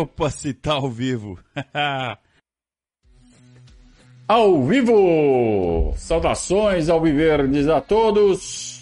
Opa, 0.00 0.30
se 0.30 0.54
tá 0.54 0.72
ao 0.72 0.88
vivo. 0.88 1.38
ao 4.26 4.64
vivo! 4.64 5.92
Saudações 5.98 6.88
ao 6.88 7.02
Viverdes 7.02 7.68
a 7.68 7.82
todos. 7.82 8.80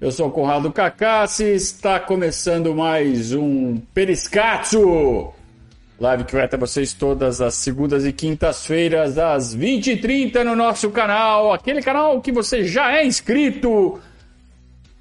Eu 0.00 0.12
sou 0.12 0.30
Conrado 0.30 0.70
Cacassi, 0.70 1.46
está 1.46 1.98
começando 1.98 2.72
mais 2.76 3.32
um 3.32 3.78
Periscatso. 3.92 5.32
Live 5.98 6.22
que 6.22 6.34
vai 6.34 6.44
até 6.44 6.56
vocês 6.56 6.92
todas 6.92 7.40
as 7.40 7.54
segundas 7.54 8.06
e 8.06 8.12
quintas-feiras, 8.12 9.18
às 9.18 9.56
20h30 9.56 10.44
no 10.44 10.54
nosso 10.54 10.90
canal. 10.90 11.52
Aquele 11.52 11.82
canal 11.82 12.20
que 12.20 12.30
você 12.30 12.62
já 12.62 12.92
é 12.96 13.04
inscrito. 13.04 14.00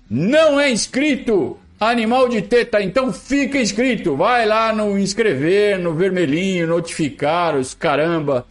Não 0.09 0.59
é 0.59 0.71
inscrito? 0.71 1.59
Animal 1.79 2.27
de 2.27 2.41
teta, 2.41 2.81
então 2.81 3.13
fica 3.13 3.57
inscrito. 3.57 4.17
Vai 4.17 4.45
lá 4.45 4.73
no 4.73 4.99
inscrever, 4.99 5.79
no 5.79 5.93
vermelhinho, 5.93 6.67
notificar, 6.67 7.55
os 7.55 7.73
caramba. 7.73 8.45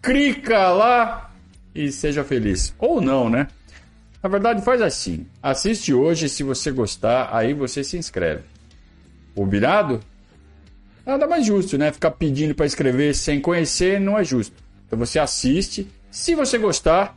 Clica 0.00 0.68
lá 0.68 1.32
e 1.74 1.90
seja 1.90 2.22
feliz. 2.22 2.72
Ou 2.78 3.00
não, 3.00 3.28
né? 3.28 3.48
Na 4.22 4.28
verdade, 4.28 4.62
faz 4.62 4.80
assim. 4.80 5.26
Assiste 5.42 5.92
hoje, 5.92 6.28
se 6.28 6.44
você 6.44 6.70
gostar, 6.70 7.30
aí 7.32 7.54
você 7.54 7.82
se 7.82 7.96
inscreve. 7.96 8.44
Combinado? 9.34 10.00
Nada 11.04 11.26
mais 11.26 11.44
justo, 11.44 11.76
né? 11.76 11.90
Ficar 11.90 12.12
pedindo 12.12 12.54
para 12.54 12.66
inscrever 12.66 13.16
sem 13.16 13.40
conhecer 13.40 14.00
não 14.00 14.16
é 14.16 14.22
justo. 14.22 14.54
Então 14.86 14.96
você 14.98 15.18
assiste, 15.18 15.88
se 16.08 16.36
você 16.36 16.56
gostar, 16.56 17.16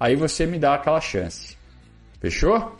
aí 0.00 0.16
você 0.16 0.46
me 0.46 0.58
dá 0.58 0.74
aquela 0.74 1.00
chance. 1.00 1.58
Fechou? 2.20 2.74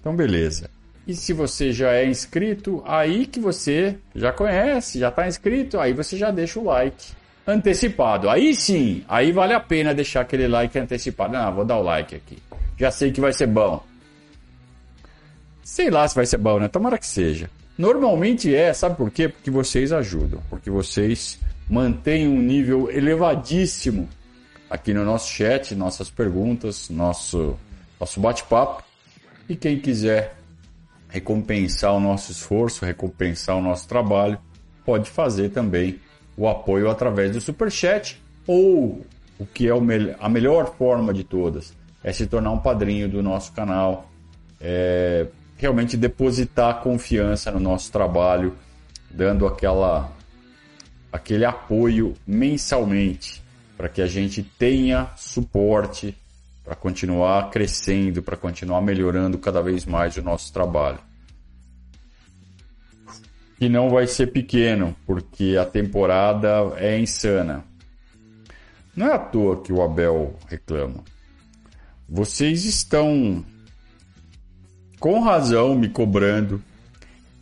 Então, 0.00 0.14
beleza. 0.14 0.70
E 1.06 1.14
se 1.14 1.32
você 1.32 1.72
já 1.72 1.92
é 1.92 2.06
inscrito, 2.06 2.82
aí 2.86 3.26
que 3.26 3.40
você 3.40 3.96
já 4.14 4.30
conhece, 4.30 4.98
já 4.98 5.08
está 5.08 5.26
inscrito, 5.26 5.80
aí 5.80 5.94
você 5.94 6.18
já 6.18 6.30
deixa 6.30 6.60
o 6.60 6.64
like 6.64 7.12
antecipado. 7.46 8.28
Aí 8.28 8.54
sim, 8.54 9.02
aí 9.08 9.32
vale 9.32 9.54
a 9.54 9.60
pena 9.60 9.94
deixar 9.94 10.20
aquele 10.20 10.46
like 10.46 10.78
antecipado. 10.78 11.32
Não, 11.32 11.54
vou 11.54 11.64
dar 11.64 11.78
o 11.78 11.82
like 11.82 12.14
aqui. 12.14 12.38
Já 12.76 12.90
sei 12.90 13.10
que 13.10 13.22
vai 13.22 13.32
ser 13.32 13.46
bom. 13.46 13.82
Sei 15.62 15.90
lá 15.90 16.06
se 16.06 16.14
vai 16.14 16.26
ser 16.26 16.36
bom, 16.36 16.58
né? 16.58 16.68
Tomara 16.68 16.98
que 16.98 17.06
seja. 17.06 17.50
Normalmente 17.78 18.54
é, 18.54 18.72
sabe 18.74 18.96
por 18.96 19.10
quê? 19.10 19.28
Porque 19.28 19.50
vocês 19.50 19.92
ajudam, 19.92 20.42
porque 20.50 20.68
vocês 20.68 21.38
mantêm 21.70 22.28
um 22.28 22.40
nível 22.40 22.90
elevadíssimo 22.90 24.08
aqui 24.68 24.92
no 24.92 25.04
nosso 25.04 25.32
chat, 25.32 25.74
nossas 25.74 26.10
perguntas, 26.10 26.90
nosso, 26.90 27.56
nosso 27.98 28.20
bate-papo. 28.20 28.82
E 29.48 29.56
quem 29.56 29.78
quiser 29.78 30.34
recompensar 31.08 31.94
o 31.94 32.00
nosso 32.00 32.32
esforço, 32.32 32.84
recompensar 32.84 33.56
o 33.56 33.62
nosso 33.62 33.88
trabalho, 33.88 34.38
pode 34.84 35.08
fazer 35.08 35.50
também 35.50 36.00
o 36.36 36.46
apoio 36.46 36.90
através 36.90 37.32
do 37.32 37.40
Super 37.40 37.70
Chat 37.70 38.22
ou 38.46 39.04
o 39.38 39.46
que 39.46 39.68
é 39.68 39.72
a 40.18 40.28
melhor 40.28 40.74
forma 40.76 41.12
de 41.14 41.24
todas 41.24 41.72
é 42.02 42.12
se 42.12 42.26
tornar 42.26 42.50
um 42.52 42.58
padrinho 42.58 43.08
do 43.08 43.22
nosso 43.22 43.52
canal, 43.52 44.10
é 44.60 45.26
realmente 45.56 45.96
depositar 45.96 46.80
confiança 46.80 47.50
no 47.50 47.58
nosso 47.58 47.90
trabalho, 47.90 48.56
dando 49.10 49.46
aquela 49.46 50.12
aquele 51.12 51.44
apoio 51.44 52.14
mensalmente 52.26 53.42
para 53.76 53.88
que 53.88 54.00
a 54.00 54.06
gente 54.06 54.42
tenha 54.42 55.10
suporte 55.16 56.16
para 56.68 56.76
continuar 56.76 57.48
crescendo, 57.48 58.22
para 58.22 58.36
continuar 58.36 58.82
melhorando 58.82 59.38
cada 59.38 59.62
vez 59.62 59.86
mais 59.86 60.18
o 60.18 60.22
nosso 60.22 60.52
trabalho. 60.52 60.98
E 63.58 63.70
não 63.70 63.88
vai 63.88 64.06
ser 64.06 64.26
pequeno, 64.26 64.94
porque 65.06 65.56
a 65.58 65.64
temporada 65.64 66.74
é 66.76 67.00
insana. 67.00 67.64
Não 68.94 69.06
é 69.06 69.14
à 69.14 69.18
toa 69.18 69.62
que 69.62 69.72
o 69.72 69.80
Abel 69.80 70.36
reclama. 70.46 71.02
Vocês 72.06 72.66
estão 72.66 73.42
com 75.00 75.20
razão 75.20 75.74
me 75.74 75.88
cobrando. 75.88 76.62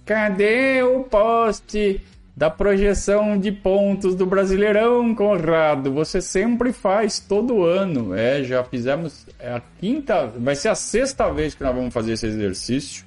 Cadê 0.05 0.85
o 0.85 1.03
poste 1.03 2.01
da 2.37 2.51
projeção 2.51 3.39
de 3.39 3.51
pontos 3.51 4.15
do 4.15 4.27
Brasileirão, 4.27 5.15
Conrado. 5.15 5.91
Você 5.95 6.21
sempre 6.21 6.71
faz 6.71 7.19
todo 7.19 7.65
ano. 7.65 8.15
É, 8.15 8.45
já 8.45 8.63
fizemos 8.63 9.27
é 9.39 9.55
a 9.55 9.63
quinta, 9.81 10.27
vai 10.27 10.55
ser 10.55 10.69
a 10.69 10.75
sexta 10.75 11.33
vez 11.33 11.55
que 11.55 11.65
nós 11.65 11.75
vamos 11.75 11.95
fazer 11.95 12.13
esse 12.13 12.27
exercício. 12.27 13.07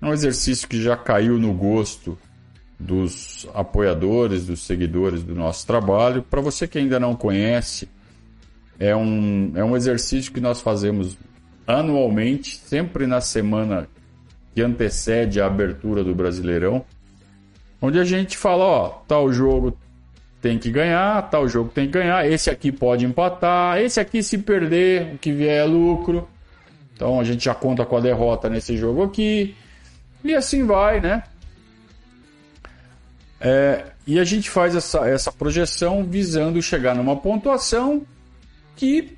É 0.00 0.06
um 0.06 0.12
exercício 0.12 0.68
que 0.68 0.82
já 0.82 0.94
caiu 0.94 1.38
no 1.38 1.54
gosto 1.54 2.18
dos 2.78 3.48
apoiadores, 3.54 4.44
dos 4.44 4.60
seguidores 4.60 5.22
do 5.22 5.34
nosso 5.34 5.66
trabalho. 5.66 6.22
Para 6.22 6.42
você 6.42 6.68
que 6.68 6.76
ainda 6.76 7.00
não 7.00 7.16
conhece, 7.16 7.88
é 8.78 8.94
um, 8.94 9.52
é 9.54 9.64
um 9.64 9.74
exercício 9.74 10.30
que 10.30 10.40
nós 10.40 10.60
fazemos 10.60 11.16
anualmente, 11.66 12.58
sempre 12.58 13.06
na 13.06 13.22
semana 13.22 13.88
que 14.54 14.60
antecede 14.60 15.40
a 15.40 15.46
abertura 15.46 16.04
do 16.04 16.14
Brasileirão 16.14 16.84
onde 17.84 17.98
a 17.98 18.04
gente 18.04 18.36
fala, 18.36 18.64
ó, 18.64 18.88
tal 19.06 19.32
jogo 19.32 19.76
tem 20.40 20.58
que 20.58 20.70
ganhar, 20.70 21.22
tal 21.30 21.48
jogo 21.48 21.70
tem 21.70 21.86
que 21.86 21.92
ganhar, 21.92 22.26
esse 22.26 22.50
aqui 22.50 22.72
pode 22.72 23.04
empatar, 23.04 23.78
esse 23.78 24.00
aqui 24.00 24.22
se 24.22 24.38
perder, 24.38 25.14
o 25.14 25.18
que 25.18 25.32
vier 25.32 25.62
é 25.62 25.64
lucro. 25.64 26.28
Então 26.94 27.20
a 27.20 27.24
gente 27.24 27.44
já 27.44 27.54
conta 27.54 27.84
com 27.84 27.96
a 27.96 28.00
derrota 28.00 28.48
nesse 28.48 28.76
jogo 28.76 29.02
aqui. 29.02 29.54
E 30.22 30.34
assim 30.34 30.64
vai, 30.64 31.00
né? 31.00 31.22
É, 33.40 33.84
e 34.06 34.18
a 34.18 34.24
gente 34.24 34.48
faz 34.48 34.74
essa, 34.74 35.06
essa 35.06 35.30
projeção 35.30 36.04
visando 36.04 36.60
chegar 36.62 36.94
numa 36.94 37.16
pontuação 37.16 38.06
que 38.76 39.16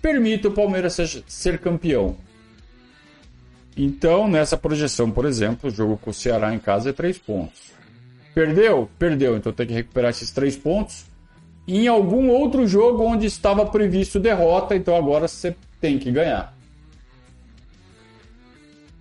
permita 0.00 0.48
o 0.48 0.52
Palmeiras 0.52 0.94
ser, 0.94 1.22
ser 1.26 1.58
campeão. 1.58 2.16
Então, 3.76 4.26
nessa 4.26 4.56
projeção, 4.56 5.10
por 5.10 5.24
exemplo, 5.24 5.70
o 5.70 5.72
jogo 5.72 5.96
com 5.96 6.10
o 6.10 6.14
Ceará 6.14 6.54
em 6.54 6.58
casa 6.58 6.90
é 6.90 6.92
3 6.92 7.18
pontos. 7.18 7.77
Perdeu? 8.38 8.88
Perdeu. 8.96 9.36
Então 9.36 9.52
tem 9.52 9.66
que 9.66 9.74
recuperar 9.74 10.10
esses 10.10 10.30
três 10.30 10.56
pontos. 10.56 11.04
E 11.66 11.80
em 11.80 11.88
algum 11.88 12.28
outro 12.28 12.68
jogo 12.68 13.02
onde 13.02 13.26
estava 13.26 13.66
previsto 13.66 14.20
derrota, 14.20 14.76
então 14.76 14.94
agora 14.94 15.26
você 15.26 15.56
tem 15.80 15.98
que 15.98 16.08
ganhar. 16.12 16.56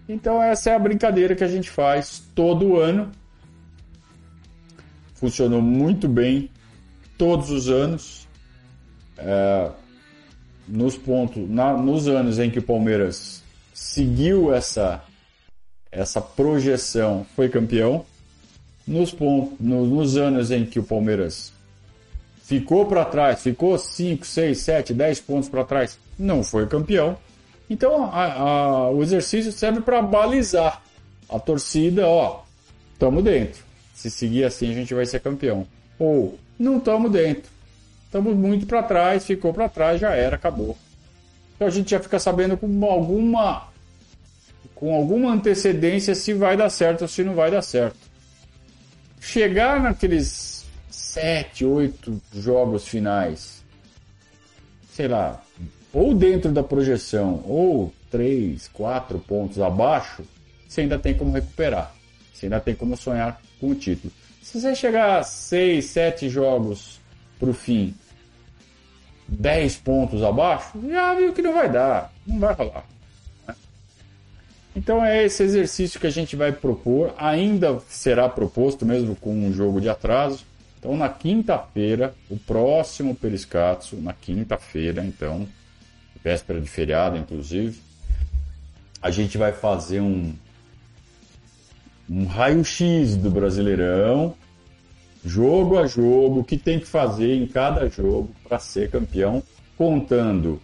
Então 0.09 0.41
essa 0.41 0.71
é 0.71 0.75
a 0.75 0.79
brincadeira 0.79 1.35
que 1.35 1.43
a 1.43 1.47
gente 1.47 1.69
faz 1.69 2.27
todo 2.33 2.77
ano. 2.77 3.11
Funcionou 5.13 5.61
muito 5.61 6.07
bem 6.09 6.49
todos 7.15 7.51
os 7.51 7.69
anos. 7.69 8.27
É, 9.19 9.69
nos 10.67 10.97
pontos, 10.97 11.47
na, 11.47 11.77
nos 11.77 12.07
anos 12.07 12.39
em 12.39 12.49
que 12.49 12.57
o 12.57 12.63
Palmeiras 12.63 13.43
seguiu 13.71 14.51
essa 14.51 15.03
essa 15.91 16.19
projeção, 16.19 17.23
foi 17.35 17.49
campeão 17.49 18.03
nos, 18.87 19.11
pontos, 19.11 19.59
nos 19.59 20.15
anos 20.15 20.49
em 20.49 20.65
que 20.65 20.79
o 20.79 20.83
Palmeiras 20.83 21.51
ficou 22.43 22.85
para 22.85 23.03
trás, 23.03 23.43
ficou 23.43 23.77
5, 23.77 24.25
6, 24.25 24.57
7, 24.57 24.93
10 24.93 25.19
pontos 25.19 25.49
para 25.49 25.65
trás, 25.65 25.99
não 26.17 26.41
foi 26.41 26.65
campeão. 26.65 27.17
Então 27.69 28.05
a, 28.05 28.33
a, 28.33 28.89
o 28.89 29.03
exercício 29.03 29.51
serve 29.51 29.81
para 29.81 30.01
balizar 30.01 30.81
a 31.27 31.37
torcida, 31.37 32.07
ó, 32.07 32.43
estamos 32.93 33.21
dentro. 33.21 33.61
Se 33.93 34.09
seguir 34.09 34.45
assim 34.45 34.71
a 34.71 34.73
gente 34.73 34.93
vai 34.93 35.05
ser 35.05 35.19
campeão. 35.19 35.67
Ou 35.99 36.39
não 36.57 36.77
estamos 36.77 37.11
dentro. 37.11 37.51
Estamos 38.05 38.37
muito 38.37 38.65
para 38.65 38.81
trás, 38.83 39.25
ficou 39.25 39.53
para 39.53 39.67
trás, 39.67 39.99
já 39.99 40.15
era, 40.15 40.37
acabou. 40.37 40.77
Então 41.55 41.67
a 41.67 41.71
gente 41.71 41.91
já 41.91 41.99
fica 41.99 42.17
sabendo 42.17 42.55
com 42.55 42.85
alguma 42.85 43.67
com 44.73 44.93
alguma 44.93 45.33
antecedência 45.33 46.13
se 46.13 46.33
vai 46.33 46.55
dar 46.55 46.69
certo 46.69 47.01
ou 47.01 47.07
se 47.07 47.23
não 47.23 47.33
vai 47.33 47.49
dar 47.49 47.63
certo 47.63 48.06
chegar 49.19 49.81
naqueles 49.81 50.65
sete, 50.89 51.65
oito 51.65 52.21
jogos 52.33 52.87
finais, 52.87 53.63
sei 54.91 55.07
lá, 55.07 55.43
ou 55.93 56.13
dentro 56.13 56.51
da 56.51 56.63
projeção, 56.63 57.43
ou 57.45 57.93
três, 58.11 58.67
quatro 58.67 59.19
pontos 59.19 59.59
abaixo, 59.59 60.23
você 60.67 60.81
ainda 60.81 60.99
tem 60.99 61.15
como 61.15 61.31
recuperar. 61.31 61.93
Você 62.33 62.45
ainda 62.45 62.59
tem 62.59 62.75
como 62.75 62.95
sonhar 62.95 63.41
com 63.59 63.69
o 63.69 63.75
título. 63.75 64.13
Se 64.43 64.59
você 64.61 64.75
chegar 64.75 65.19
a 65.19 65.23
seis, 65.23 65.85
sete 65.85 66.29
jogos 66.29 66.99
para 67.39 67.49
o 67.49 67.53
fim, 67.53 67.95
dez 69.27 69.75
pontos 69.75 70.23
abaixo, 70.23 70.79
já 70.87 71.15
viu 71.15 71.33
que 71.33 71.41
não 71.41 71.53
vai 71.53 71.69
dar, 71.69 72.13
não 72.25 72.39
vai 72.39 72.53
rolar. 72.53 72.85
Então 74.77 75.03
é 75.03 75.25
esse 75.25 75.41
exercício 75.41 75.99
que 75.99 76.05
a 76.05 76.11
gente 76.11 76.35
vai 76.35 76.51
propor, 76.51 77.11
ainda 77.17 77.79
será 77.89 78.29
proposto 78.29 78.85
mesmo 78.85 79.15
com 79.15 79.33
um 79.33 79.51
jogo 79.51 79.81
de 79.81 79.89
atraso. 79.89 80.45
Então 80.77 80.95
na 80.95 81.09
quinta-feira, 81.09 82.13
o 82.29 82.37
próximo 82.37 83.15
Periscatso, 83.15 83.95
na 83.95 84.13
quinta-feira, 84.13 85.03
então, 85.03 85.47
véspera 86.23 86.61
de 86.61 86.67
feriado 86.67 87.17
inclusive, 87.17 87.81
a 89.01 89.09
gente 89.09 89.35
vai 89.35 89.51
fazer 89.51 89.99
um 89.99 90.31
um 92.07 92.25
raio-x 92.25 93.17
do 93.17 93.31
Brasileirão, 93.31 94.35
jogo 95.25 95.79
a 95.79 95.87
jogo, 95.87 96.41
o 96.41 96.43
que 96.43 96.55
tem 96.55 96.79
que 96.79 96.85
fazer 96.85 97.33
em 97.33 97.47
cada 97.47 97.89
jogo 97.89 98.29
para 98.47 98.59
ser 98.59 98.91
campeão, 98.91 99.41
contando 99.75 100.61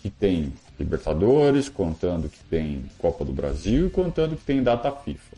que 0.00 0.08
tem 0.08 0.52
Libertadores, 0.78 1.68
contando 1.68 2.28
que 2.28 2.38
tem 2.50 2.84
Copa 2.98 3.24
do 3.24 3.32
Brasil 3.32 3.86
e 3.86 3.90
contando 3.90 4.36
que 4.36 4.44
tem 4.44 4.62
data 4.62 4.90
FIFA. 4.90 5.36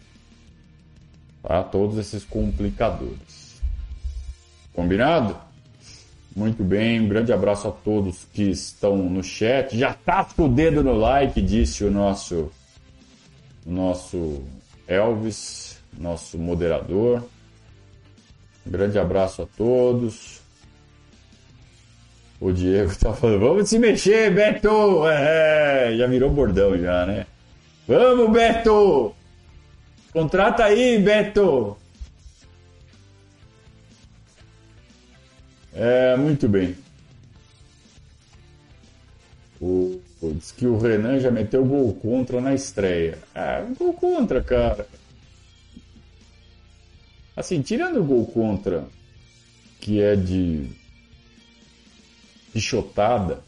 Tá? 1.43 1.63
Todos 1.63 1.97
esses 1.99 2.25
complicadores. 2.25 3.61
Combinado? 4.73 5.37
Muito 6.35 6.63
bem, 6.63 7.01
um 7.01 7.09
grande 7.09 7.33
abraço 7.33 7.67
a 7.67 7.73
todos 7.73 8.25
que 8.33 8.43
estão 8.43 8.97
no 8.97 9.23
chat. 9.25 9.77
Já 9.77 9.93
tá 9.93 10.25
com 10.25 10.45
o 10.45 10.49
dedo 10.49 10.85
no 10.85 10.93
like, 10.93 11.41
disse 11.43 11.85
o 11.85 11.91
nosso 11.91 12.53
nosso 13.67 14.43
Elvis, 14.87 15.79
nosso 15.99 16.39
moderador. 16.39 17.25
Um 18.67 18.71
grande 18.71 18.99
abraço 18.99 19.43
a 19.43 19.47
todos. 19.47 20.38
O 22.41 22.53
Diego 22.53 22.95
tá 22.97 23.13
falando, 23.13 23.41
vamos 23.41 23.69
se 23.69 23.79
mexer, 23.79 24.33
Beto! 24.33 25.09
É, 25.09 25.97
já 25.97 26.07
virou 26.07 26.31
bordão 26.31 26.79
já, 26.79 27.05
né? 27.05 27.27
Vamos, 27.87 28.31
Beto! 28.31 29.13
Contrata 30.13 30.65
aí, 30.65 30.99
Beto! 31.01 31.77
É, 35.75 36.17
muito 36.17 36.49
bem. 36.49 36.77
O, 39.61 40.01
diz 40.23 40.53
que 40.53 40.67
o 40.67 40.79
Renan 40.79 41.19
já 41.19 41.33
meteu 41.33 41.65
gol 41.65 41.93
contra 41.95 42.41
na 42.41 42.55
estreia. 42.55 43.19
Ah, 43.35 43.65
gol 43.77 43.93
contra, 43.93 44.43
cara. 44.43 44.87
Assim, 47.37 47.63
tirando 47.63 48.01
o 48.01 48.05
gol 48.05 48.27
contra, 48.27 48.85
que 49.81 50.01
é 50.01 50.15
de 50.15 50.71
pichotada, 52.59 53.39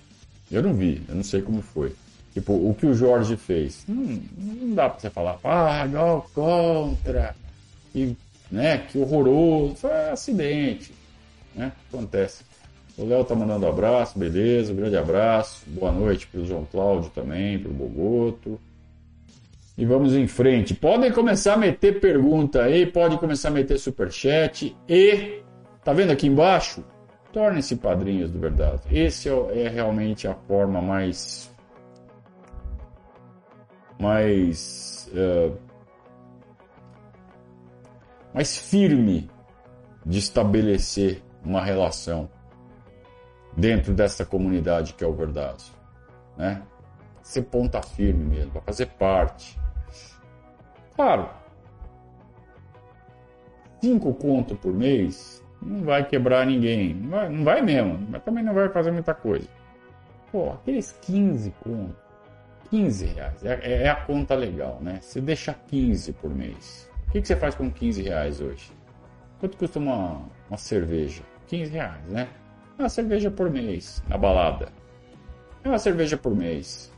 eu 0.50 0.62
não 0.62 0.72
vi, 0.72 1.02
eu 1.08 1.16
não 1.16 1.24
sei 1.24 1.42
como 1.42 1.60
foi. 1.60 1.92
Tipo, 2.32 2.52
o 2.52 2.74
que 2.78 2.86
o 2.86 2.94
Jorge 2.94 3.36
fez. 3.36 3.84
Não, 3.88 4.22
não 4.38 4.74
dá 4.74 4.88
pra 4.88 5.00
você 5.00 5.10
falar, 5.10 5.38
ah, 5.42 5.86
gol 5.88 6.30
contra, 6.32 7.34
e, 7.92 8.16
né, 8.50 8.78
que 8.78 8.98
horroroso. 8.98 9.74
Foi 9.76 10.10
acidente, 10.10 10.92
né? 11.54 11.72
Acontece. 11.92 12.44
O 12.96 13.04
Léo 13.04 13.24
tá 13.24 13.34
mandando 13.34 13.66
abraço, 13.66 14.18
beleza, 14.18 14.72
um 14.72 14.76
grande 14.76 14.96
abraço. 14.96 15.62
Boa 15.66 15.90
noite 15.90 16.26
pro 16.28 16.46
João 16.46 16.64
Cláudio 16.70 17.10
também, 17.10 17.58
pro 17.58 17.72
Bogoto. 17.72 18.60
E 19.76 19.84
vamos 19.84 20.14
em 20.14 20.26
frente. 20.26 20.74
Podem 20.74 21.10
começar 21.10 21.54
a 21.54 21.56
meter 21.56 21.98
pergunta 21.98 22.62
aí, 22.62 22.86
pode 22.86 23.16
começar 23.18 23.48
a 23.48 23.52
meter 23.52 23.78
superchat 23.78 24.76
e 24.88 25.40
tá 25.82 25.92
vendo 25.92 26.10
aqui 26.10 26.26
embaixo? 26.26 26.84
Tornem-se 27.32 27.76
padrinhos 27.76 28.30
do 28.30 28.40
verdade. 28.40 28.82
Esse 28.90 29.28
é, 29.28 29.62
é 29.64 29.68
realmente 29.68 30.26
a 30.26 30.34
forma 30.34 30.80
mais 30.82 31.50
mais 33.98 35.10
uh, 35.12 35.56
mais 38.32 38.56
firme 38.56 39.30
de 40.04 40.18
estabelecer 40.18 41.22
uma 41.44 41.62
relação 41.62 42.28
dentro 43.56 43.92
dessa 43.92 44.24
comunidade 44.24 44.94
que 44.94 45.04
é 45.04 45.06
o 45.06 45.12
verdade, 45.12 45.64
né? 46.36 46.62
Ser 47.22 47.42
ponta 47.42 47.82
firme 47.82 48.24
mesmo, 48.24 48.52
para 48.52 48.62
fazer 48.62 48.86
parte. 48.86 49.58
Claro, 50.96 51.28
cinco 53.80 54.14
conto 54.14 54.56
por 54.56 54.72
mês 54.72 55.39
não 55.62 55.84
vai 55.84 56.04
quebrar 56.04 56.46
ninguém, 56.46 56.94
não 56.94 57.10
vai, 57.10 57.28
não 57.28 57.44
vai 57.44 57.62
mesmo, 57.62 58.06
mas 58.08 58.22
também 58.22 58.42
não 58.42 58.54
vai 58.54 58.68
fazer 58.68 58.90
muita 58.90 59.14
coisa. 59.14 59.46
Pô, 60.32 60.52
aqueles 60.52 60.92
15 61.02 61.52
conto, 61.62 61.96
15 62.70 63.06
reais, 63.06 63.44
é, 63.44 63.84
é, 63.84 63.88
a 63.88 63.96
conta 63.96 64.34
legal, 64.34 64.78
né? 64.80 64.98
Você 65.00 65.20
deixa 65.20 65.52
15 65.52 66.12
por 66.14 66.34
mês. 66.34 66.88
O 67.08 67.12
que, 67.12 67.20
que 67.20 67.26
você 67.26 67.36
faz 67.36 67.54
com 67.54 67.70
15 67.70 68.02
reais 68.02 68.40
hoje? 68.40 68.70
Quanto 69.40 69.56
custa 69.56 69.78
uma, 69.78 70.22
uma 70.48 70.56
cerveja? 70.56 71.22
15 71.48 71.72
reais, 71.72 72.06
né? 72.08 72.28
Uma 72.78 72.88
cerveja 72.88 73.30
por 73.30 73.50
mês 73.50 74.02
na 74.08 74.16
balada. 74.16 74.68
É 75.64 75.68
uma 75.68 75.78
cerveja 75.78 76.16
por 76.16 76.34
mês. 76.34 76.92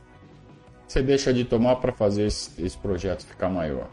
Você 0.87 1.01
deixa 1.01 1.33
de 1.33 1.43
tomar 1.43 1.77
para 1.77 1.91
fazer 1.91 2.27
esse, 2.27 2.63
esse, 2.63 2.77
projeto 2.77 3.25
ficar 3.25 3.49
maior. 3.49 3.89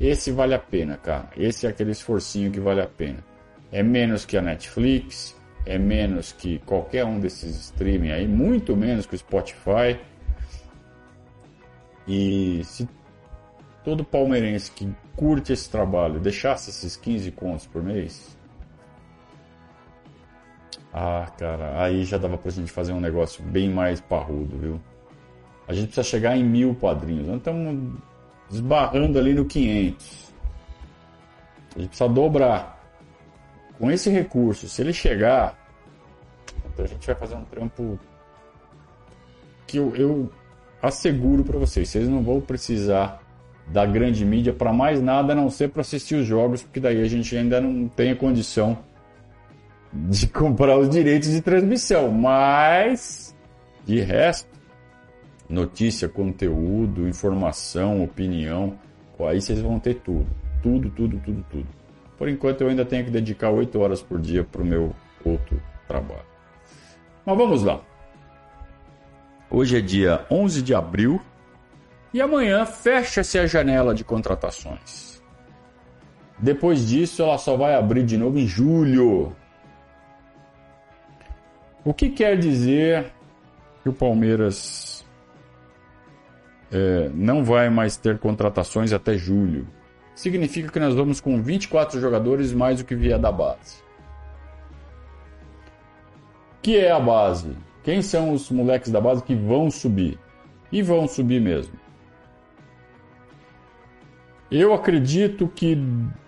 Esse 0.00 0.32
vale 0.32 0.54
a 0.54 0.58
pena, 0.58 0.96
cara. 0.96 1.28
Esse 1.36 1.66
é 1.66 1.70
aquele 1.70 1.92
esforcinho 1.92 2.50
que 2.50 2.58
vale 2.58 2.80
a 2.80 2.86
pena. 2.86 3.24
É 3.72 3.82
menos 3.82 4.24
que 4.24 4.36
a 4.36 4.42
Netflix, 4.42 5.36
é 5.64 5.78
menos 5.78 6.32
que 6.32 6.58
qualquer 6.60 7.04
um 7.04 7.18
desses 7.18 7.56
streaming 7.56 8.10
aí, 8.10 8.28
muito 8.28 8.76
menos 8.76 9.06
que 9.06 9.14
o 9.14 9.18
Spotify. 9.18 9.98
E 12.06 12.62
se 12.64 12.88
todo 13.84 14.04
palmeirense 14.04 14.70
que 14.70 14.88
curte 15.16 15.52
esse 15.52 15.68
trabalho 15.68 16.20
deixasse 16.20 16.70
esses 16.70 16.96
15 16.96 17.30
contos 17.32 17.66
por 17.66 17.82
mês, 17.82 18.36
ah, 20.92 21.30
cara, 21.36 21.82
aí 21.82 22.04
já 22.04 22.16
dava 22.16 22.38
pra 22.38 22.50
gente 22.50 22.72
fazer 22.72 22.92
um 22.92 23.00
negócio 23.00 23.42
bem 23.44 23.68
mais 23.68 24.00
parrudo, 24.00 24.56
viu? 24.56 24.80
A 25.68 25.74
gente 25.74 25.88
precisa 25.88 26.02
chegar 26.02 26.36
em 26.36 26.42
mil 26.42 26.74
padrinhos. 26.74 27.26
Nós 27.26 27.36
estamos 27.36 27.98
esbarrando 28.50 29.18
ali 29.18 29.34
no 29.34 29.44
500. 29.44 30.32
A 31.74 31.78
gente 31.80 31.88
precisa 31.88 32.08
dobrar. 32.08 32.75
Com 33.78 33.90
esse 33.90 34.08
recurso, 34.08 34.68
se 34.68 34.80
ele 34.80 34.92
chegar, 34.92 35.58
então 36.72 36.84
a 36.84 36.88
gente 36.88 37.06
vai 37.06 37.16
fazer 37.16 37.34
um 37.34 37.44
trampo 37.44 37.98
que 39.66 39.78
eu, 39.78 39.94
eu 39.96 40.30
asseguro 40.80 41.44
para 41.44 41.58
vocês. 41.58 41.88
Vocês 41.88 42.08
não 42.08 42.22
vão 42.22 42.40
precisar 42.40 43.22
da 43.66 43.84
grande 43.84 44.24
mídia 44.24 44.52
para 44.52 44.72
mais 44.72 45.02
nada 45.02 45.32
a 45.32 45.36
não 45.36 45.50
ser 45.50 45.70
para 45.70 45.80
assistir 45.80 46.14
os 46.14 46.26
jogos, 46.26 46.62
porque 46.62 46.78
daí 46.78 47.02
a 47.02 47.08
gente 47.08 47.36
ainda 47.36 47.60
não 47.60 47.88
tem 47.88 48.12
a 48.12 48.16
condição 48.16 48.78
de 49.92 50.26
comprar 50.28 50.78
os 50.78 50.88
direitos 50.88 51.30
de 51.30 51.40
transmissão. 51.40 52.10
Mas, 52.10 53.34
de 53.84 54.00
resto, 54.00 54.48
notícia, 55.48 56.08
conteúdo, 56.08 57.08
informação, 57.08 58.02
opinião, 58.02 58.78
aí 59.20 59.40
vocês 59.40 59.60
vão 59.60 59.78
ter 59.78 59.94
tudo. 59.96 60.26
Tudo, 60.62 60.90
tudo, 60.90 61.20
tudo, 61.24 61.44
tudo. 61.50 61.75
Por 62.18 62.28
enquanto 62.28 62.62
eu 62.62 62.68
ainda 62.68 62.84
tenho 62.84 63.04
que 63.04 63.10
dedicar 63.10 63.50
8 63.50 63.78
horas 63.78 64.02
por 64.02 64.20
dia 64.20 64.42
para 64.44 64.62
o 64.62 64.64
meu 64.64 64.94
outro 65.24 65.60
trabalho. 65.86 66.24
Mas 67.24 67.36
vamos 67.36 67.62
lá. 67.62 67.80
Hoje 69.50 69.78
é 69.78 69.80
dia 69.80 70.26
11 70.30 70.62
de 70.62 70.74
abril 70.74 71.20
e 72.12 72.20
amanhã 72.20 72.64
fecha-se 72.64 73.38
a 73.38 73.46
janela 73.46 73.94
de 73.94 74.02
contratações. 74.02 75.22
Depois 76.38 76.86
disso, 76.86 77.22
ela 77.22 77.38
só 77.38 77.56
vai 77.56 77.74
abrir 77.74 78.04
de 78.04 78.16
novo 78.16 78.38
em 78.38 78.46
julho. 78.46 79.34
O 81.84 81.94
que 81.94 82.10
quer 82.10 82.38
dizer 82.38 83.12
que 83.82 83.88
o 83.88 83.92
Palmeiras 83.92 85.04
é, 86.70 87.10
não 87.14 87.44
vai 87.44 87.70
mais 87.70 87.96
ter 87.96 88.18
contratações 88.18 88.92
até 88.92 89.16
julho? 89.16 89.66
Significa 90.16 90.72
que 90.72 90.80
nós 90.80 90.94
vamos 90.94 91.20
com 91.20 91.42
24 91.42 92.00
jogadores 92.00 92.50
mais 92.54 92.78
do 92.78 92.86
que 92.86 92.94
via 92.94 93.18
da 93.18 93.30
base. 93.30 93.84
Que 96.62 96.78
é 96.78 96.90
a 96.90 96.98
base? 96.98 97.54
Quem 97.84 98.00
são 98.00 98.32
os 98.32 98.50
moleques 98.50 98.90
da 98.90 98.98
base 98.98 99.22
que 99.22 99.34
vão 99.34 99.70
subir? 99.70 100.18
E 100.72 100.80
vão 100.82 101.06
subir 101.06 101.38
mesmo. 101.38 101.78
Eu 104.50 104.72
acredito 104.72 105.48
que 105.48 105.78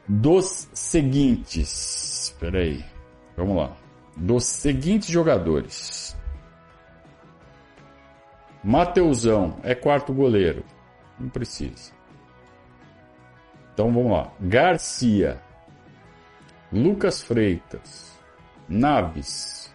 dos 0.07 0.69
seguintes. 0.75 2.25
Espera 2.25 2.59
aí. 2.59 2.85
Vamos 3.39 3.57
lá. 3.57 3.75
Dos 4.15 4.45
seguintes 4.45 5.09
jogadores. 5.09 6.15
Mateusão 8.63 9.57
é 9.63 9.75
quarto 9.75 10.13
goleiro. 10.13 10.63
Não 11.19 11.31
precisa. 11.31 11.98
Então 13.79 13.93
vamos 13.93 14.11
lá. 14.11 14.33
Garcia. 14.41 15.41
Lucas 16.73 17.23
Freitas. 17.23 18.13
Naves. 18.69 19.73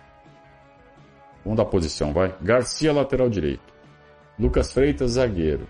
Vamos 1.42 1.56
dar 1.56 1.64
posição, 1.64 2.12
vai. 2.12 2.36
Garcia, 2.42 2.92
lateral 2.92 3.30
direito. 3.30 3.74
Lucas 4.38 4.74
Freitas, 4.74 5.12
zagueiro. 5.12 5.70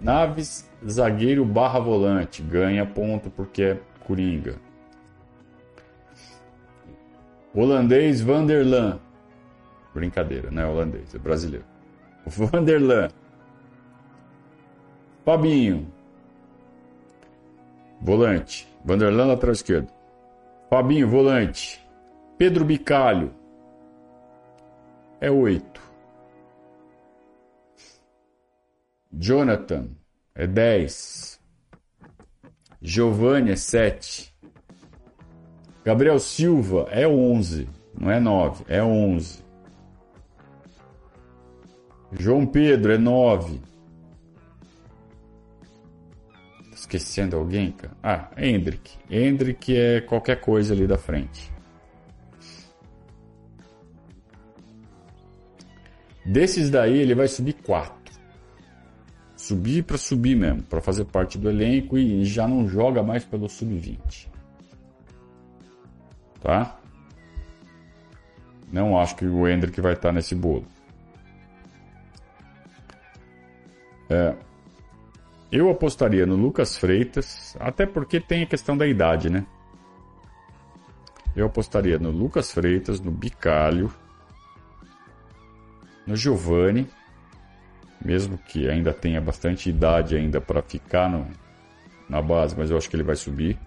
Naves, 0.00 0.68
zagueiro 0.84 1.44
barra 1.44 1.78
volante. 1.78 2.42
Ganha 2.42 2.84
ponto 2.84 3.30
porque 3.30 3.62
é 3.62 3.80
Coringa. 4.04 4.56
Holandês 7.54 8.20
Vanderlan. 8.20 8.98
Brincadeira, 9.94 10.50
não 10.50 10.62
é 10.62 10.66
holandês, 10.66 11.14
é 11.14 11.18
brasileiro. 11.18 11.66
Vanderlan. 12.26 13.10
Fabinho. 15.24 15.99
Volante. 18.00 18.66
Vanderlan, 18.84 19.26
lateral 19.26 19.52
esquerdo. 19.52 19.88
Fabinho, 20.68 21.08
volante. 21.08 21.84
Pedro 22.38 22.64
Bicalho, 22.64 23.34
é 25.20 25.30
8. 25.30 25.80
Jonathan, 29.12 29.88
é 30.34 30.46
10. 30.46 31.38
Giovanni, 32.80 33.50
é 33.50 33.56
7. 33.56 34.34
Gabriel 35.84 36.18
Silva, 36.18 36.86
é 36.90 37.06
11. 37.06 37.68
Não 37.98 38.10
é 38.10 38.18
9, 38.18 38.64
é 38.68 38.82
11. 38.82 39.44
João 42.12 42.46
Pedro, 42.46 42.92
é 42.92 42.98
9. 42.98 43.60
Esquecendo 46.90 47.36
alguém, 47.36 47.70
cara? 47.70 47.94
Ah, 48.02 48.28
Hendrick. 48.36 48.98
Hendrick 49.08 49.76
é 49.76 50.00
qualquer 50.00 50.40
coisa 50.40 50.74
ali 50.74 50.86
da 50.86 50.98
frente. 50.98 51.52
Desses 56.24 56.68
daí, 56.68 56.98
ele 56.98 57.14
vai 57.14 57.28
subir 57.28 57.54
4. 57.54 57.94
Subir 59.36 59.84
para 59.84 59.96
subir 59.96 60.36
mesmo, 60.36 60.62
para 60.64 60.80
fazer 60.80 61.04
parte 61.04 61.38
do 61.38 61.48
elenco 61.48 61.96
e 61.96 62.24
já 62.24 62.46
não 62.46 62.68
joga 62.68 63.02
mais 63.02 63.24
pelo 63.24 63.48
sub-20. 63.48 64.28
Tá? 66.40 66.78
Não 68.70 68.98
acho 68.98 69.16
que 69.16 69.24
o 69.24 69.48
Hendrick 69.48 69.80
vai 69.80 69.94
estar 69.94 70.12
nesse 70.12 70.34
bolo. 70.34 70.66
É, 74.08 74.34
eu 75.52 75.68
apostaria 75.68 76.24
no 76.24 76.36
Lucas 76.36 76.76
Freitas, 76.76 77.56
até 77.58 77.84
porque 77.84 78.20
tem 78.20 78.42
a 78.42 78.46
questão 78.46 78.76
da 78.76 78.86
idade, 78.86 79.28
né? 79.28 79.44
Eu 81.34 81.46
apostaria 81.46 81.98
no 81.98 82.10
Lucas 82.10 82.52
Freitas, 82.52 83.00
no 83.00 83.10
Bicalho, 83.10 83.92
no 86.06 86.14
Giovanni, 86.16 86.88
mesmo 88.04 88.38
que 88.38 88.68
ainda 88.68 88.92
tenha 88.92 89.20
bastante 89.20 89.68
idade 89.68 90.16
ainda 90.16 90.40
para 90.40 90.62
ficar 90.62 91.08
no, 91.08 91.26
na 92.08 92.22
base, 92.22 92.54
mas 92.56 92.70
eu 92.70 92.76
acho 92.76 92.88
que 92.88 92.96
ele 92.96 93.02
vai 93.02 93.16
subir. 93.16 93.58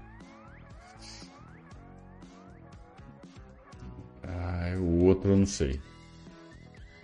Ah, 4.23 4.75
o 4.77 5.03
outro 5.03 5.31
eu 5.31 5.37
não 5.37 5.45
sei. 5.45 5.81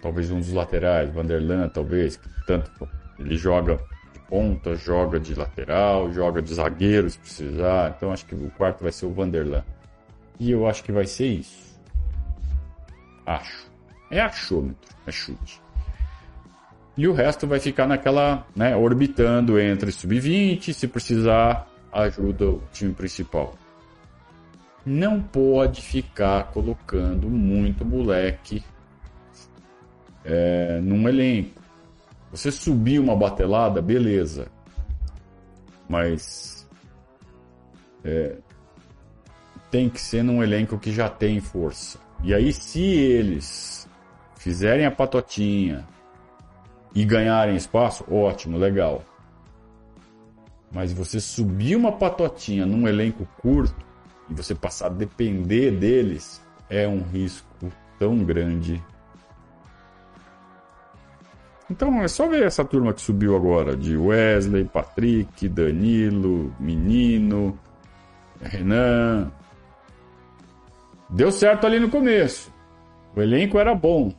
Talvez 0.01 0.31
um 0.31 0.39
dos 0.39 0.53
laterais, 0.53 1.09
Vanderlan, 1.09 1.67
talvez, 1.67 2.19
tanto 2.47 2.87
ele 3.19 3.35
joga 3.35 3.77
ponta, 4.29 4.75
joga 4.75 5.19
de 5.19 5.33
lateral, 5.33 6.13
joga 6.13 6.41
de 6.41 6.53
zagueiro 6.53 7.09
se 7.09 7.17
precisar. 7.17 7.95
Então 7.97 8.13
acho 8.13 8.25
que 8.25 8.35
o 8.35 8.51
quarto 8.51 8.83
vai 8.83 8.91
ser 8.91 9.07
o 9.07 9.11
Vanderlan. 9.11 9.63
E 10.39 10.51
eu 10.51 10.67
acho 10.67 10.83
que 10.83 10.91
vai 10.91 11.05
ser 11.05 11.27
isso. 11.27 11.77
Acho. 13.25 13.67
É 14.11 14.21
achômetro, 14.21 14.95
é 15.05 15.11
chute. 15.11 15.61
E 16.95 17.07
o 17.07 17.13
resto 17.13 17.47
vai 17.47 17.59
ficar 17.59 17.87
naquela, 17.87 18.45
né, 18.55 18.75
orbitando 18.75 19.59
entre 19.59 19.91
sub-20, 19.91 20.73
se 20.73 20.87
precisar, 20.87 21.67
ajuda 21.91 22.49
o 22.49 22.63
time 22.71 22.93
principal. 22.93 23.55
Não 24.85 25.21
pode 25.21 25.81
ficar 25.81 26.51
colocando 26.51 27.29
muito 27.29 27.85
moleque 27.85 28.63
é, 30.25 30.79
num 30.81 31.07
elenco. 31.07 31.58
Você 32.31 32.51
subir 32.51 32.99
uma 32.99 33.15
batelada, 33.15 33.81
beleza. 33.81 34.47
Mas 35.87 36.67
é, 38.03 38.37
tem 39.71 39.89
que 39.89 39.99
ser 39.99 40.23
num 40.23 40.43
elenco 40.43 40.77
que 40.77 40.91
já 40.91 41.09
tem 41.09 41.39
força. 41.39 41.99
E 42.23 42.33
aí, 42.33 42.51
se 42.53 42.81
eles 42.81 43.87
fizerem 44.35 44.85
a 44.85 44.91
patotinha 44.91 45.87
e 46.93 47.03
ganharem 47.05 47.55
espaço, 47.55 48.05
ótimo, 48.11 48.57
legal. 48.57 49.03
Mas 50.71 50.93
você 50.93 51.19
subir 51.19 51.75
uma 51.75 51.91
patotinha 51.91 52.65
num 52.65 52.87
elenco 52.87 53.27
curto 53.41 53.85
e 54.29 54.33
você 54.33 54.53
passar 54.53 54.87
a 54.87 54.89
depender 54.89 55.71
deles 55.71 56.41
é 56.69 56.87
um 56.87 57.01
risco 57.01 57.71
tão 57.97 58.23
grande 58.23 58.83
então 61.69 62.01
é 62.01 62.07
só 62.07 62.27
ver 62.27 62.43
essa 62.43 62.65
turma 62.65 62.93
que 62.93 63.01
subiu 63.01 63.35
agora, 63.35 63.77
de 63.77 63.95
Wesley, 63.95 64.65
Patrick, 64.65 65.47
Danilo, 65.47 66.53
Menino, 66.59 67.57
Renan. 68.41 69.31
Deu 71.09 71.31
certo 71.31 71.67
ali 71.67 71.79
no 71.79 71.89
começo. 71.89 72.51
O 73.15 73.21
elenco 73.21 73.59
era 73.59 73.75
bom. 73.75 74.13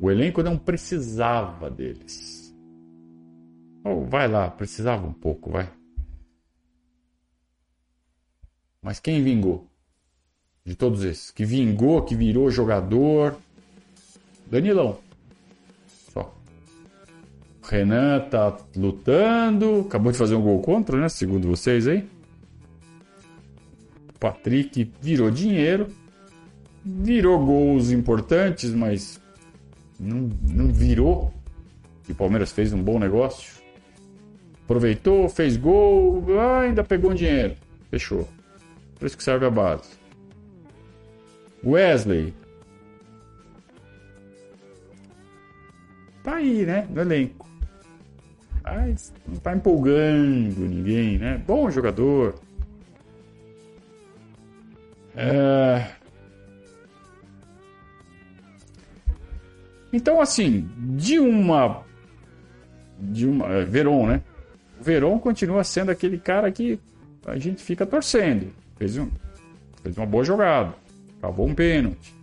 O 0.00 0.10
elenco 0.10 0.42
não 0.42 0.56
precisava 0.56 1.70
deles. 1.70 2.54
Oh, 3.84 4.04
vai 4.04 4.28
lá, 4.28 4.50
precisava 4.50 5.06
um 5.06 5.12
pouco, 5.12 5.50
vai. 5.50 5.68
Mas 8.82 9.00
quem 9.00 9.22
vingou? 9.22 9.66
De 10.64 10.74
todos 10.76 11.02
esses. 11.04 11.30
Que 11.30 11.44
vingou, 11.44 12.02
que 12.02 12.14
virou 12.14 12.50
jogador. 12.50 13.36
Danilão. 14.46 14.98
Renan 17.68 18.20
tá 18.30 18.56
lutando, 18.74 19.80
acabou 19.86 20.10
de 20.10 20.16
fazer 20.16 20.34
um 20.34 20.40
gol 20.40 20.60
contra, 20.62 20.98
né? 20.98 21.08
Segundo 21.08 21.46
vocês 21.48 21.86
aí. 21.86 22.08
Patrick 24.18 24.90
virou 25.00 25.30
dinheiro, 25.30 25.88
virou 26.84 27.44
gols 27.44 27.90
importantes, 27.90 28.72
mas 28.72 29.20
não, 30.00 30.30
não 30.42 30.72
virou. 30.72 31.32
E 32.08 32.12
o 32.12 32.14
Palmeiras 32.14 32.50
fez 32.50 32.72
um 32.72 32.82
bom 32.82 32.98
negócio. 32.98 33.62
Aproveitou, 34.64 35.28
fez 35.28 35.56
gol, 35.56 36.24
ah, 36.40 36.60
ainda 36.60 36.82
pegou 36.82 37.10
um 37.10 37.14
dinheiro. 37.14 37.54
Fechou. 37.90 38.26
Por 38.98 39.06
isso 39.06 39.16
que 39.16 39.22
serve 39.22 39.44
a 39.44 39.50
base. 39.50 39.90
Wesley. 41.64 42.32
Tá 46.24 46.36
aí, 46.36 46.64
né? 46.64 46.88
No 46.90 47.02
elenco 47.02 47.47
não 49.26 49.34
está 49.34 49.54
empolgando 49.54 50.60
ninguém, 50.60 51.18
né? 51.18 51.42
Bom 51.46 51.70
jogador. 51.70 52.34
É... 55.16 55.86
Então, 59.92 60.20
assim, 60.20 60.68
de 60.76 61.18
uma. 61.18 61.82
De 62.98 63.26
uma. 63.26 63.46
É, 63.46 63.64
Veron, 63.64 64.06
né? 64.06 64.22
O 64.78 64.82
Veron 64.82 65.18
continua 65.18 65.64
sendo 65.64 65.90
aquele 65.90 66.18
cara 66.18 66.50
que 66.52 66.78
a 67.26 67.38
gente 67.38 67.62
fica 67.62 67.86
torcendo. 67.86 68.52
Fez, 68.76 68.96
um, 68.96 69.08
fez 69.82 69.96
uma 69.96 70.06
boa 70.06 70.24
jogada. 70.24 70.74
Acabou 71.18 71.46
um 71.46 71.54
pênalti. 71.54 72.14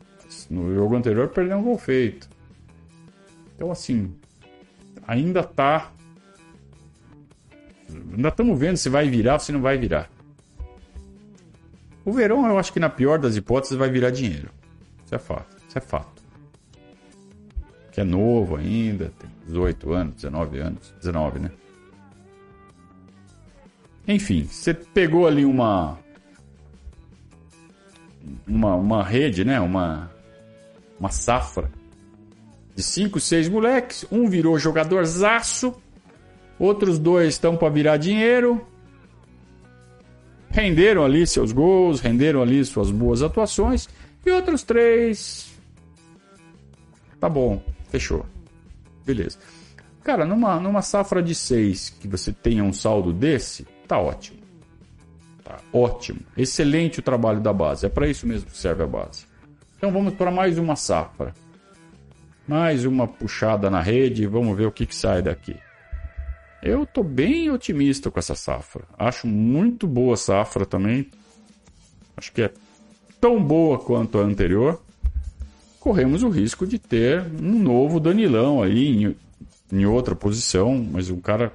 No 0.50 0.74
jogo 0.74 0.96
anterior 0.96 1.30
perdeu 1.30 1.58
um 1.58 1.64
gol 1.64 1.78
feito. 1.78 2.30
Então, 3.56 3.72
assim, 3.72 4.14
ainda 5.08 5.44
tá 5.44 5.92
Ainda 7.90 8.30
estamos 8.30 8.60
vendo 8.60 8.78
se 8.78 8.90
vai 8.90 9.10
virar 9.10 9.34
ou 9.34 9.40
se 9.40 9.52
não 9.52 9.62
vai 9.62 9.78
virar. 9.78 10.10
O 12.04 12.12
Verão, 12.12 12.46
eu 12.46 12.58
acho 12.58 12.72
que 12.72 12.80
na 12.80 12.90
pior 12.90 13.18
das 13.18 13.36
hipóteses 13.36 13.78
vai 13.78 13.90
virar 13.90 14.12
dinheiro. 14.12 14.50
Isso 15.04 15.16
é 15.16 15.20
fato. 15.20 15.58
Isso 15.68 15.78
é 15.78 15.82
fato. 15.82 16.24
Que 17.92 18.02
é 18.02 18.04
novo 18.04 18.56
ainda, 18.56 19.12
tem 19.18 19.30
18 19.48 19.94
anos, 19.94 20.16
19 20.16 20.60
anos, 20.60 20.94
19, 21.00 21.40
né? 21.40 21.52
Enfim, 24.08 24.44
você 24.44 24.74
pegou 24.74 25.26
ali 25.26 25.46
uma 25.46 25.98
uma, 28.48 28.76
uma 28.76 29.04
rede, 29.04 29.44
né? 29.44 29.60
Uma 29.60 30.12
uma 31.00 31.10
safra 31.10 31.72
de 32.76 32.84
5, 32.84 33.20
6 33.20 33.50
moleques, 33.50 34.06
um 34.12 34.28
virou 34.28 34.60
jogador 34.60 35.06
zaço 35.06 35.74
Outros 36.58 36.98
dois 36.98 37.30
estão 37.34 37.58
para 37.58 37.70
virar 37.70 37.98
dinheiro. 37.98 38.66
Renderam 40.50 41.04
ali 41.04 41.28
seus 41.28 41.52
gols, 41.52 42.00
renderam 42.00 42.42
ali 42.42 42.64
suas 42.64 42.90
boas 42.90 43.22
atuações. 43.22 43.90
E 44.26 44.32
outros 44.32 44.64
três. 44.64 45.52
Tá 47.20 47.28
bom, 47.28 47.62
fechou. 47.90 48.26
Beleza. 49.06 49.38
Cara, 50.04 50.26
numa, 50.26 50.60
numa 50.60 50.82
safra 50.82 51.22
de 51.22 51.36
seis 51.36 51.90
que 51.90 52.08
você 52.08 52.32
tenha 52.32 52.64
um 52.64 52.72
saldo 52.72 53.12
desse, 53.12 53.68
tá 53.88 54.00
ótimo. 54.00 54.40
Tá 55.44 55.60
ótimo. 55.74 56.20
Excelente 56.38 57.00
o 57.00 57.04
trabalho 57.04 57.40
da 57.40 57.52
base. 57.52 57.86
É 57.86 57.90
para 57.90 58.08
isso 58.08 58.26
mesmo 58.26 58.50
que 58.50 58.58
serve 58.58 58.84
a 58.84 58.88
base. 58.88 59.26
Então 59.78 59.92
vamos 59.92 60.14
para 60.14 60.32
mais 60.32 60.58
uma 60.58 60.76
safra. 60.76 61.34
Mais 62.48 62.86
uma 62.86 63.08
puxada 63.08 63.70
na 63.70 63.82
rede. 63.82 64.26
Vamos 64.26 64.58
ver 64.58 64.68
o 64.68 64.72
que, 64.72 64.86
que 64.86 64.96
sai 64.96 65.22
daqui. 65.22 65.56
Eu 66.66 66.84
tô 66.84 67.04
bem 67.04 67.52
otimista 67.52 68.10
com 68.10 68.18
essa 68.18 68.34
safra. 68.34 68.86
Acho 68.98 69.28
muito 69.28 69.86
boa 69.86 70.18
safra 70.18 70.66
também. 70.66 71.12
Acho 72.18 72.32
que 72.32 72.42
é 72.42 72.52
tão 73.22 73.42
boa 73.42 73.78
quanto 73.78 74.18
a 74.18 74.24
anterior. 74.24 74.82
Corremos 75.80 76.24
o 76.24 76.30
risco 76.30 76.66
de 76.66 76.80
ter 76.80 77.22
um 77.40 77.60
novo 77.60 78.00
Danilão 78.00 78.64
aí 78.64 79.06
em, 79.06 79.16
em 79.72 79.86
outra 79.86 80.16
posição, 80.16 80.76
mas 80.92 81.12
um 81.12 81.22
cara 81.22 81.54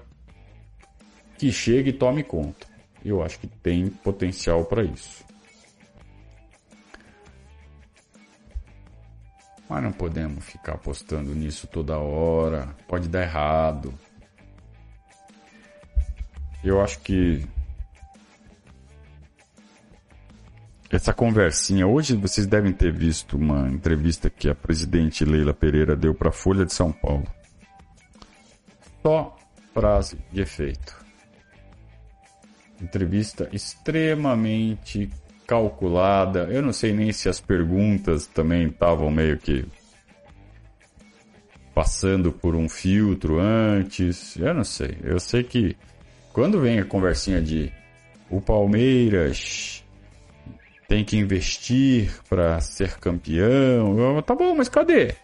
que 1.37 1.51
chegue 1.51 1.91
e 1.91 1.93
tome 1.93 2.23
conta. 2.23 2.69
Eu 3.05 3.21
acho 3.21 3.41
que 3.41 3.49
tem 3.49 3.89
potencial 3.89 4.65
para 4.65 4.85
isso. 4.85 5.25
Mas 9.69 9.83
não 9.83 9.91
podemos 9.91 10.45
ficar 10.45 10.75
apostando 10.75 11.35
nisso 11.35 11.67
toda 11.67 11.99
hora. 11.99 12.69
Pode 12.87 13.09
dar 13.09 13.23
errado. 13.23 13.93
Eu 16.63 16.81
acho 16.81 17.01
que 17.01 17.47
essa 20.91 21.13
conversinha. 21.13 21.87
Hoje 21.87 22.17
vocês 22.17 22.47
devem 22.47 22.73
ter 22.73 22.93
visto 22.93 23.37
uma 23.37 23.69
entrevista 23.69 24.29
que 24.29 24.49
a 24.49 24.55
presidente 24.55 25.25
Leila 25.25 25.55
Pereira 25.55 25.95
deu 25.95 26.15
para 26.15 26.31
a 26.31 26.33
Folha 26.33 26.67
de 26.67 26.75
São 26.75 26.93
Paulo. 26.93 27.27
Só 29.03 29.37
frase 29.73 30.19
de 30.33 30.43
efeito. 30.43 30.99
Entrevista 32.83 33.49
extremamente 33.53 35.09
calculada. 35.47 36.49
Eu 36.51 36.61
não 36.61 36.73
sei 36.73 36.93
nem 36.93 37.13
se 37.13 37.29
as 37.29 37.41
perguntas 37.41 38.27
também 38.27 38.69
estavam 38.69 39.11
meio 39.11 39.39
que 39.39 39.65
passando 41.75 42.33
por 42.33 42.57
um 42.57 42.69
filtro 42.69 43.39
antes. 43.39 44.37
Eu 44.37 44.55
não 44.55 44.65
sei. 44.65 44.99
Eu 45.03 45.21
sei 45.21 45.45
que 45.45 45.77
quando 46.33 46.61
vem 46.61 46.79
a 46.79 46.85
conversinha 46.85 47.41
de 47.41 47.73
o 48.29 48.41
Palmeiras 48.41 49.85
tem 50.89 51.05
que 51.05 51.17
investir 51.17 52.11
para 52.29 52.61
ser 52.61 52.99
campeão, 52.99 54.21
tá 54.23 54.35
bom, 54.35 54.55
mas 54.55 54.69
cadê? 54.69 55.15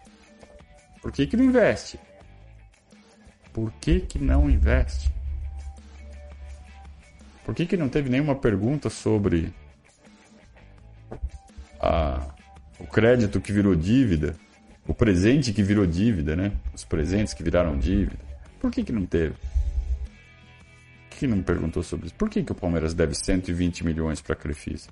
Por 1.01 1.11
que, 1.11 1.27
que 1.27 1.37
não 1.37 1.45
investe? 1.45 1.99
Por 3.53 3.71
que, 3.73 4.01
que 4.01 4.19
não 4.19 4.49
investe? 4.49 5.11
Por 7.43 7.55
que, 7.55 7.65
que 7.65 7.77
não 7.77 7.87
teve 7.87 8.09
nenhuma 8.09 8.35
pergunta 8.35 8.89
sobre 8.89 9.53
a, 11.79 12.27
o 12.79 12.85
crédito 12.85 13.39
que 13.39 13.51
virou 13.51 13.75
dívida, 13.75 14.35
o 14.85 14.93
presente 14.93 15.53
que 15.53 15.63
virou 15.63 15.85
dívida, 15.85 16.35
né? 16.35 16.51
Os 16.73 16.83
presentes 16.83 17.33
que 17.33 17.43
viraram 17.43 17.77
dívida. 17.77 18.17
Por 18.59 18.71
que, 18.71 18.83
que 18.83 18.91
não 18.91 19.05
teve? 19.05 19.35
Que 21.17 21.25
não 21.25 21.41
perguntou 21.41 21.81
sobre 21.81 22.05
isso? 22.05 22.15
Por 22.15 22.29
que, 22.29 22.43
que 22.43 22.51
o 22.51 22.55
Palmeiras 22.55 22.93
deve 22.93 23.15
120 23.15 23.83
milhões 23.83 24.21
para 24.21 24.33
a 24.33 24.35
Crefisa? 24.35 24.87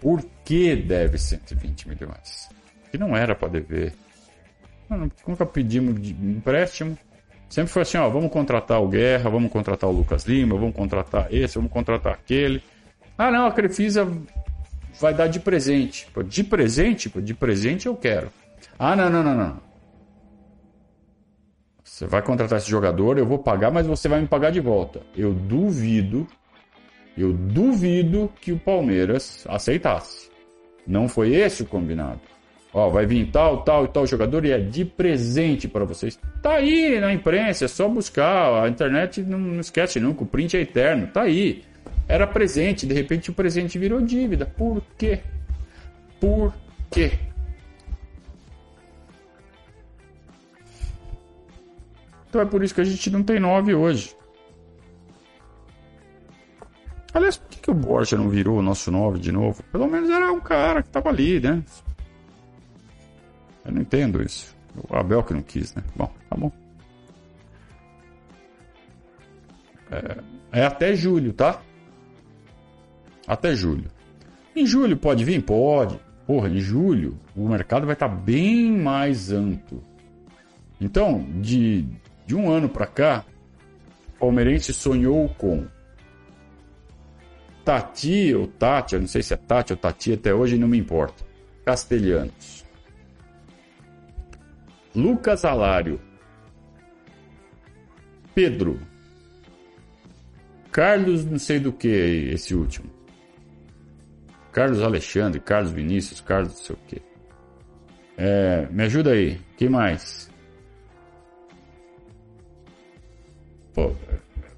Por 0.00 0.24
que 0.42 0.74
deve 0.74 1.18
120 1.18 1.90
milhões? 1.90 2.48
Que 2.90 2.96
não 2.96 3.14
era 3.14 3.34
para 3.34 3.48
dever. 3.48 3.92
Nunca 5.28 5.44
pedimos 5.44 6.00
de 6.00 6.12
empréstimo. 6.12 6.96
Sempre 7.50 7.70
foi 7.70 7.82
assim, 7.82 7.98
ó, 7.98 8.08
vamos 8.08 8.32
contratar 8.32 8.82
o 8.82 8.88
Guerra, 8.88 9.28
vamos 9.28 9.52
contratar 9.52 9.90
o 9.90 9.92
Lucas 9.92 10.24
Lima, 10.24 10.56
vamos 10.56 10.74
contratar 10.74 11.28
esse, 11.30 11.56
vamos 11.56 11.70
contratar 11.70 12.14
aquele. 12.14 12.62
Ah, 13.18 13.30
não, 13.30 13.46
a 13.46 13.52
Crefisa 13.52 14.10
vai 14.98 15.12
dar 15.12 15.26
de 15.26 15.38
presente. 15.38 16.08
De 16.26 16.42
presente? 16.42 17.10
De 17.20 17.34
presente 17.34 17.86
eu 17.86 17.94
quero. 17.94 18.30
Ah, 18.78 18.96
não, 18.96 19.10
não, 19.10 19.22
não, 19.22 19.34
não. 19.34 19.60
Você 21.94 22.08
vai 22.08 22.20
contratar 22.20 22.58
esse 22.58 22.68
jogador, 22.68 23.18
eu 23.18 23.24
vou 23.24 23.38
pagar, 23.38 23.70
mas 23.70 23.86
você 23.86 24.08
vai 24.08 24.20
me 24.20 24.26
pagar 24.26 24.50
de 24.50 24.58
volta. 24.58 25.00
Eu 25.16 25.32
duvido, 25.32 26.26
eu 27.16 27.32
duvido 27.32 28.32
que 28.40 28.50
o 28.50 28.58
Palmeiras 28.58 29.46
aceitasse. 29.48 30.28
Não 30.84 31.08
foi 31.08 31.36
esse 31.36 31.62
o 31.62 31.66
combinado. 31.66 32.18
Ó, 32.72 32.90
vai 32.90 33.06
vir 33.06 33.30
tal, 33.30 33.62
tal 33.62 33.84
e 33.84 33.88
tal 33.88 34.04
jogador 34.08 34.44
e 34.44 34.50
é 34.50 34.58
de 34.58 34.84
presente 34.84 35.68
para 35.68 35.84
vocês. 35.84 36.18
Tá 36.42 36.54
aí 36.54 36.98
na 36.98 37.14
imprensa, 37.14 37.66
é 37.66 37.68
só 37.68 37.88
buscar. 37.88 38.64
A 38.64 38.68
internet 38.68 39.22
não, 39.22 39.38
não 39.38 39.60
esquece 39.60 40.00
nunca, 40.00 40.24
o 40.24 40.26
print 40.26 40.56
é 40.56 40.62
eterno. 40.62 41.06
Tá 41.06 41.22
aí. 41.22 41.62
Era 42.08 42.26
presente, 42.26 42.86
de 42.86 42.92
repente 42.92 43.30
o 43.30 43.34
presente 43.34 43.78
virou 43.78 44.00
dívida. 44.00 44.46
Por 44.46 44.82
quê? 44.98 45.20
Por 46.18 46.52
quê? 46.90 47.12
Então 52.34 52.42
é 52.42 52.46
por 52.46 52.64
isso 52.64 52.74
que 52.74 52.80
a 52.80 52.84
gente 52.84 53.10
não 53.10 53.22
tem 53.22 53.38
nove 53.38 53.72
hoje. 53.76 54.16
Aliás, 57.12 57.36
por 57.36 57.48
que, 57.48 57.60
que 57.60 57.70
o 57.70 57.74
Borja 57.74 58.16
não 58.16 58.28
virou 58.28 58.58
o 58.58 58.62
nosso 58.62 58.90
nove 58.90 59.20
de 59.20 59.30
novo? 59.30 59.62
Pelo 59.70 59.86
menos 59.86 60.10
era 60.10 60.32
um 60.32 60.40
cara 60.40 60.82
que 60.82 60.88
tava 60.88 61.10
ali, 61.10 61.38
né? 61.38 61.62
Eu 63.64 63.70
não 63.70 63.82
entendo 63.82 64.20
isso. 64.20 64.52
O 64.90 64.96
Abel 64.96 65.22
que 65.22 65.32
não 65.32 65.42
quis, 65.42 65.72
né? 65.76 65.84
Bom, 65.94 66.12
tá 66.28 66.36
bom. 66.36 66.50
É, 69.92 70.60
é 70.60 70.66
até 70.66 70.96
julho, 70.96 71.32
tá? 71.32 71.62
Até 73.28 73.54
julho. 73.54 73.88
Em 74.56 74.66
julho 74.66 74.96
pode 74.96 75.24
vir? 75.24 75.40
Pode. 75.40 76.00
Porra, 76.26 76.48
em 76.48 76.58
julho 76.58 77.16
o 77.36 77.48
mercado 77.48 77.86
vai 77.86 77.94
estar 77.94 78.08
tá 78.08 78.12
bem 78.12 78.72
mais 78.72 79.30
amplo. 79.30 79.84
Então, 80.80 81.24
de, 81.40 81.86
de 82.26 82.34
um 82.34 82.50
ano 82.50 82.68
para 82.68 82.86
cá, 82.86 83.24
o 84.16 84.18
palmeirense 84.20 84.72
sonhou 84.72 85.28
com 85.30 85.66
Tati 87.64 88.34
ou 88.34 88.46
Tati, 88.46 88.94
eu 88.94 89.00
não 89.00 89.08
sei 89.08 89.22
se 89.22 89.34
é 89.34 89.36
Tati 89.36 89.72
ou 89.72 89.76
Tati, 89.76 90.12
até 90.12 90.34
hoje 90.34 90.58
não 90.58 90.68
me 90.68 90.78
importa. 90.78 91.24
Castelhanos. 91.64 92.64
Lucas 94.94 95.44
Alário. 95.44 96.00
Pedro. 98.34 98.80
Carlos 100.70 101.24
não 101.24 101.38
sei 101.38 101.58
do 101.58 101.72
que 101.72 101.88
esse 101.88 102.54
último. 102.54 102.90
Carlos 104.52 104.82
Alexandre, 104.82 105.40
Carlos 105.40 105.72
Vinícius, 105.72 106.20
Carlos 106.20 106.52
não 106.54 106.64
sei 106.64 106.76
o 106.76 106.78
quê. 106.86 107.02
É, 108.16 108.68
me 108.70 108.84
ajuda 108.84 109.12
aí. 109.12 109.40
Quem 109.56 109.68
mais? 109.68 110.30
Pô, 113.74 113.92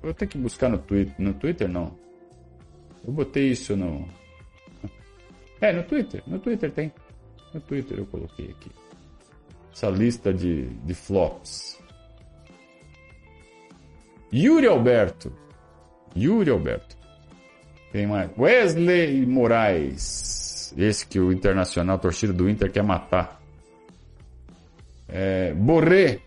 vou 0.02 0.12
ter 0.12 0.26
que 0.26 0.36
buscar 0.36 0.68
no 0.68 0.78
Twitter. 0.78 1.14
No 1.18 1.32
Twitter 1.34 1.68
não. 1.68 1.96
Eu 3.04 3.12
botei 3.12 3.50
isso 3.50 3.74
no. 3.76 4.06
É, 5.60 5.72
no 5.72 5.82
Twitter. 5.84 6.22
No 6.26 6.38
Twitter 6.38 6.70
tem. 6.70 6.92
No 7.54 7.60
Twitter 7.60 7.98
eu 7.98 8.06
coloquei 8.06 8.50
aqui. 8.50 8.70
Essa 9.72 9.88
lista 9.88 10.32
de, 10.32 10.66
de 10.66 10.94
flops. 10.94 11.80
Yuri 14.32 14.66
Alberto. 14.66 15.32
Yuri 16.14 16.50
Alberto. 16.50 16.96
Tem 17.92 18.06
mais. 18.06 18.30
Wesley 18.36 19.24
Moraes. 19.24 20.74
Esse 20.76 21.06
que 21.06 21.18
o 21.18 21.32
Internacional, 21.32 21.98
torcida 21.98 22.32
do 22.32 22.48
Inter, 22.50 22.70
quer 22.70 22.82
matar. 22.82 23.40
É, 25.08 25.54
Borré. 25.54 26.20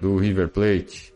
Do 0.00 0.16
River 0.16 0.48
Plate. 0.48 1.11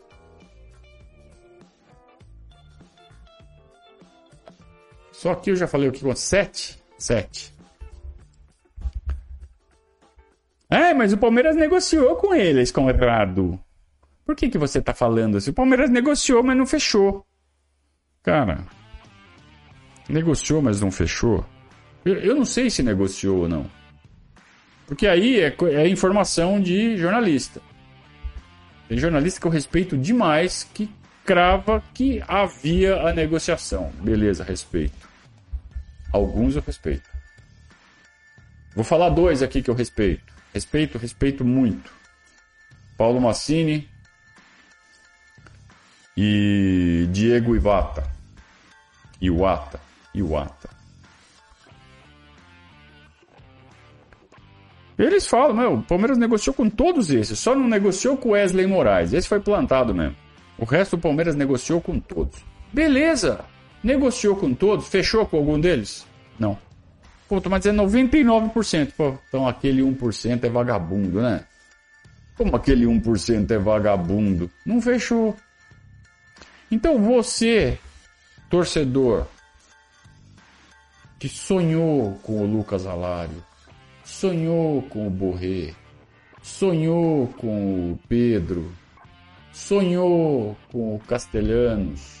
Só 5.17 5.31
aqui 5.31 5.51
eu 5.51 5.55
já 5.55 5.67
falei 5.67 5.89
o 5.89 5.91
que? 5.91 6.15
Sete? 6.15 6.77
Sete. 6.97 7.53
É, 10.69 10.93
mas 10.93 11.13
o 11.13 11.17
Palmeiras 11.17 11.55
negociou 11.55 12.15
com 12.15 12.33
eles, 12.33 12.71
Conrado. 12.71 13.59
Por 14.25 14.35
que, 14.35 14.49
que 14.49 14.57
você 14.57 14.81
tá 14.81 14.93
falando 14.93 15.37
assim? 15.37 15.51
O 15.51 15.53
Palmeiras 15.53 15.89
negociou, 15.89 16.43
mas 16.43 16.57
não 16.57 16.65
fechou. 16.65 17.25
Cara, 18.21 18.65
Negociou, 20.09 20.61
mas 20.61 20.79
não 20.79 20.89
fechou? 20.89 21.45
Eu 22.05 22.35
não 22.35 22.45
sei 22.45 22.69
se 22.69 22.81
negociou 22.81 23.39
ou 23.39 23.49
não. 23.49 23.69
Porque 24.85 25.05
aí 25.05 25.41
é, 25.41 25.55
é 25.73 25.87
informação 25.87 26.61
de 26.61 26.95
jornalista. 26.95 27.61
Tem 28.87 28.97
jornalista 28.97 29.41
que 29.41 29.47
eu 29.47 29.51
respeito 29.51 29.97
demais 29.97 30.63
que 30.73 30.89
crava 31.25 31.83
que 31.93 32.23
havia 32.25 33.01
a 33.01 33.13
negociação. 33.13 33.91
Beleza, 34.01 34.45
respeito. 34.45 35.06
Alguns 36.11 36.55
eu 36.55 36.63
respeito. 36.65 37.09
Vou 38.75 38.83
falar 38.83 39.09
dois 39.09 39.41
aqui 39.41 39.61
que 39.61 39.69
eu 39.69 39.73
respeito. 39.73 40.33
Respeito, 40.53 40.97
respeito 40.97 41.43
muito. 41.43 41.91
Paulo 42.97 43.19
Massini 43.21 43.87
e 46.15 47.07
Diego 47.11 47.55
Ivata. 47.55 48.03
Iwata. 49.21 49.79
Iwata. 50.13 50.69
Eles 54.97 55.27
falam, 55.27 55.55
meu, 55.55 55.73
o 55.75 55.83
Palmeiras 55.83 56.17
negociou 56.17 56.55
com 56.55 56.67
todos 56.67 57.11
esses, 57.11 57.37
só 57.37 57.53
não 57.53 57.67
negociou 57.67 58.17
com 58.17 58.29
Wesley 58.29 58.65
Moraes. 58.65 59.13
Esse 59.13 59.27
foi 59.27 59.39
plantado 59.39 59.93
mesmo. 59.93 60.15
O 60.57 60.65
resto 60.65 60.95
o 60.95 60.99
Palmeiras 60.99 61.35
negociou 61.35 61.79
com 61.79 61.99
todos. 61.99 62.43
Beleza! 62.73 63.45
Negociou 63.87 64.35
com 64.35 64.53
todos, 64.53 64.89
fechou 64.89 65.25
com 65.25 65.37
algum 65.37 65.57
deles? 65.57 66.05
Não. 66.37 66.59
Pô, 67.29 67.41
mas 67.49 67.65
é 67.65 67.71
99%. 67.71 68.91
Pô, 68.97 69.17
então 69.29 69.47
aquele 69.47 69.81
1% 69.81 70.43
é 70.43 70.49
vagabundo, 70.49 71.21
né? 71.21 71.45
Como 72.35 72.53
aquele 72.53 72.85
1% 72.85 73.49
é 73.49 73.57
vagabundo? 73.57 74.51
Não 74.65 74.81
fechou. 74.81 75.37
Então 76.69 77.01
você, 77.01 77.79
torcedor, 78.49 79.25
que 81.17 81.29
sonhou 81.29 82.19
com 82.23 82.41
o 82.41 82.45
Lucas 82.45 82.85
Alário, 82.85 83.41
sonhou 84.03 84.81
com 84.81 85.07
o 85.07 85.09
Borré, 85.09 85.73
sonhou 86.41 87.29
com 87.37 87.93
o 87.93 87.99
Pedro, 88.09 88.69
sonhou 89.53 90.57
com 90.73 90.97
o 90.97 90.99
Castelhanos. 90.99 92.16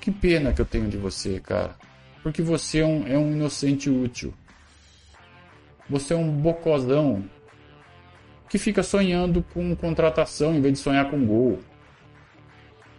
Que 0.00 0.10
pena 0.10 0.52
que 0.52 0.60
eu 0.60 0.66
tenho 0.66 0.88
de 0.88 0.96
você, 0.96 1.40
cara. 1.40 1.74
Porque 2.22 2.40
você 2.40 2.78
é 2.80 2.86
um, 2.86 3.06
é 3.06 3.18
um 3.18 3.32
inocente 3.32 3.90
útil. 3.90 4.32
Você 5.90 6.14
é 6.14 6.16
um 6.16 6.30
bocozão 6.30 7.24
que 8.48 8.58
fica 8.58 8.82
sonhando 8.82 9.42
com 9.52 9.74
contratação 9.74 10.54
em 10.54 10.60
vez 10.60 10.74
de 10.74 10.80
sonhar 10.80 11.10
com 11.10 11.26
gol. 11.26 11.58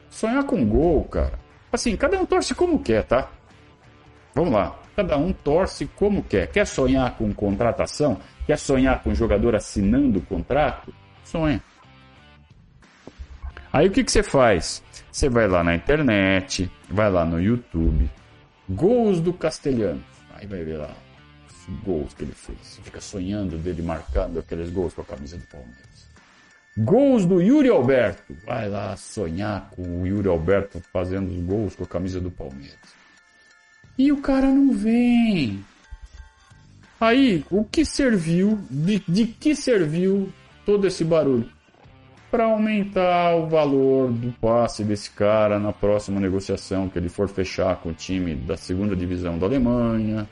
Sonhar 0.10 0.44
com 0.44 0.66
gol, 0.66 1.06
cara. 1.06 1.40
Assim, 1.72 1.96
cada 1.96 2.20
um 2.20 2.26
torce 2.26 2.54
como 2.54 2.80
quer, 2.80 3.04
tá? 3.04 3.32
Vamos 4.36 4.54
lá. 4.54 4.80
Cada 4.96 5.18
um 5.18 5.32
torce 5.32 5.88
como 5.96 6.22
quer. 6.24 6.52
Quer 6.52 6.68
sonhar 6.68 7.18
com 7.18 7.34
contratação? 7.34 8.20
Quer 8.46 8.60
sonhar 8.60 9.02
com 9.02 9.16
jogador 9.16 9.56
assinando 9.56 10.22
contrato? 10.22 10.94
Sonha. 11.24 11.64
Aí 13.74 13.88
o 13.88 13.92
que, 13.92 14.04
que 14.04 14.12
você 14.12 14.22
faz? 14.22 14.84
Você 15.12 15.28
vai 15.28 15.48
lá 15.48 15.64
na 15.64 15.74
internet, 15.76 16.72
vai 16.88 17.12
lá 17.12 17.26
no 17.26 17.42
YouTube. 17.42 18.10
Gols 18.70 19.20
do 19.20 19.34
Castelhano. 19.34 20.04
Aí 20.36 20.46
vai 20.46 20.64
ver 20.64 20.78
lá 20.78 20.96
gols 21.84 22.14
que 22.14 22.24
ele 22.24 22.34
fez. 22.34 22.58
Você 22.62 22.82
fica 22.82 23.02
sonhando 23.02 23.58
dele 23.58 23.82
marcando 23.82 24.40
aqueles 24.40 24.70
gols 24.70 24.94
com 24.94 25.02
a 25.02 25.06
camisa 25.06 25.38
do 25.38 25.48
Palmeiras. 25.48 26.08
Gols 26.78 27.26
do 27.26 27.42
Yuri 27.42 27.70
Alberto. 27.70 28.36
Vai 28.46 28.70
lá 28.70 28.96
sonhar 28.96 29.70
com 29.72 30.02
o 30.02 30.08
Yuri 30.08 30.28
Alberto 30.28 30.82
fazendo 30.92 31.32
os 31.32 31.44
gols 31.44 31.76
com 31.76 31.84
a 31.84 31.88
camisa 31.88 32.20
do 32.20 32.32
Palmeiras. 32.32 32.78
E 33.98 34.12
o 34.12 34.22
cara 34.22 34.48
não 34.48 34.74
vem. 34.74 35.64
Aí, 37.00 37.46
o 37.52 37.64
que 37.64 37.84
serviu, 37.84 38.60
de, 38.70 39.00
de 39.08 39.28
que 39.28 39.56
serviu 39.56 40.32
todo 40.66 40.88
esse 40.88 41.04
barulho? 41.04 41.50
Para 42.34 42.46
aumentar 42.46 43.36
o 43.36 43.46
valor 43.46 44.12
do 44.12 44.32
passe 44.32 44.84
desse 44.84 45.12
cara 45.12 45.60
na 45.60 45.72
próxima 45.72 46.20
negociação 46.20 46.90
que 46.90 46.98
ele 46.98 47.08
for 47.08 47.30
fechar 47.30 47.76
com 47.76 47.90
o 47.90 47.94
time 47.94 48.34
da 48.34 48.58
segunda 48.58 48.96
divisão 48.96 49.38
da 49.38 49.46
Alemanha, 49.46 50.28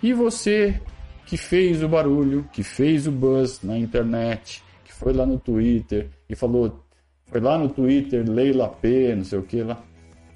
e 0.00 0.12
você 0.12 0.80
que 1.26 1.36
fez 1.36 1.82
o 1.82 1.88
barulho, 1.88 2.48
que 2.52 2.62
fez 2.62 3.08
o 3.08 3.10
buzz 3.10 3.64
na 3.64 3.76
internet, 3.76 4.62
que 4.84 4.94
foi 4.94 5.12
lá 5.12 5.26
no 5.26 5.40
Twitter 5.40 6.08
e 6.30 6.36
falou, 6.36 6.84
foi 7.26 7.40
lá 7.40 7.58
no 7.58 7.68
Twitter, 7.68 8.24
Leila 8.24 8.68
P, 8.68 9.16
não 9.16 9.24
sei 9.24 9.40
o 9.40 9.42
que 9.42 9.60
lá. 9.64 9.82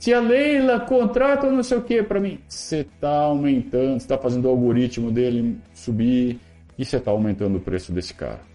Se 0.01 0.13
a 0.13 0.19
Leila 0.19 0.81
contrata 0.81 1.49
não 1.49 1.63
sei 1.63 1.79
o 1.79 1.83
que 1.83 2.03
para 2.03 2.19
mim, 2.19 2.41
você 2.49 2.85
tá 3.01 3.21
aumentando, 3.21 4.01
você 4.01 4.09
tá 4.09 4.19
fazendo 4.19 4.47
o 4.47 4.49
algoritmo 4.49 5.13
dele 5.13 5.61
subir 5.73 6.41
e 6.77 6.85
você 6.85 6.99
tá 6.99 7.13
aumentando 7.13 7.59
o 7.59 7.61
preço 7.61 7.93
desse 7.93 8.13
cara. 8.13 8.51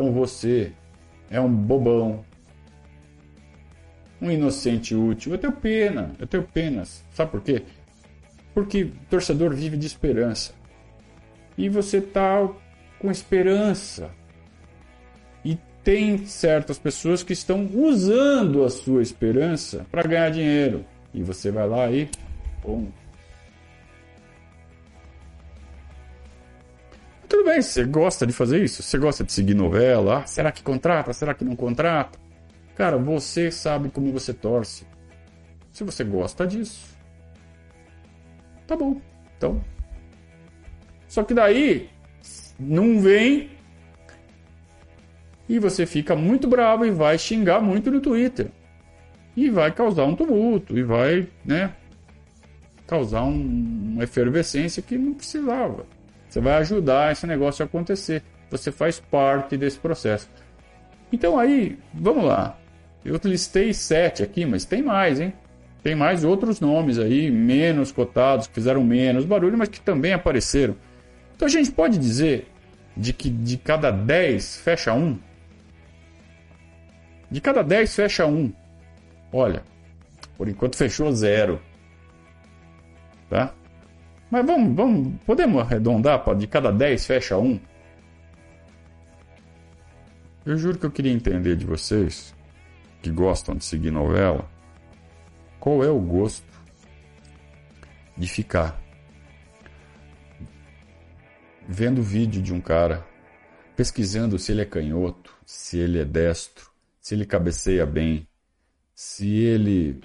Então 0.00 0.12
você 0.12 0.72
é 1.30 1.38
um 1.38 1.54
bobão, 1.54 2.24
um 4.18 4.30
inocente 4.30 4.94
útil. 4.94 5.32
Eu 5.32 5.38
tenho 5.38 5.52
pena, 5.52 6.12
eu 6.18 6.26
tenho 6.26 6.42
penas. 6.42 7.04
Sabe 7.12 7.32
por 7.32 7.42
quê? 7.42 7.64
Porque 8.54 8.92
torcedor 9.10 9.54
vive 9.54 9.76
de 9.76 9.86
esperança. 9.86 10.54
E 11.58 11.68
você 11.68 11.98
está 11.98 12.48
com 12.98 13.10
esperança. 13.10 14.10
E 15.44 15.58
tem 15.84 16.24
certas 16.24 16.78
pessoas 16.78 17.22
que 17.22 17.34
estão 17.34 17.66
usando 17.66 18.64
a 18.64 18.70
sua 18.70 19.02
esperança 19.02 19.84
para 19.90 20.08
ganhar 20.08 20.30
dinheiro. 20.30 20.82
E 21.12 21.22
você 21.22 21.50
vai 21.50 21.68
lá 21.68 21.90
e. 21.92 22.08
Pum. 22.62 22.88
Tudo 27.30 27.44
bem, 27.44 27.62
você 27.62 27.84
gosta 27.84 28.26
de 28.26 28.34
fazer 28.34 28.62
isso? 28.62 28.82
Você 28.82 28.98
gosta 28.98 29.24
de 29.24 29.32
seguir 29.32 29.54
novela? 29.54 30.18
Ah, 30.18 30.26
será 30.26 30.52
que 30.52 30.62
contrata? 30.62 31.14
Será 31.14 31.32
que 31.32 31.44
não 31.44 31.56
contrata? 31.56 32.18
Cara, 32.74 32.98
você 32.98 33.50
sabe 33.50 33.88
como 33.88 34.12
você 34.12 34.34
torce. 34.34 34.86
Se 35.72 35.84
você 35.84 36.04
gosta 36.04 36.46
disso, 36.46 36.90
Tá 38.70 38.76
bom. 38.76 39.00
Então. 39.36 39.60
Só 41.08 41.24
que 41.24 41.34
daí 41.34 41.90
não 42.56 43.00
vem 43.00 43.50
e 45.48 45.58
você 45.58 45.84
fica 45.84 46.14
muito 46.14 46.46
bravo 46.46 46.86
e 46.86 46.90
vai 46.92 47.18
xingar 47.18 47.60
muito 47.60 47.90
no 47.90 48.00
Twitter. 48.00 48.48
E 49.36 49.50
vai 49.50 49.72
causar 49.72 50.04
um 50.04 50.14
tumulto 50.14 50.78
e 50.78 50.84
vai, 50.84 51.26
né, 51.44 51.74
causar 52.86 53.24
um, 53.24 53.94
uma 53.94 54.04
efervescência 54.04 54.80
que 54.80 54.96
não 54.96 55.14
precisava. 55.14 55.84
Você 56.30 56.40
vai 56.40 56.54
ajudar 56.58 57.10
esse 57.10 57.26
negócio 57.26 57.64
a 57.64 57.66
acontecer. 57.66 58.22
Você 58.50 58.70
faz 58.70 59.00
parte 59.00 59.56
desse 59.56 59.78
processo. 59.78 60.30
Então 61.12 61.36
aí, 61.36 61.76
vamos 61.92 62.24
lá. 62.24 62.56
Eu 63.04 63.20
listei 63.24 63.74
sete 63.74 64.22
aqui, 64.22 64.46
mas 64.46 64.64
tem 64.64 64.80
mais, 64.80 65.18
hein? 65.18 65.32
Tem 65.82 65.96
mais 65.96 66.22
outros 66.22 66.60
nomes 66.60 66.98
aí, 66.98 67.30
menos 67.30 67.90
cotados, 67.90 68.46
que 68.46 68.54
fizeram 68.54 68.84
menos 68.84 69.24
barulho, 69.24 69.58
mas 69.58 69.68
que 69.68 69.80
também 69.80 70.12
apareceram. 70.12 70.76
Então 71.34 71.46
a 71.46 71.50
gente 71.50 71.72
pode 71.72 71.98
dizer 71.98 72.48
de 72.96 73.12
que 73.12 73.28
de 73.28 73.56
cada 73.56 73.90
10 73.90 74.58
fecha 74.58 74.92
um. 74.92 75.18
De 77.28 77.40
cada 77.40 77.62
10 77.62 77.94
fecha 77.94 78.26
um. 78.26 78.52
Olha, 79.32 79.64
por 80.36 80.48
enquanto 80.48 80.76
fechou 80.76 81.10
zero. 81.12 81.60
Tá? 83.28 83.52
Mas 84.30 84.46
vamos, 84.46 84.76
vamos, 84.76 85.20
podemos 85.26 85.60
arredondar 85.60 86.22
de 86.36 86.46
cada 86.46 86.70
10 86.70 87.06
fecha 87.06 87.36
um? 87.36 87.58
Eu 90.46 90.56
juro 90.56 90.78
que 90.78 90.86
eu 90.86 90.90
queria 90.90 91.12
entender 91.12 91.56
de 91.56 91.66
vocês 91.66 92.34
que 93.02 93.10
gostam 93.10 93.56
de 93.56 93.64
seguir 93.64 93.90
novela 93.90 94.48
qual 95.58 95.84
é 95.84 95.90
o 95.90 96.00
gosto 96.00 96.46
de 98.16 98.26
ficar 98.26 98.80
vendo 101.68 102.02
vídeo 102.02 102.42
de 102.42 102.52
um 102.52 102.60
cara, 102.60 103.06
pesquisando 103.76 104.38
se 104.38 104.52
ele 104.52 104.62
é 104.62 104.64
canhoto, 104.64 105.34
se 105.44 105.78
ele 105.78 105.98
é 105.98 106.04
destro, 106.04 106.70
se 107.00 107.14
ele 107.14 107.24
cabeceia 107.24 107.84
bem, 107.84 108.26
se 108.94 109.28
ele 109.28 110.00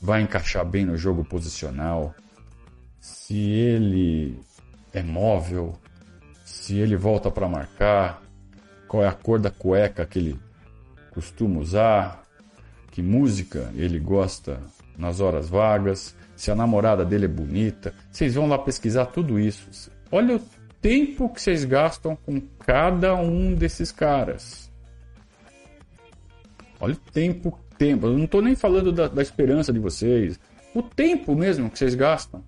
vai 0.00 0.22
encaixar 0.22 0.64
bem 0.64 0.84
no 0.84 0.96
jogo 0.96 1.24
posicional, 1.24 2.14
se 3.06 3.38
ele 3.38 4.36
é 4.92 5.00
móvel, 5.00 5.78
se 6.44 6.76
ele 6.76 6.96
volta 6.96 7.30
para 7.30 7.48
marcar, 7.48 8.20
qual 8.88 9.04
é 9.04 9.06
a 9.06 9.12
cor 9.12 9.38
da 9.38 9.48
cueca 9.48 10.04
que 10.04 10.18
ele 10.18 10.40
costuma 11.12 11.60
usar, 11.60 12.24
que 12.90 13.00
música 13.00 13.70
ele 13.76 14.00
gosta 14.00 14.60
nas 14.98 15.20
horas 15.20 15.48
vagas, 15.48 16.16
se 16.34 16.50
a 16.50 16.56
namorada 16.56 17.04
dele 17.04 17.26
é 17.26 17.28
bonita. 17.28 17.94
Vocês 18.10 18.34
vão 18.34 18.48
lá 18.48 18.58
pesquisar 18.58 19.06
tudo 19.06 19.38
isso. 19.38 19.88
Olha 20.10 20.36
o 20.36 20.40
tempo 20.82 21.28
que 21.28 21.40
vocês 21.40 21.64
gastam 21.64 22.16
com 22.16 22.40
cada 22.58 23.14
um 23.14 23.54
desses 23.54 23.92
caras. 23.92 24.68
Olha 26.80 26.94
o 26.94 27.10
tempo, 27.12 27.56
tempo. 27.78 28.08
Eu 28.08 28.18
não 28.18 28.24
estou 28.24 28.42
nem 28.42 28.56
falando 28.56 28.90
da, 28.90 29.06
da 29.06 29.22
esperança 29.22 29.72
de 29.72 29.78
vocês. 29.78 30.40
O 30.74 30.82
tempo 30.82 31.36
mesmo 31.36 31.70
que 31.70 31.78
vocês 31.78 31.94
gastam. 31.94 32.44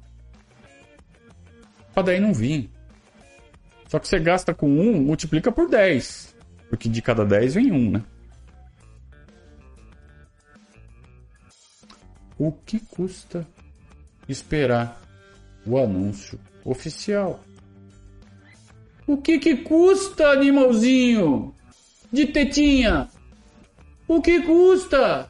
Para 1.98 2.04
daí 2.04 2.20
não 2.20 2.32
vir. 2.32 2.70
Só 3.88 3.98
que 3.98 4.06
você 4.06 4.20
gasta 4.20 4.54
com 4.54 4.70
um, 4.70 5.00
multiplica 5.02 5.50
por 5.50 5.68
10. 5.68 6.32
Porque 6.70 6.88
de 6.88 7.02
cada 7.02 7.24
10 7.24 7.54
vem 7.54 7.72
um, 7.72 7.90
né? 7.90 8.04
o 12.38 12.52
que 12.52 12.78
custa 12.78 13.44
esperar 14.28 15.02
o 15.66 15.76
anúncio 15.76 16.38
oficial? 16.64 17.40
O 19.04 19.16
que 19.16 19.40
que 19.40 19.56
custa, 19.56 20.28
animalzinho? 20.28 21.52
De 22.12 22.26
tetinha? 22.26 23.08
O 24.06 24.22
que 24.22 24.40
custa? 24.42 25.28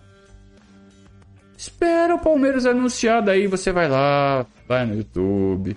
Espera 1.57 2.15
o 2.15 2.21
Palmeiras 2.21 2.67
anunciar, 2.67 3.23
daí 3.23 3.47
você 3.47 3.73
vai 3.73 3.89
lá, 3.89 4.45
vai 4.69 4.85
no 4.85 4.97
YouTube, 4.97 5.75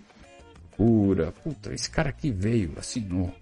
loucura. 0.81 1.31
Puta, 1.43 1.73
esse 1.73 1.89
cara 1.89 2.09
aqui 2.09 2.31
veio, 2.31 2.73
assinou. 2.77 3.33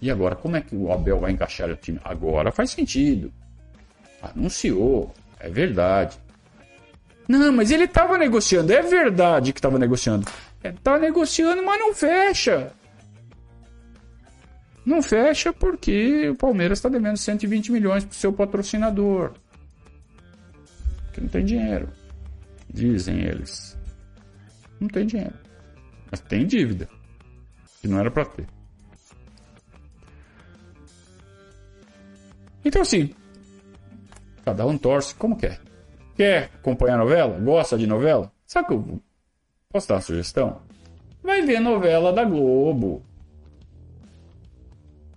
E 0.00 0.10
agora, 0.10 0.36
como 0.36 0.56
é 0.56 0.60
que 0.60 0.74
o 0.74 0.92
Abel 0.92 1.20
vai 1.20 1.32
encaixar 1.32 1.70
o 1.70 1.76
time? 1.76 2.00
Agora 2.04 2.52
faz 2.52 2.70
sentido. 2.70 3.32
Anunciou, 4.22 5.12
é 5.38 5.48
verdade. 5.48 6.18
Não, 7.28 7.52
mas 7.52 7.70
ele 7.70 7.84
estava 7.84 8.16
negociando, 8.16 8.72
é 8.72 8.82
verdade 8.82 9.52
que 9.52 9.58
estava 9.58 9.78
negociando. 9.78 10.26
É, 10.62 10.72
tá 10.72 10.98
negociando, 10.98 11.62
mas 11.62 11.78
não 11.78 11.94
fecha. 11.94 12.72
Não 14.84 15.02
fecha 15.02 15.52
porque 15.52 16.30
o 16.30 16.34
Palmeiras 16.34 16.78
está 16.78 16.88
devendo 16.88 17.16
120 17.16 17.70
milhões 17.70 18.04
para 18.04 18.12
o 18.12 18.16
seu 18.16 18.32
patrocinador. 18.32 19.32
Que 21.12 21.20
não 21.20 21.28
tem 21.28 21.44
dinheiro. 21.44 21.88
Dizem 22.72 23.20
eles. 23.20 23.76
Não 24.80 24.88
tem 24.88 25.06
dinheiro. 25.06 25.47
Mas 26.10 26.20
tem 26.20 26.46
dívida. 26.46 26.88
Que 27.80 27.88
não 27.88 27.98
era 27.98 28.10
para 28.10 28.24
ter. 28.24 28.46
Então, 32.64 32.82
assim, 32.82 33.14
cada 34.44 34.66
um 34.66 34.76
torce 34.76 35.14
como 35.14 35.36
quer. 35.36 35.60
Quer 36.16 36.50
acompanhar 36.54 36.98
novela? 36.98 37.38
Gosta 37.38 37.78
de 37.78 37.86
novela? 37.86 38.32
Sabe 38.46 38.68
que 38.68 38.74
eu 38.74 39.00
posso 39.70 39.88
dar 39.88 39.94
uma 39.96 40.00
sugestão? 40.00 40.60
Vai 41.22 41.42
ver 41.42 41.60
novela 41.60 42.12
da 42.12 42.24
Globo. 42.24 43.02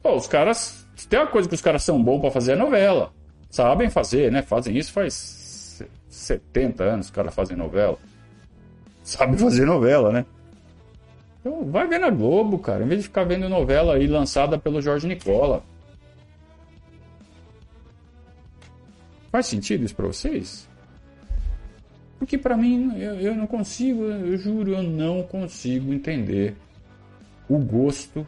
Pô, 0.02 0.16
os 0.16 0.28
caras. 0.28 0.88
Se 0.96 1.08
tem 1.08 1.20
uma 1.20 1.28
coisa 1.28 1.50
que 1.50 1.56
os 1.56 1.62
caras 1.62 1.84
são 1.84 2.02
bons 2.02 2.20
para 2.20 2.32
fazer 2.32 2.54
é 2.54 2.56
novela. 2.56 3.14
Sabem 3.50 3.90
fazer, 3.90 4.32
né? 4.32 4.42
Fazem 4.42 4.78
isso 4.78 4.92
faz 4.92 5.84
70 6.10 6.84
anos 6.84 7.08
os 7.08 7.12
caras 7.12 7.34
fazem 7.34 7.58
novela. 7.58 7.98
Sabem 9.04 9.38
fazer 9.38 9.66
novela, 9.66 10.12
né? 10.12 10.26
Então 11.42 11.66
vai 11.66 11.88
ver 11.88 12.00
na 12.00 12.10
Globo, 12.10 12.60
cara. 12.60 12.84
Em 12.84 12.88
vez 12.88 13.02
de 13.02 13.08
ficar 13.08 13.24
vendo 13.24 13.50
novela 13.50 13.96
aí 13.96 14.08
lançada 14.08 14.58
pelo 14.58 14.82
Jorge 14.82 15.08
Nicola. 15.08 15.64
Faz 19.32 19.48
sentido 19.48 19.84
isso 19.84 19.96
para 19.96 20.08
vocês? 20.08 20.70
Porque 22.20 22.38
para 22.38 22.56
mim 22.56 22.96
eu, 22.98 23.16
eu 23.16 23.36
não 23.36 23.48
consigo, 23.48 24.04
eu 24.04 24.38
juro, 24.38 24.74
eu 24.74 24.84
não 24.84 25.24
consigo 25.24 25.92
entender 25.92 26.56
o 27.50 27.58
gosto 27.58 28.28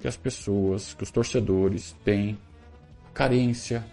que 0.00 0.06
as 0.06 0.16
pessoas, 0.16 0.94
que 0.94 1.02
os 1.02 1.10
torcedores 1.10 1.96
têm 2.04 2.38
carência 3.12 3.84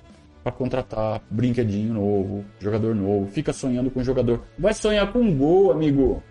para 0.43 0.51
contratar 0.51 1.21
brinquedinho 1.29 1.93
novo, 1.93 2.45
jogador 2.59 2.93
novo, 2.93 3.27
fica 3.31 3.53
sonhando 3.53 3.89
com 3.89 4.03
jogador. 4.03 4.43
Vai 4.59 4.73
sonhar 4.73 5.11
com 5.11 5.35
gol, 5.35 5.71
amigo. 5.71 6.21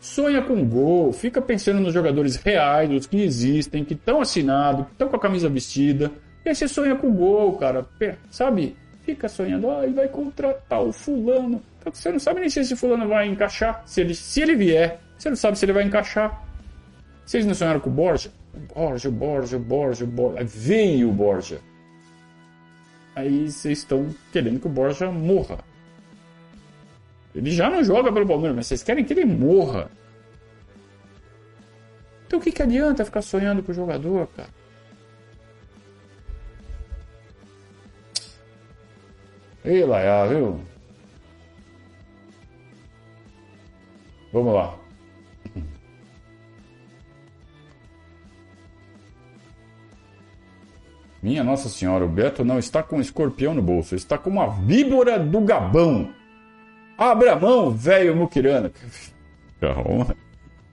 Sonha 0.00 0.40
com 0.40 0.64
gol, 0.64 1.12
fica 1.12 1.42
pensando 1.42 1.78
nos 1.78 1.92
jogadores 1.92 2.36
reais, 2.36 2.90
os 2.90 3.06
que 3.06 3.20
existem, 3.20 3.84
que 3.84 3.92
estão 3.92 4.22
assinados, 4.22 4.86
que 4.86 4.92
estão 4.92 5.08
com 5.08 5.16
a 5.16 5.20
camisa 5.20 5.46
vestida. 5.48 6.10
E 6.42 6.48
aí 6.48 6.54
você 6.54 6.66
sonha 6.66 6.96
com 6.96 7.12
gol, 7.12 7.58
cara. 7.58 7.86
Sabe? 8.30 8.74
Fica 9.04 9.28
sonhando, 9.28 9.70
ah, 9.70 9.84
ele 9.84 9.92
vai 9.92 10.08
contratar 10.08 10.82
o 10.82 10.90
fulano. 10.90 11.62
Você 11.92 12.10
não 12.10 12.18
sabe 12.18 12.40
nem 12.40 12.48
se 12.48 12.60
esse 12.60 12.74
fulano 12.74 13.06
vai 13.08 13.28
encaixar. 13.28 13.82
Se 13.84 14.00
ele, 14.00 14.14
se 14.14 14.40
ele 14.40 14.56
vier, 14.56 15.00
você 15.18 15.28
não 15.28 15.36
sabe 15.36 15.58
se 15.58 15.66
ele 15.66 15.74
vai 15.74 15.84
encaixar. 15.84 16.46
Vocês 17.26 17.44
não 17.44 17.54
sonharam 17.54 17.80
com 17.80 17.90
o 17.90 17.92
Borja? 17.92 18.30
Borja, 18.74 19.10
Borja, 19.10 19.58
Borja, 19.58 20.06
Borja. 20.06 20.44
Veio 20.44 21.10
o 21.10 21.12
Borja. 21.12 21.60
Aí 23.14 23.50
vocês 23.50 23.78
estão 23.78 24.08
querendo 24.32 24.60
que 24.60 24.66
o 24.66 24.70
Borja 24.70 25.10
morra. 25.10 25.58
Ele 27.34 27.50
já 27.50 27.70
não 27.70 27.84
joga 27.84 28.12
pelo 28.12 28.26
Palmeiras, 28.26 28.56
mas 28.56 28.66
vocês 28.66 28.82
querem 28.82 29.04
que 29.04 29.12
ele 29.12 29.24
morra. 29.24 29.90
Então 32.26 32.38
o 32.38 32.42
que, 32.42 32.52
que 32.52 32.62
adianta 32.62 33.04
ficar 33.04 33.22
sonhando 33.22 33.62
com 33.62 33.72
o 33.72 33.74
jogador, 33.74 34.28
cara? 34.28 34.48
Ei, 39.64 39.84
Laia, 39.84 40.26
viu? 40.26 40.60
Vamos 44.32 44.54
lá. 44.54 44.78
Minha 51.22 51.44
Nossa 51.44 51.68
Senhora, 51.68 52.04
o 52.04 52.08
Beto 52.08 52.44
não 52.44 52.58
está 52.58 52.82
com 52.82 52.96
um 52.96 53.00
escorpião 53.00 53.52
no 53.52 53.60
bolso, 53.60 53.94
está 53.94 54.16
com 54.16 54.30
uma 54.30 54.48
víbora 54.48 55.18
do 55.18 55.40
Gabão. 55.42 56.14
Abra 57.00 57.34
mão, 57.34 57.70
velho 57.70 58.14
muquirana. 58.14 58.70
Calma. 59.58 60.14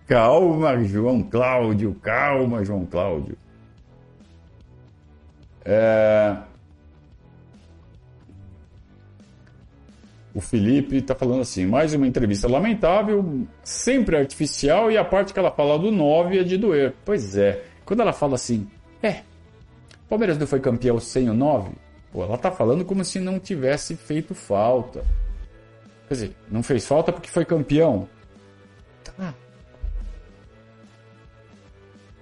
Calma, 0.05 0.83
João 0.83 1.23
Cláudio. 1.23 1.95
Calma, 2.01 2.65
João 2.65 2.85
Cláudio. 2.85 3.37
É... 5.63 6.35
O 10.35 10.41
Felipe 10.41 10.97
está 10.97 11.15
falando 11.15 11.43
assim: 11.43 11.65
mais 11.65 11.93
uma 11.93 12.05
entrevista 12.05 12.45
lamentável, 12.45 13.47
sempre 13.63 14.17
artificial, 14.17 14.91
e 14.91 14.97
a 14.97 15.05
parte 15.05 15.31
que 15.31 15.39
ela 15.39 15.49
fala 15.49 15.79
do 15.79 15.91
9 15.91 16.39
é 16.39 16.43
de 16.43 16.57
doer. 16.57 16.93
Pois 17.05 17.37
é. 17.37 17.63
Quando 17.85 18.01
ela 18.01 18.11
fala 18.11 18.35
assim, 18.35 18.69
é, 19.01 19.21
Palmeiras 20.09 20.37
não 20.37 20.45
foi 20.45 20.59
campeão 20.59 20.99
sem 20.99 21.29
o 21.29 21.33
9? 21.33 21.71
Pô, 22.11 22.21
ela 22.21 22.37
tá 22.37 22.51
falando 22.51 22.83
como 22.83 23.05
se 23.05 23.17
não 23.17 23.39
tivesse 23.39 23.95
feito 23.95 24.35
falta. 24.35 25.05
Quer 26.07 26.13
dizer, 26.13 26.35
não 26.49 26.63
fez 26.63 26.85
falta 26.85 27.11
porque 27.11 27.29
foi 27.29 27.45
campeão. 27.45 28.07
Tá. 29.03 29.33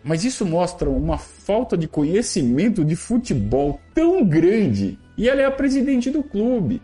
Mas 0.04 0.24
isso 0.24 0.46
mostra 0.46 0.90
uma 0.90 1.18
falta 1.18 1.78
de 1.78 1.88
conhecimento 1.88 2.84
de 2.86 2.96
futebol 2.96 3.80
tão 3.94 4.24
grande. 4.26 5.00
E 5.18 5.30
ela 5.30 5.42
é 5.42 5.46
a 5.46 5.52
presidente 5.52 6.10
do 6.10 6.24
clube. 6.24 6.82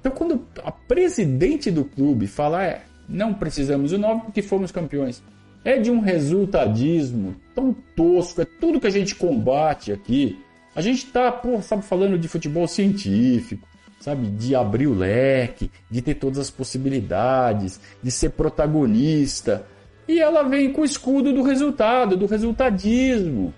Então, 0.00 0.12
quando 0.12 0.46
a 0.64 0.70
presidente 0.70 1.70
do 1.70 1.84
clube 1.84 2.26
fala, 2.26 2.64
é, 2.64 2.82
não 3.08 3.34
precisamos 3.34 3.90
do 3.90 3.98
9 3.98 4.22
porque 4.22 4.42
fomos 4.42 4.70
campeões 4.70 5.22
é 5.64 5.78
de 5.78 5.90
um 5.90 6.00
resultadismo 6.00 7.36
tão 7.54 7.74
tosco, 7.94 8.40
é 8.40 8.44
tudo 8.44 8.80
que 8.80 8.86
a 8.86 8.90
gente 8.90 9.14
combate 9.14 9.92
aqui. 9.92 10.38
A 10.74 10.80
gente 10.80 11.04
está, 11.04 11.42
sabe, 11.62 11.82
falando 11.82 12.18
de 12.18 12.28
futebol 12.28 12.66
científico, 12.68 13.66
sabe, 13.98 14.28
de 14.28 14.54
abrir 14.54 14.86
o 14.86 14.94
leque, 14.94 15.70
de 15.90 16.00
ter 16.02 16.14
todas 16.14 16.38
as 16.38 16.50
possibilidades, 16.50 17.80
de 18.02 18.10
ser 18.10 18.30
protagonista. 18.30 19.66
E 20.06 20.20
ela 20.20 20.42
vem 20.42 20.72
com 20.72 20.82
o 20.82 20.84
escudo 20.84 21.32
do 21.32 21.42
resultado, 21.42 22.16
do 22.16 22.26
resultadismo. 22.26 23.52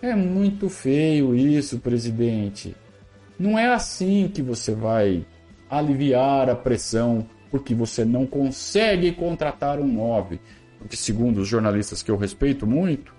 É 0.00 0.14
muito 0.14 0.68
feio 0.68 1.34
isso, 1.34 1.78
presidente. 1.78 2.74
Não 3.38 3.58
é 3.58 3.72
assim 3.72 4.30
que 4.32 4.42
você 4.42 4.74
vai 4.74 5.24
aliviar 5.70 6.50
a 6.50 6.54
pressão 6.54 7.26
porque 7.50 7.74
você 7.74 8.04
não 8.04 8.26
consegue 8.26 9.12
contratar 9.12 9.78
um 9.78 9.86
9 9.86 10.40
porque 10.82 10.96
segundo 10.96 11.38
os 11.38 11.48
jornalistas 11.48 12.02
que 12.02 12.10
eu 12.10 12.16
respeito 12.16 12.66
muito, 12.66 13.14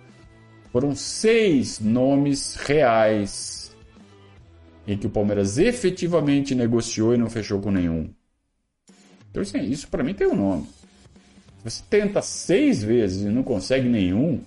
foram 0.72 0.94
seis 0.94 1.80
nomes 1.80 2.56
reais 2.56 3.63
em 4.88 4.98
que 4.98 5.08
o 5.08 5.10
Palmeiras 5.10 5.58
efetivamente 5.58 6.54
negociou 6.54 7.14
e 7.14 7.18
não 7.18 7.30
fechou 7.30 7.60
com 7.62 7.72
nenhum. 7.72 8.10
Então, 9.30 9.42
assim, 9.42 9.62
isso 9.62 9.88
para 9.88 10.04
mim 10.04 10.14
tem 10.14 10.28
um 10.28 10.36
nome. 10.36 10.68
Você 11.64 11.82
tenta 11.90 12.22
seis 12.22 12.84
vezes 12.84 13.24
e 13.24 13.30
não 13.30 13.42
consegue 13.42 13.88
nenhum, 13.88 14.44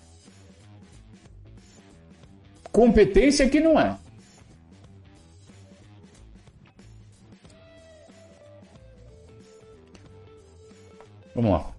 competência 2.71 3.49
que 3.49 3.59
não 3.59 3.81
é. 3.81 3.97
Vamos 11.35 11.51
lá. 11.51 11.71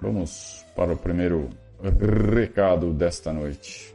Vamos 0.00 0.64
para 0.74 0.92
o 0.92 0.96
primeiro 0.96 1.50
recado 2.34 2.92
desta 2.92 3.32
noite. 3.32 3.94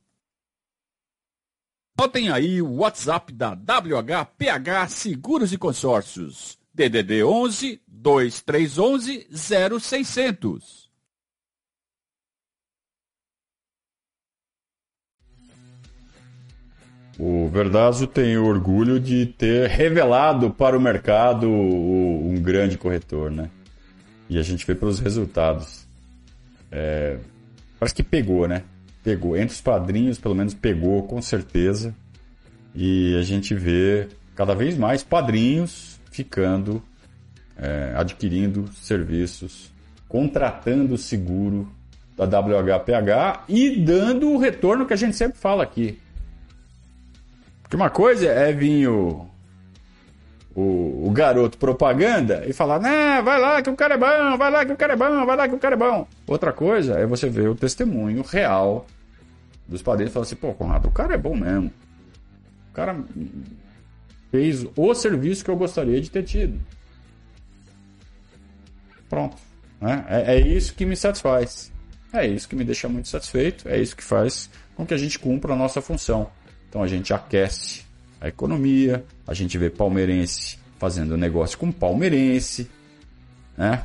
Notem 2.01 2.31
aí 2.31 2.63
o 2.63 2.77
WhatsApp 2.77 3.31
da 3.31 3.51
WHPH 3.51 4.89
Seguros 4.89 5.53
e 5.53 5.57
Consórcios. 5.57 6.57
DDD 6.73 7.23
11 7.23 7.79
2311 7.87 9.27
0600. 9.79 10.89
O 17.19 17.47
Verdazo 17.49 18.07
tem 18.07 18.35
orgulho 18.35 18.99
de 18.99 19.27
ter 19.27 19.69
revelado 19.69 20.49
para 20.49 20.75
o 20.75 20.81
mercado 20.81 21.47
um 21.47 22.33
grande 22.41 22.79
corretor, 22.79 23.29
né? 23.29 23.47
E 24.27 24.39
a 24.39 24.41
gente 24.41 24.65
vê 24.65 24.73
pelos 24.73 24.99
resultados. 24.99 25.85
É, 26.71 27.19
parece 27.79 27.93
que 27.93 28.01
pegou, 28.01 28.47
né? 28.47 28.63
Pegou. 29.03 29.35
Entre 29.35 29.53
os 29.53 29.61
padrinhos, 29.61 30.19
pelo 30.19 30.35
menos 30.35 30.53
pegou, 30.53 31.03
com 31.03 31.21
certeza. 31.21 31.95
E 32.75 33.15
a 33.17 33.21
gente 33.21 33.53
vê 33.53 34.07
cada 34.35 34.53
vez 34.53 34.77
mais 34.77 35.03
padrinhos 35.03 35.99
ficando, 36.11 36.81
é, 37.57 37.93
adquirindo 37.95 38.69
serviços, 38.73 39.71
contratando 40.07 40.97
seguro 40.97 41.71
da 42.15 42.25
WHPH 42.25 43.45
e 43.47 43.77
dando 43.77 44.29
o 44.29 44.37
retorno 44.37 44.85
que 44.85 44.93
a 44.93 44.97
gente 44.97 45.15
sempre 45.15 45.37
fala 45.37 45.63
aqui. 45.63 45.99
Porque 47.61 47.75
uma 47.75 47.89
coisa 47.89 48.27
é 48.27 48.51
vir 48.51 48.89
o, 50.55 51.07
o, 51.07 51.11
garoto 51.11 51.57
propaganda 51.57 52.43
e 52.45 52.53
falar, 52.53 52.79
né, 52.79 53.21
vai 53.21 53.39
lá 53.39 53.61
que 53.61 53.69
o 53.69 53.75
cara 53.75 53.93
é 53.93 53.97
bom, 53.97 54.37
vai 54.37 54.51
lá 54.51 54.65
que 54.65 54.73
o 54.73 54.77
cara 54.77 54.93
é 54.93 54.95
bom, 54.95 55.25
vai 55.25 55.37
lá 55.37 55.47
que 55.47 55.55
o 55.55 55.59
cara 55.59 55.75
é 55.75 55.77
bom. 55.77 56.07
Outra 56.27 56.51
coisa 56.51 56.99
é 56.99 57.05
você 57.05 57.29
ver 57.29 57.49
o 57.49 57.55
testemunho 57.55 58.21
real 58.21 58.85
dos 59.67 59.81
padrinhos 59.81 60.11
e 60.11 60.13
falar 60.13 60.25
assim, 60.25 60.35
pô, 60.35 60.53
Conrado, 60.53 60.87
o 60.87 60.91
cara 60.91 61.13
é 61.13 61.17
bom 61.17 61.35
mesmo. 61.35 61.71
O 62.69 62.73
cara 62.73 62.97
fez 64.29 64.65
o 64.75 64.93
serviço 64.93 65.43
que 65.43 65.51
eu 65.51 65.55
gostaria 65.55 65.99
de 66.01 66.11
ter 66.11 66.23
tido. 66.23 66.59
Pronto. 69.09 69.37
Né? 69.79 70.05
É, 70.07 70.35
é 70.35 70.39
isso 70.39 70.73
que 70.73 70.85
me 70.85 70.95
satisfaz. 70.95 71.71
É 72.13 72.27
isso 72.27 72.47
que 72.47 72.55
me 72.55 72.63
deixa 72.63 72.89
muito 72.89 73.07
satisfeito. 73.07 73.67
É 73.67 73.79
isso 73.79 73.95
que 73.95 74.03
faz 74.03 74.49
com 74.75 74.85
que 74.85 74.93
a 74.93 74.97
gente 74.97 75.17
cumpra 75.17 75.53
a 75.53 75.55
nossa 75.55 75.81
função. 75.81 76.29
Então 76.69 76.83
a 76.83 76.87
gente 76.87 77.13
aquece 77.13 77.85
a 78.21 78.27
economia, 78.27 79.03
a 79.27 79.33
gente 79.33 79.57
vê 79.57 79.69
palmeirense 79.69 80.59
fazendo 80.77 81.17
negócio 81.17 81.57
com 81.57 81.71
palmeirense, 81.71 82.69
né? 83.57 83.83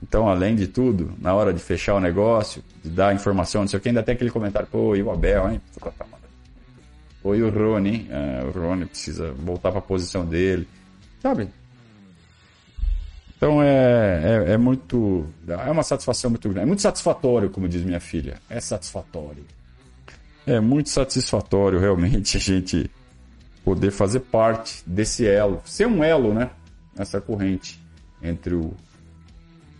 Então, 0.00 0.28
além 0.28 0.56
de 0.56 0.66
tudo, 0.68 1.12
na 1.20 1.34
hora 1.34 1.52
de 1.52 1.60
fechar 1.60 1.94
o 1.94 2.00
negócio, 2.00 2.62
de 2.82 2.90
dar 2.90 3.14
informação, 3.14 3.62
não 3.62 3.68
sei 3.68 3.78
o 3.78 3.82
que, 3.82 3.88
ainda 3.88 4.02
tem 4.02 4.14
aquele 4.14 4.30
comentário, 4.30 4.68
pô, 4.70 4.96
e 4.96 5.02
o 5.02 5.10
Abel, 5.10 5.50
hein? 5.50 5.60
Pô, 7.22 7.34
e 7.34 7.42
o 7.42 7.50
Rony, 7.50 7.88
hein? 7.88 8.08
É, 8.10 8.44
o 8.44 8.50
Rony 8.50 8.86
precisa 8.86 9.32
voltar 9.32 9.70
para 9.70 9.78
a 9.78 9.82
posição 9.82 10.24
dele, 10.24 10.66
sabe? 11.20 11.48
Então 13.36 13.60
é, 13.60 14.46
é, 14.48 14.52
é, 14.52 14.56
muito. 14.56 15.26
É 15.48 15.70
uma 15.70 15.82
satisfação 15.82 16.30
muito 16.30 16.48
grande. 16.48 16.62
É 16.62 16.66
muito 16.66 16.82
satisfatório, 16.82 17.50
como 17.50 17.68
diz 17.68 17.82
minha 17.82 17.98
filha. 17.98 18.40
É 18.48 18.60
satisfatório. 18.60 19.44
É 20.46 20.60
muito 20.60 20.90
satisfatório 20.90 21.80
realmente 21.80 22.36
a 22.36 22.40
gente 22.40 22.88
poder 23.64 23.90
fazer 23.90 24.20
parte 24.20 24.82
desse 24.86 25.26
elo, 25.26 25.62
ser 25.64 25.86
um 25.86 26.02
elo, 26.02 26.34
né? 26.34 26.50
Nessa 26.96 27.20
corrente 27.20 27.80
entre 28.22 28.54
o 28.54 28.74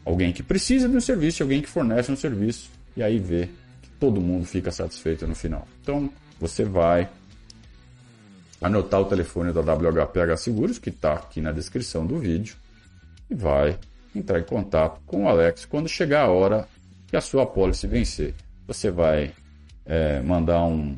alguém 0.04 0.32
que 0.32 0.42
precisa 0.42 0.88
de 0.88 0.96
um 0.96 1.00
serviço 1.00 1.40
e 1.40 1.44
alguém 1.44 1.62
que 1.62 1.68
fornece 1.68 2.10
um 2.10 2.16
serviço 2.16 2.70
e 2.96 3.02
aí 3.02 3.18
vê 3.18 3.48
que 3.80 3.88
todo 4.00 4.20
mundo 4.20 4.44
fica 4.44 4.70
satisfeito 4.70 5.26
no 5.26 5.34
final. 5.34 5.66
Então 5.80 6.10
você 6.40 6.64
vai 6.64 7.08
anotar 8.60 9.00
o 9.00 9.04
telefone 9.04 9.52
da 9.52 9.60
WHPH 9.60 10.36
Seguros 10.38 10.78
que 10.78 10.88
está 10.88 11.14
aqui 11.14 11.40
na 11.40 11.52
descrição 11.52 12.06
do 12.06 12.18
vídeo 12.18 12.56
e 13.30 13.34
vai 13.34 13.78
entrar 14.14 14.40
em 14.40 14.44
contato 14.44 15.00
com 15.06 15.24
o 15.24 15.28
Alex 15.28 15.64
quando 15.64 15.88
chegar 15.88 16.22
a 16.22 16.30
hora 16.30 16.68
que 17.06 17.16
a 17.16 17.20
sua 17.20 17.44
apólice 17.44 17.86
vencer. 17.86 18.34
Você 18.66 18.90
vai 18.90 19.32
é, 19.84 20.20
mandar 20.20 20.64
um, 20.64 20.96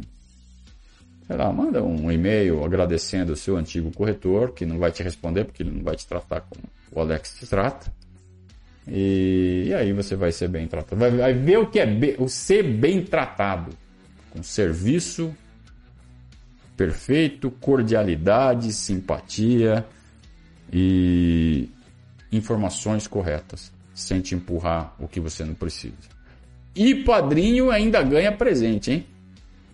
sei 1.26 1.36
lá, 1.36 1.52
manda 1.52 1.82
um 1.82 2.10
e-mail 2.10 2.64
agradecendo 2.64 3.32
o 3.32 3.36
seu 3.36 3.56
antigo 3.56 3.90
corretor, 3.90 4.52
que 4.52 4.66
não 4.66 4.78
vai 4.78 4.92
te 4.92 5.02
responder 5.02 5.44
porque 5.44 5.62
ele 5.62 5.70
não 5.70 5.82
vai 5.82 5.96
te 5.96 6.06
tratar 6.06 6.42
como 6.42 6.62
o 6.92 7.00
Alex 7.00 7.36
te 7.38 7.46
trata. 7.46 7.92
E, 8.86 9.64
e 9.68 9.74
aí 9.74 9.92
você 9.92 10.14
vai 10.14 10.30
ser 10.30 10.48
bem 10.48 10.66
tratado. 10.66 10.98
Vai, 10.98 11.10
vai 11.10 11.32
ver 11.32 11.58
o 11.58 11.66
que 11.66 11.80
é 11.80 11.86
be, 11.86 12.16
o 12.18 12.28
ser 12.28 12.62
bem 12.62 13.02
tratado. 13.02 13.70
Com 14.30 14.42
serviço 14.42 15.34
perfeito, 16.76 17.50
cordialidade, 17.50 18.72
simpatia 18.72 19.86
e 20.72 21.68
informações 22.32 23.06
corretas, 23.06 23.72
sem 23.94 24.20
te 24.20 24.34
empurrar 24.34 24.94
o 24.98 25.06
que 25.06 25.20
você 25.20 25.44
não 25.44 25.54
precisa. 25.54 25.94
E 26.74 26.96
padrinho 26.96 27.70
ainda 27.70 28.02
ganha 28.02 28.32
presente, 28.32 28.90
hein? 28.90 29.06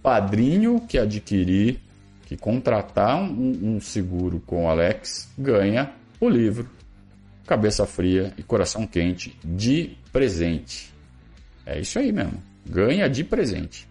Padrinho 0.03 0.81
que 0.89 0.99
adquirir, 0.99 1.81
que 2.27 2.37
contratar 2.37 3.17
um, 3.17 3.77
um 3.77 3.81
seguro 3.81 4.43
com 4.47 4.65
o 4.65 4.69
Alex, 4.69 5.29
ganha 5.37 5.93
o 6.21 6.29
livro 6.29 6.69
Cabeça 7.47 7.85
Fria 7.85 8.33
e 8.39 8.43
Coração 8.43 8.87
Quente 8.87 9.37
de 9.45 9.97
presente. 10.13 10.95
É 11.67 11.81
isso 11.81 11.99
aí 11.99 12.13
mesmo. 12.13 12.41
Ganha 12.65 13.09
de 13.09 13.25
presente. 13.25 13.89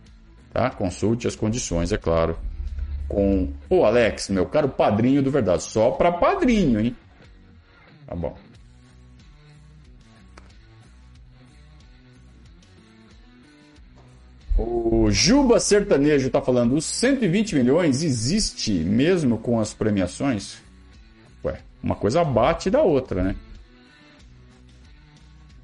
Tá? 0.53 0.69
Consulte 0.69 1.27
as 1.27 1.35
condições, 1.35 1.91
é 1.91 1.97
claro. 1.97 2.39
Com 3.07 3.51
o 3.69 3.83
Alex, 3.83 4.29
meu 4.29 4.45
caro 4.45 4.69
padrinho 4.69 5.21
do 5.21 5.29
Verdade. 5.29 5.63
Só 5.63 5.91
para 5.91 6.11
padrinho, 6.11 6.79
hein? 6.79 6.95
Tá 8.07 8.15
bom. 8.15 8.35
O 14.61 15.09
Juba 15.09 15.57
Sertanejo 15.57 16.27
está 16.27 16.41
falando, 16.41 16.75
os 16.75 16.83
120 16.83 17.55
milhões 17.55 18.03
existe 18.03 18.73
mesmo 18.73 19.37
com 19.37 19.57
as 19.57 19.73
premiações? 19.73 20.57
Ué, 21.45 21.61
uma 21.81 21.95
coisa 21.95 22.25
bate 22.25 22.69
da 22.69 22.81
outra, 22.81 23.23
né? 23.23 23.35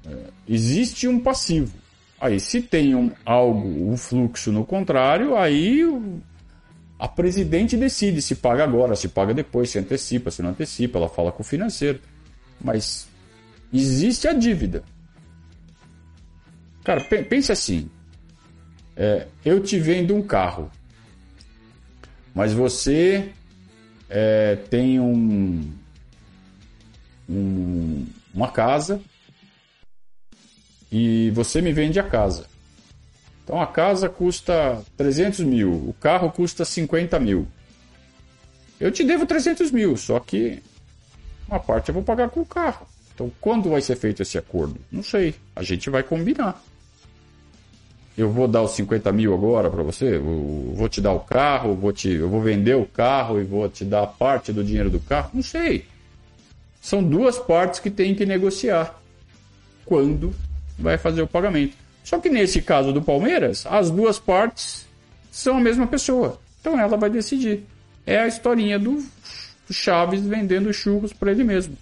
É, 0.06 0.16
existe 0.48 1.06
um 1.06 1.20
passivo. 1.20 1.76
Aí, 2.18 2.40
se 2.40 2.62
tem 2.62 2.94
um, 2.94 3.10
algo, 3.26 3.90
um 3.90 3.98
fluxo 3.98 4.50
no 4.50 4.64
contrário, 4.64 5.36
aí 5.36 5.82
a 6.98 7.06
presidente 7.06 7.76
decide 7.76 8.22
se 8.22 8.36
paga 8.36 8.64
agora, 8.64 8.96
se 8.96 9.08
paga 9.08 9.34
depois, 9.34 9.68
se 9.68 9.78
antecipa, 9.78 10.30
se 10.30 10.40
não 10.40 10.50
antecipa, 10.50 10.98
ela 10.98 11.10
fala 11.10 11.30
com 11.30 11.42
o 11.42 11.46
financeiro. 11.46 12.00
Mas 12.58 13.06
existe 13.70 14.26
a 14.26 14.32
dívida. 14.32 14.82
Cara, 16.82 17.02
pense 17.02 17.52
assim: 17.52 17.90
é, 18.96 19.26
eu 19.44 19.62
te 19.62 19.78
vendo 19.78 20.14
um 20.14 20.22
carro, 20.22 20.70
mas 22.34 22.52
você 22.52 23.30
é, 24.08 24.56
tem 24.70 24.98
um, 24.98 25.70
um, 27.28 28.06
uma 28.32 28.50
casa 28.50 29.00
e 30.90 31.30
você 31.32 31.60
me 31.60 31.72
vende 31.72 32.00
a 32.00 32.02
casa. 32.02 32.46
Então 33.44 33.60
a 33.60 33.66
casa 33.66 34.08
custa 34.08 34.82
300 34.96 35.40
mil, 35.40 35.72
o 35.72 35.94
carro 36.00 36.32
custa 36.32 36.64
50 36.64 37.20
mil. 37.20 37.46
Eu 38.80 38.90
te 38.90 39.04
devo 39.04 39.26
300 39.26 39.70
mil, 39.70 39.96
só 39.96 40.18
que 40.18 40.62
uma 41.46 41.60
parte 41.60 41.90
eu 41.90 41.94
vou 41.94 42.02
pagar 42.02 42.30
com 42.30 42.40
o 42.40 42.46
carro. 42.46 42.86
Então 43.14 43.30
quando 43.40 43.70
vai 43.70 43.80
ser 43.82 43.96
feito 43.96 44.22
esse 44.22 44.36
acordo? 44.38 44.80
Não 44.90 45.02
sei. 45.02 45.34
A 45.54 45.62
gente 45.62 45.88
vai 45.90 46.02
combinar 46.02 46.60
eu 48.16 48.30
vou 48.30 48.48
dar 48.48 48.62
os 48.62 48.72
50 48.72 49.12
mil 49.12 49.34
agora 49.34 49.70
para 49.70 49.82
você, 49.82 50.16
eu 50.16 50.72
vou 50.74 50.88
te 50.88 51.00
dar 51.00 51.12
o 51.12 51.20
carro, 51.20 51.74
vou 51.74 51.92
te, 51.92 52.08
eu 52.08 52.28
vou 52.28 52.40
vender 52.40 52.74
o 52.74 52.86
carro 52.86 53.40
e 53.40 53.44
vou 53.44 53.68
te 53.68 53.84
dar 53.84 54.06
parte 54.06 54.52
do 54.52 54.64
dinheiro 54.64 54.88
do 54.88 54.98
carro? 55.00 55.30
Não 55.34 55.42
sei. 55.42 55.84
São 56.80 57.02
duas 57.02 57.38
partes 57.38 57.80
que 57.80 57.90
tem 57.90 58.14
que 58.14 58.24
negociar 58.24 58.98
quando 59.84 60.34
vai 60.78 60.96
fazer 60.96 61.20
o 61.20 61.26
pagamento. 61.26 61.76
Só 62.02 62.18
que 62.18 62.30
nesse 62.30 62.62
caso 62.62 62.92
do 62.92 63.02
Palmeiras, 63.02 63.66
as 63.66 63.90
duas 63.90 64.18
partes 64.18 64.86
são 65.30 65.58
a 65.58 65.60
mesma 65.60 65.86
pessoa. 65.86 66.40
Então 66.60 66.78
ela 66.78 66.96
vai 66.96 67.10
decidir. 67.10 67.64
É 68.06 68.20
a 68.20 68.28
historinha 68.28 68.78
do 68.78 69.04
Chaves 69.70 70.20
vendendo 70.22 70.72
churros 70.72 71.12
para 71.12 71.32
ele 71.32 71.42
mesmo. 71.42 71.76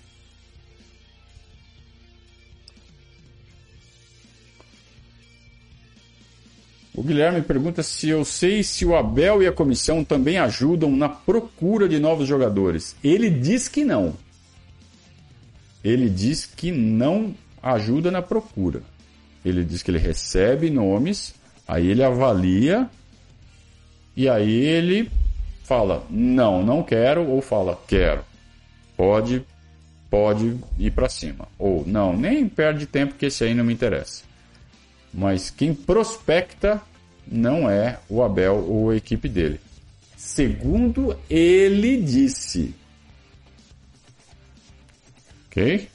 Guilherme 7.05 7.42
pergunta 7.42 7.82
se 7.82 8.09
eu 8.09 8.24
sei 8.24 8.62
se 8.62 8.86
o 8.86 8.96
Abel 8.96 9.42
e 9.42 9.46
a 9.46 9.52
comissão 9.52 10.02
também 10.02 10.38
ajudam 10.38 10.90
na 10.90 11.07
procura 11.07 11.86
de 11.86 11.98
novos 11.98 12.26
jogadores. 12.26 12.96
Ele 13.05 13.28
diz 13.28 13.68
que 13.68 13.84
não. 13.84 14.14
Ele 15.84 16.09
diz 16.09 16.46
que 16.46 16.72
não 16.72 17.34
ajuda 17.62 18.11
na 18.11 18.22
procura. 18.22 18.80
Ele 19.44 19.62
diz 19.62 19.82
que 19.82 19.90
ele 19.90 19.98
recebe 19.98 20.70
nomes, 20.70 21.34
aí 21.68 21.88
ele 21.88 22.02
avalia 22.02 22.88
e 24.16 24.26
aí 24.26 24.50
ele 24.50 25.11
fala 25.64 26.07
não, 26.09 26.62
não 26.62 26.82
quero 26.82 27.28
ou 27.28 27.42
fala 27.42 27.78
quero. 27.86 28.24
Pode 28.96 29.44
pode 30.09 30.57
ir 30.78 30.90
para 30.92 31.11
cima. 31.11 31.46
Ou 31.59 31.84
não, 31.86 32.16
nem 32.16 32.48
perde 32.48 32.86
tempo 32.86 33.14
que 33.14 33.26
esse 33.26 33.44
aí 33.44 33.52
não 33.52 33.64
me 33.64 33.74
interessa. 33.74 34.22
Mas 35.12 35.50
quem 35.50 35.74
prospecta 35.74 36.80
não 37.27 37.68
é 37.68 37.99
o 38.09 38.22
Abel 38.22 38.57
ou 38.57 38.91
a 38.91 38.97
equipe 38.97 39.29
dele. 39.29 39.61
Segundo 40.16 41.18
ele 41.29 42.01
disse. 42.01 42.75
Ok? 45.47 45.89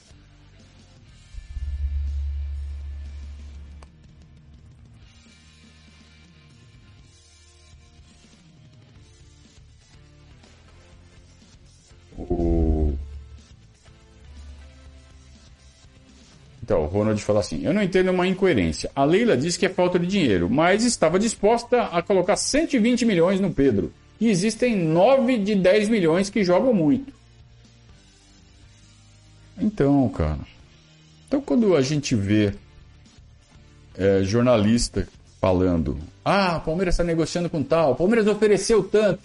O 12.16 12.79
Então, 16.70 16.84
o 16.84 16.86
Ronald 16.86 17.20
fala 17.20 17.40
assim: 17.40 17.64
Eu 17.64 17.74
não 17.74 17.82
entendo 17.82 18.12
uma 18.12 18.28
incoerência. 18.28 18.92
A 18.94 19.02
Leila 19.02 19.36
diz 19.36 19.56
que 19.56 19.66
é 19.66 19.68
falta 19.68 19.98
de 19.98 20.06
dinheiro, 20.06 20.48
mas 20.48 20.84
estava 20.84 21.18
disposta 21.18 21.82
a 21.86 22.00
colocar 22.00 22.36
120 22.36 23.04
milhões 23.04 23.40
no 23.40 23.52
Pedro. 23.52 23.92
E 24.20 24.28
existem 24.28 24.76
9 24.76 25.38
de 25.38 25.56
10 25.56 25.88
milhões 25.88 26.30
que 26.30 26.44
jogam 26.44 26.72
muito. 26.72 27.12
Então, 29.58 30.08
cara. 30.10 30.38
Então, 31.26 31.40
quando 31.40 31.74
a 31.74 31.82
gente 31.82 32.14
vê 32.14 32.54
é, 33.98 34.22
jornalista 34.22 35.08
falando: 35.40 35.98
Ah, 36.24 36.60
Palmeiras 36.60 36.94
está 36.94 37.02
negociando 37.02 37.50
com 37.50 37.64
tal, 37.64 37.94
o 37.94 37.96
Palmeiras 37.96 38.28
ofereceu 38.28 38.84
tanto. 38.84 39.18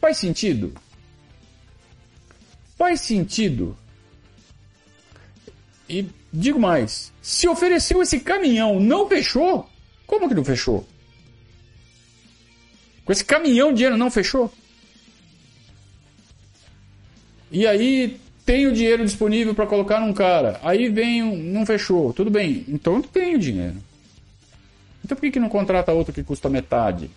Faz 0.00 0.18
sentido? 0.18 0.72
Faz 2.78 3.00
sentido 3.00 3.76
e 5.88 6.06
digo 6.32 6.58
mais: 6.58 7.12
se 7.20 7.48
ofereceu 7.48 8.02
esse 8.02 8.20
caminhão, 8.20 8.80
não 8.80 9.08
fechou? 9.08 9.68
Como 10.06 10.28
que 10.28 10.34
não 10.34 10.44
fechou? 10.44 10.86
Com 13.04 13.12
esse 13.12 13.24
caminhão 13.24 13.72
dinheiro 13.72 13.96
não 13.96 14.10
fechou? 14.10 14.52
E 17.50 17.66
aí 17.66 18.18
tem 18.44 18.66
o 18.66 18.72
dinheiro 18.72 19.04
disponível 19.04 19.54
para 19.54 19.66
colocar 19.66 20.00
num 20.00 20.12
cara. 20.12 20.58
Aí 20.62 20.88
vem 20.88 21.22
não 21.22 21.66
fechou. 21.66 22.12
Tudo 22.12 22.30
bem. 22.30 22.64
Então 22.68 22.96
eu 22.96 23.02
tenho 23.02 23.38
dinheiro. 23.38 23.76
Então 25.04 25.16
por 25.16 25.22
que, 25.22 25.32
que 25.32 25.40
não 25.40 25.48
contrata 25.48 25.92
outro 25.92 26.12
que 26.12 26.22
custa 26.22 26.48
metade? 26.48 27.10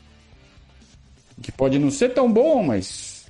Que 1.41 1.51
pode 1.51 1.79
não 1.79 1.91
ser 1.91 2.13
tão 2.13 2.31
bom, 2.31 2.63
mas. 2.63 3.25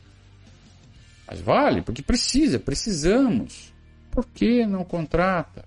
Mas 1.27 1.41
vale, 1.41 1.81
porque 1.81 2.01
precisa, 2.01 2.59
precisamos. 2.59 3.73
Por 4.15 4.25
que 4.27 4.65
não 4.65 4.85
contrata? 4.85 5.65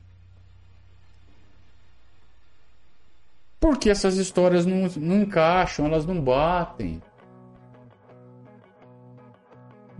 Porque 3.61 3.91
essas 3.91 4.17
histórias 4.17 4.65
não, 4.65 4.89
não 4.97 5.21
encaixam, 5.21 5.85
elas 5.85 6.07
não 6.07 6.19
batem. 6.19 7.03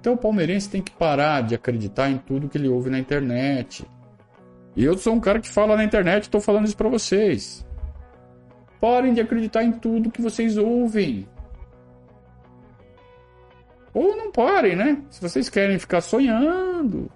Então 0.01 0.15
o 0.15 0.17
palmeirense 0.17 0.71
tem 0.71 0.81
que 0.81 0.93
parar 0.93 1.43
de 1.43 1.55
acreditar 1.55 2.09
em 2.09 2.17
tudo 2.17 2.49
que 2.49 2.57
ele 2.57 2.69
ouve 2.69 2.89
na 2.89 2.99
internet. 2.99 3.87
E 4.75 4.83
eu 4.83 4.97
sou 4.97 5.13
um 5.13 5.21
cara 5.21 5.41
que 5.41 5.49
fala 5.49 5.77
na 5.77 5.85
internet, 5.85 6.23
estou 6.23 6.41
falando 6.41 6.65
isso 6.65 6.77
para 6.77 6.89
vocês. 6.89 7.67
Parem 8.81 9.13
de 9.13 9.21
acreditar 9.21 9.63
em 9.63 9.73
tudo 9.73 10.11
que 10.11 10.23
vocês 10.23 10.57
ouvem. 10.57 11.29
Ou 13.93 14.17
não 14.17 14.33
parem, 14.33 14.75
né? 14.75 15.03
Se 15.11 15.21
vocês 15.21 15.51
querem 15.51 15.79
ficar 15.79 16.01
sonhando, 16.01 17.11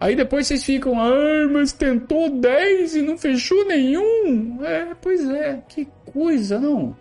Aí 0.00 0.16
depois 0.16 0.46
vocês 0.46 0.64
ficam, 0.64 0.98
ah, 0.98 1.46
mas 1.52 1.72
tentou 1.72 2.30
10 2.30 2.96
e 2.96 3.02
não 3.02 3.18
fechou 3.18 3.66
nenhum. 3.66 4.64
É, 4.64 4.94
pois 4.94 5.28
é, 5.28 5.62
que 5.68 5.86
coisa, 6.06 6.58
não. 6.58 6.96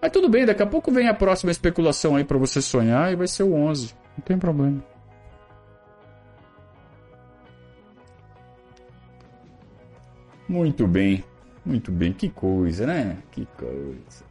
Mas 0.00 0.10
tudo 0.10 0.26
bem, 0.26 0.46
daqui 0.46 0.62
a 0.62 0.66
pouco 0.66 0.90
vem 0.90 1.06
a 1.06 1.14
próxima 1.14 1.52
especulação 1.52 2.16
aí 2.16 2.24
para 2.24 2.38
você 2.38 2.62
sonhar 2.62 3.12
e 3.12 3.16
vai 3.16 3.28
ser 3.28 3.42
o 3.42 3.52
11. 3.52 3.94
Não 4.16 4.24
tem 4.24 4.38
problema. 4.38 4.82
Muito 10.48 10.86
bem, 10.86 11.22
muito 11.64 11.92
bem. 11.92 12.12
Que 12.12 12.30
coisa, 12.30 12.86
né? 12.86 13.18
Que 13.30 13.46
coisa. 13.56 14.21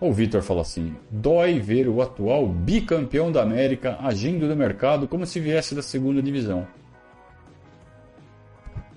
O 0.00 0.12
Vitor 0.12 0.42
fala 0.42 0.62
assim: 0.62 0.94
dói 1.10 1.58
ver 1.58 1.88
o 1.88 2.00
atual 2.00 2.46
bicampeão 2.46 3.32
da 3.32 3.42
América 3.42 3.98
agindo 4.00 4.46
no 4.46 4.54
mercado 4.54 5.08
como 5.08 5.26
se 5.26 5.40
viesse 5.40 5.74
da 5.74 5.82
segunda 5.82 6.22
divisão. 6.22 6.66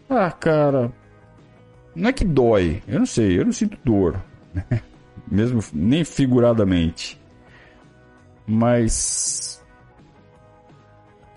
Ah, 0.09 0.31
cara. 0.31 0.91
Não 1.95 2.09
é 2.09 2.13
que 2.13 2.23
dói, 2.23 2.81
eu 2.87 2.99
não 2.99 3.05
sei, 3.05 3.39
eu 3.39 3.45
não 3.45 3.51
sinto 3.51 3.77
dor. 3.83 4.21
Mesmo 5.29 5.63
nem 5.73 6.03
figuradamente. 6.03 7.19
Mas. 8.45 9.63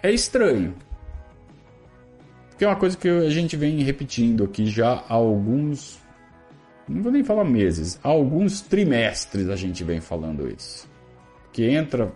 É 0.03 0.11
estranho. 0.11 0.75
Que 2.59 2.65
é 2.65 2.69
uma 2.69 2.77
coisa 2.77 2.97
que 2.97 3.09
a 3.09 3.31
gente 3.31 3.57
vem 3.57 3.83
repetindo 3.83 4.45
aqui 4.45 4.67
já 4.67 5.05
há 5.09 5.15
alguns 5.15 6.04
não 6.89 7.03
vou 7.03 7.13
nem 7.13 7.25
falar 7.25 7.45
meses, 7.45 7.99
há 8.03 8.09
alguns 8.09 8.61
trimestres 8.61 9.49
a 9.49 9.57
gente 9.57 9.83
vem 9.83 10.01
falando 10.01 10.49
isso. 10.49 10.89
Que 11.53 11.69
entra 11.69 12.13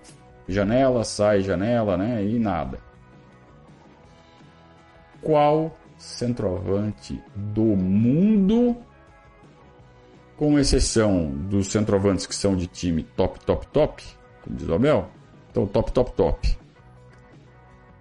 janela, 0.47 1.05
sai 1.05 1.41
janela, 1.41 1.97
né? 1.97 2.25
E 2.25 2.39
nada. 2.39 2.79
Qual 5.23 5.77
centroavante 5.97 7.21
do 7.35 7.63
mundo, 7.63 8.77
com 10.37 10.59
exceção 10.59 11.31
dos 11.31 11.69
centroavantes 11.69 12.27
que 12.27 12.35
são 12.35 12.57
de 12.57 12.67
time 12.67 13.03
top, 13.03 13.41
top, 13.41 13.67
top, 13.69 14.05
como 14.43 14.57
diz 14.57 14.69
o 14.69 14.75
Abel, 14.75 15.11
então 15.51 15.67
top, 15.67 15.93
top, 15.93 16.13
top. 16.13 16.59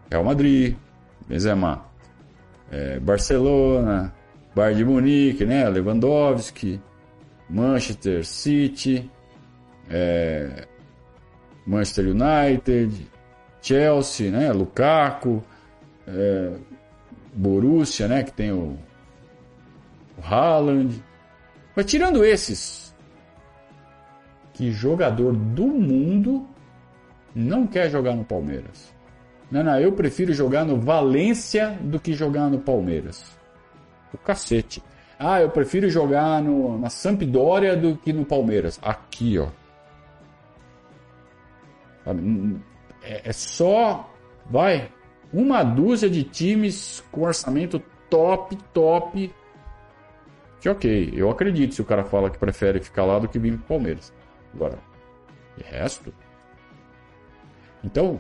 Real 0.10 0.24
Madrid, 0.24 0.76
Benzema, 1.28 1.86
é, 2.72 3.00
Barcelona, 3.00 4.14
Bayern 4.58 4.76
de 4.76 4.86
Munique, 4.86 5.46
né? 5.46 5.70
Lewandowski, 5.70 6.82
Manchester 7.48 8.26
City, 8.26 9.08
é, 9.88 10.68
Manchester 11.64 12.08
United, 12.08 13.08
Chelsea, 13.62 14.32
né? 14.32 14.52
Lukaku, 14.52 15.44
é, 16.08 16.54
Borussia, 17.36 18.08
né? 18.08 18.24
Que 18.24 18.32
tem 18.32 18.52
o, 18.52 18.80
o 20.18 20.22
Haaland. 20.24 21.04
Mas 21.76 21.86
tirando 21.86 22.26
esses, 22.26 22.96
que 24.56 24.72
jogador 24.72 25.34
do 25.34 25.68
mundo 25.68 26.48
não 27.36 27.68
quer 27.68 27.92
jogar 27.92 28.16
no 28.16 28.26
Palmeiras? 28.26 28.92
Não, 29.52 29.64
não, 29.64 29.80
eu 29.80 29.92
prefiro 29.92 30.34
jogar 30.34 30.66
no 30.66 30.82
Valência 30.82 31.78
do 31.80 32.00
que 32.00 32.14
jogar 32.14 32.50
no 32.50 32.58
Palmeiras 32.58 33.37
o 34.14 34.18
cacete. 34.18 34.84
Ah, 35.20 35.42
eu 35.42 35.50
prefiro 35.50 35.90
jogar 35.90 36.42
no, 36.42 36.78
na 36.78 36.90
Sampdoria 36.90 37.76
do 37.76 37.98
que 37.98 38.14
no 38.14 38.24
Palmeiras. 38.24 38.80
Aqui, 38.82 39.38
ó. 39.40 39.48
É, 43.02 43.30
é 43.30 43.34
só, 43.34 44.10
vai, 44.46 44.92
uma 45.34 45.64
dúzia 45.64 46.10
de 46.10 46.24
times 46.24 47.04
com 47.12 47.22
orçamento 47.24 47.82
top, 48.10 48.56
top. 48.74 49.34
Que 50.60 50.70
ok, 50.70 51.14
eu 51.16 51.30
acredito 51.30 51.76
se 51.76 51.82
o 51.82 51.86
cara 51.86 52.04
fala 52.04 52.30
que 52.30 52.38
prefere 52.38 52.80
ficar 52.80 53.06
lá 53.06 53.20
do 53.20 53.28
que 53.28 53.40
vir 53.40 53.58
pro 53.58 53.68
Palmeiras. 53.68 54.14
Agora, 54.54 54.78
de 55.58 55.64
resto. 55.64 56.14
Então, 57.84 58.20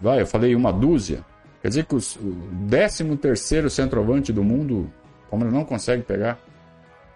vai, 0.00 0.20
eu 0.20 0.26
falei 0.26 0.54
uma 0.54 0.72
dúzia. 0.72 1.24
Quer 1.62 1.68
dizer 1.68 1.84
que 1.84 1.94
os, 1.94 2.16
o 2.16 2.36
13 2.68 3.16
terceiro 3.16 3.68
centroavante 3.68 4.32
do 4.32 4.42
mundo, 4.42 4.90
o 5.26 5.30
Palmeiras 5.30 5.54
não 5.54 5.64
consegue 5.64 6.02
pegar. 6.02 6.38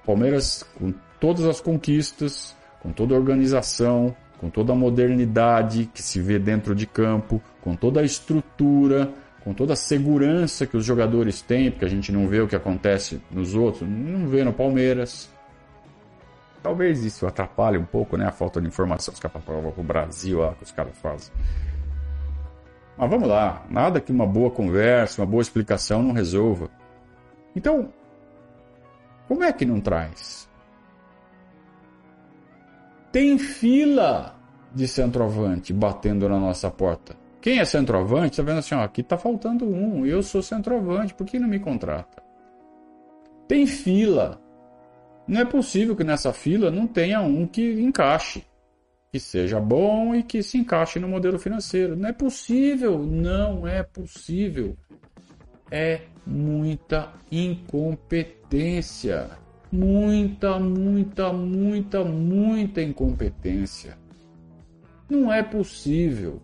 Palmeiras, 0.04 0.64
com 0.78 0.92
todas 1.18 1.46
as 1.46 1.60
conquistas, 1.60 2.54
com 2.82 2.92
toda 2.92 3.14
a 3.14 3.18
organização, 3.18 4.14
com 4.38 4.50
toda 4.50 4.72
a 4.72 4.76
modernidade 4.76 5.90
que 5.92 6.02
se 6.02 6.20
vê 6.20 6.38
dentro 6.38 6.74
de 6.74 6.86
campo, 6.86 7.40
com 7.62 7.74
toda 7.74 8.00
a 8.00 8.04
estrutura, 8.04 9.10
com 9.42 9.54
toda 9.54 9.72
a 9.72 9.76
segurança 9.76 10.66
que 10.66 10.76
os 10.76 10.84
jogadores 10.84 11.40
têm, 11.40 11.70
porque 11.70 11.84
a 11.86 11.88
gente 11.88 12.12
não 12.12 12.28
vê 12.28 12.40
o 12.40 12.48
que 12.48 12.56
acontece 12.56 13.22
nos 13.30 13.54
outros, 13.54 13.88
não 13.88 14.28
vê 14.28 14.44
no 14.44 14.52
Palmeiras. 14.52 15.30
Talvez 16.62 17.04
isso 17.04 17.26
atrapalhe 17.26 17.78
um 17.78 17.84
pouco, 17.84 18.16
né? 18.16 18.26
A 18.26 18.32
falta 18.32 18.60
de 18.60 18.66
informação 18.66 19.14
que 19.14 19.28
para 19.28 19.54
o 19.54 19.82
Brasil 19.82 20.40
lá, 20.40 20.54
que 20.54 20.64
os 20.64 20.72
caras 20.72 20.96
fazem. 20.98 21.32
Mas 22.96 23.10
vamos 23.10 23.28
lá, 23.28 23.64
nada 23.68 24.00
que 24.00 24.12
uma 24.12 24.26
boa 24.26 24.50
conversa, 24.50 25.20
uma 25.20 25.26
boa 25.26 25.42
explicação 25.42 26.02
não 26.02 26.12
resolva. 26.12 26.70
Então, 27.56 27.92
como 29.26 29.42
é 29.42 29.52
que 29.52 29.64
não 29.64 29.80
traz? 29.80 30.48
Tem 33.10 33.38
fila 33.38 34.36
de 34.72 34.86
centroavante 34.86 35.72
batendo 35.72 36.28
na 36.28 36.38
nossa 36.38 36.70
porta. 36.70 37.16
Quem 37.40 37.58
é 37.58 37.64
centroavante 37.64 38.32
está 38.32 38.42
vendo 38.42 38.58
assim, 38.58 38.74
ó, 38.74 38.82
aqui 38.82 39.02
está 39.02 39.18
faltando 39.18 39.66
um, 39.66 40.06
eu 40.06 40.22
sou 40.22 40.42
centroavante, 40.42 41.14
por 41.14 41.26
que 41.26 41.38
não 41.38 41.48
me 41.48 41.58
contrata? 41.58 42.22
Tem 43.46 43.66
fila. 43.66 44.40
Não 45.26 45.40
é 45.40 45.44
possível 45.44 45.94
que 45.94 46.04
nessa 46.04 46.32
fila 46.32 46.70
não 46.70 46.86
tenha 46.86 47.20
um 47.20 47.46
que 47.46 47.80
encaixe, 47.80 48.44
que 49.14 49.20
seja 49.20 49.60
bom 49.60 50.12
e 50.12 50.24
que 50.24 50.42
se 50.42 50.58
encaixe 50.58 50.98
no 50.98 51.06
modelo 51.06 51.38
financeiro. 51.38 51.94
Não 51.94 52.08
é 52.08 52.12
possível, 52.12 52.98
não 52.98 53.64
é 53.64 53.80
possível. 53.80 54.76
É 55.70 56.00
muita 56.26 57.12
incompetência. 57.30 59.30
Muita, 59.70 60.58
muita, 60.58 61.32
muita, 61.32 62.02
muita 62.02 62.82
incompetência. 62.82 63.96
Não 65.08 65.32
é 65.32 65.44
possível. 65.44 66.42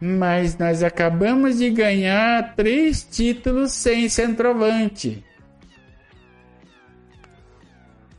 Mas 0.00 0.58
nós 0.58 0.82
acabamos 0.82 1.58
de 1.58 1.70
ganhar 1.70 2.56
três 2.56 3.04
títulos 3.04 3.70
sem 3.70 4.08
centroavante. 4.08 5.24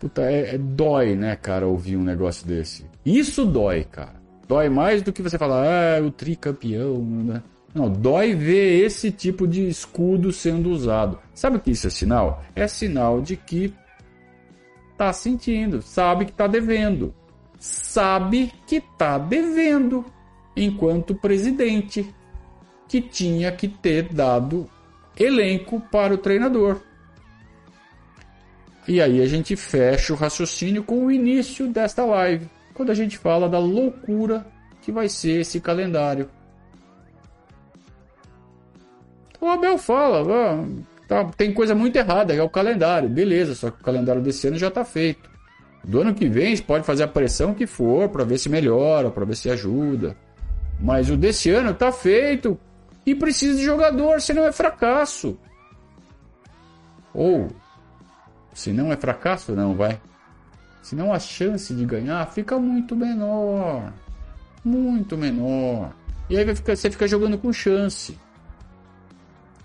Puta, 0.01 0.23
é, 0.23 0.55
é, 0.55 0.57
dói, 0.57 1.15
né, 1.15 1.35
cara, 1.35 1.67
ouvir 1.67 1.95
um 1.95 2.03
negócio 2.03 2.47
desse. 2.47 2.83
Isso 3.05 3.45
dói, 3.45 3.83
cara. 3.83 4.15
Dói 4.47 4.67
mais 4.67 5.03
do 5.03 5.13
que 5.13 5.21
você 5.21 5.37
falar, 5.37 5.63
ah, 5.63 6.01
o 6.01 6.09
tricampeão, 6.09 6.97
né? 7.03 7.43
Não, 7.71 7.87
dói 7.87 8.33
ver 8.33 8.83
esse 8.83 9.11
tipo 9.11 9.47
de 9.47 9.67
escudo 9.67 10.31
sendo 10.31 10.71
usado. 10.71 11.19
Sabe 11.35 11.57
o 11.57 11.59
que 11.59 11.69
isso 11.69 11.85
é 11.85 11.91
sinal? 11.91 12.43
É 12.55 12.67
sinal 12.67 13.21
de 13.21 13.37
que 13.37 13.71
tá 14.97 15.13
sentindo, 15.13 15.83
sabe 15.83 16.25
que 16.25 16.33
tá 16.33 16.47
devendo. 16.47 17.13
Sabe 17.59 18.51
que 18.65 18.81
tá 18.81 19.19
devendo 19.19 20.03
enquanto 20.57 21.13
presidente, 21.13 22.11
que 22.89 22.99
tinha 23.01 23.51
que 23.51 23.67
ter 23.67 24.11
dado 24.11 24.67
elenco 25.15 25.79
para 25.79 26.11
o 26.11 26.17
treinador. 26.17 26.81
E 28.87 29.01
aí 29.01 29.21
a 29.21 29.27
gente 29.27 29.55
fecha 29.55 30.13
o 30.13 30.15
raciocínio 30.15 30.83
com 30.83 31.05
o 31.05 31.11
início 31.11 31.67
desta 31.67 32.03
live, 32.03 32.49
quando 32.73 32.91
a 32.91 32.95
gente 32.95 33.17
fala 33.17 33.47
da 33.47 33.59
loucura 33.59 34.45
que 34.81 34.91
vai 34.91 35.07
ser 35.07 35.41
esse 35.41 35.59
calendário. 35.59 36.29
O 39.39 39.47
Abel 39.47 39.77
fala, 39.77 40.23
ah, 40.31 40.65
tá, 41.07 41.25
tem 41.35 41.53
coisa 41.53 41.73
muito 41.73 41.95
errada, 41.95 42.33
é 42.33 42.41
o 42.41 42.49
calendário. 42.49 43.09
Beleza, 43.09 43.55
só 43.55 43.71
que 43.71 43.81
o 43.81 43.83
calendário 43.83 44.21
desse 44.21 44.47
ano 44.47 44.57
já 44.57 44.67
está 44.67 44.83
feito. 44.83 45.29
Do 45.83 46.01
ano 46.01 46.13
que 46.13 46.27
vem, 46.27 46.55
você 46.55 46.61
pode 46.61 46.85
fazer 46.85 47.03
a 47.03 47.07
pressão 47.07 47.53
que 47.53 47.65
for 47.65 48.09
para 48.09 48.23
ver 48.23 48.37
se 48.37 48.49
melhora, 48.49 49.09
para 49.09 49.25
ver 49.25 49.35
se 49.35 49.49
ajuda. 49.49 50.15
Mas 50.79 51.09
o 51.09 51.17
desse 51.17 51.49
ano 51.49 51.73
tá 51.73 51.91
feito 51.91 52.57
e 53.05 53.15
precisa 53.15 53.57
de 53.57 53.63
jogador, 53.63 54.21
senão 54.21 54.45
é 54.45 54.51
fracasso. 54.51 55.37
Ou, 57.13 57.47
se 58.53 58.71
não 58.71 58.91
é 58.91 58.97
fracasso, 58.97 59.53
não 59.53 59.75
vai. 59.75 59.99
Senão 60.81 61.13
a 61.13 61.19
chance 61.19 61.73
de 61.73 61.85
ganhar 61.85 62.25
fica 62.27 62.57
muito 62.57 62.95
menor. 62.95 63.91
Muito 64.63 65.17
menor. 65.17 65.91
E 66.29 66.37
aí 66.37 66.55
ficar, 66.55 66.75
você 66.75 66.89
fica 66.89 67.07
jogando 67.07 67.37
com 67.37 67.51
chance. 67.53 68.17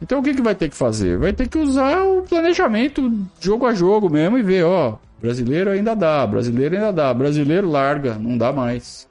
Então 0.01 0.19
o 0.19 0.23
que, 0.23 0.35
que 0.35 0.43
vai 0.43 0.55
ter 0.55 0.69
que 0.69 0.77
fazer? 0.77 1.19
Vai 1.19 1.33
ter 1.33 1.49
que 1.49 1.59
usar 1.59 2.03
o 2.03 2.23
planejamento 2.23 3.11
jogo 3.41 3.67
a 3.67 3.75
jogo 3.75 4.11
mesmo 4.11 4.37
e 4.37 4.43
ver, 4.43 4.65
ó, 4.65 4.99
brasileiro 5.21 5.71
ainda 5.71 5.95
dá, 5.95 6.27
brasileiro 6.27 6.75
ainda 6.75 6.93
dá, 6.93 7.15
brasileiro 7.15 7.69
larga, 7.69 8.17
não 8.17 8.37
dá 8.37 8.53
mais. 8.53 9.09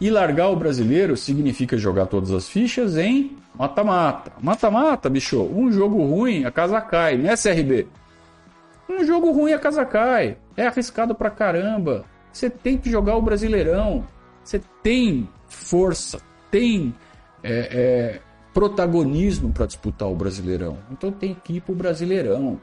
E 0.00 0.10
largar 0.10 0.48
o 0.48 0.56
brasileiro 0.56 1.16
significa 1.16 1.76
jogar 1.76 2.06
todas 2.06 2.30
as 2.32 2.48
fichas 2.48 2.96
em 2.96 3.36
mata-mata. 3.54 4.32
Mata-mata, 4.40 5.08
bicho. 5.08 5.42
Um 5.42 5.70
jogo 5.70 6.02
ruim, 6.04 6.44
a 6.44 6.50
casa 6.50 6.80
cai. 6.80 7.16
Não 7.16 7.30
é 7.30 7.36
CRB. 7.36 7.86
Um 8.88 9.04
jogo 9.04 9.30
ruim, 9.30 9.52
a 9.52 9.58
casa 9.58 9.84
cai. 9.84 10.36
É 10.56 10.66
arriscado 10.66 11.14
pra 11.14 11.30
caramba. 11.30 12.04
Você 12.32 12.48
tem 12.48 12.76
que 12.76 12.90
jogar 12.90 13.16
o 13.16 13.22
brasileirão. 13.22 14.04
Você 14.42 14.60
tem 14.82 15.28
força, 15.48 16.20
tem 16.50 16.94
é, 17.42 17.68
é, 17.72 18.20
protagonismo 18.52 19.52
para 19.52 19.66
disputar 19.66 20.08
o 20.08 20.14
brasileirão. 20.14 20.78
Então 20.90 21.12
tem 21.12 21.34
que 21.34 21.54
ir 21.54 21.60
pro 21.60 21.74
brasileirão. 21.74 22.60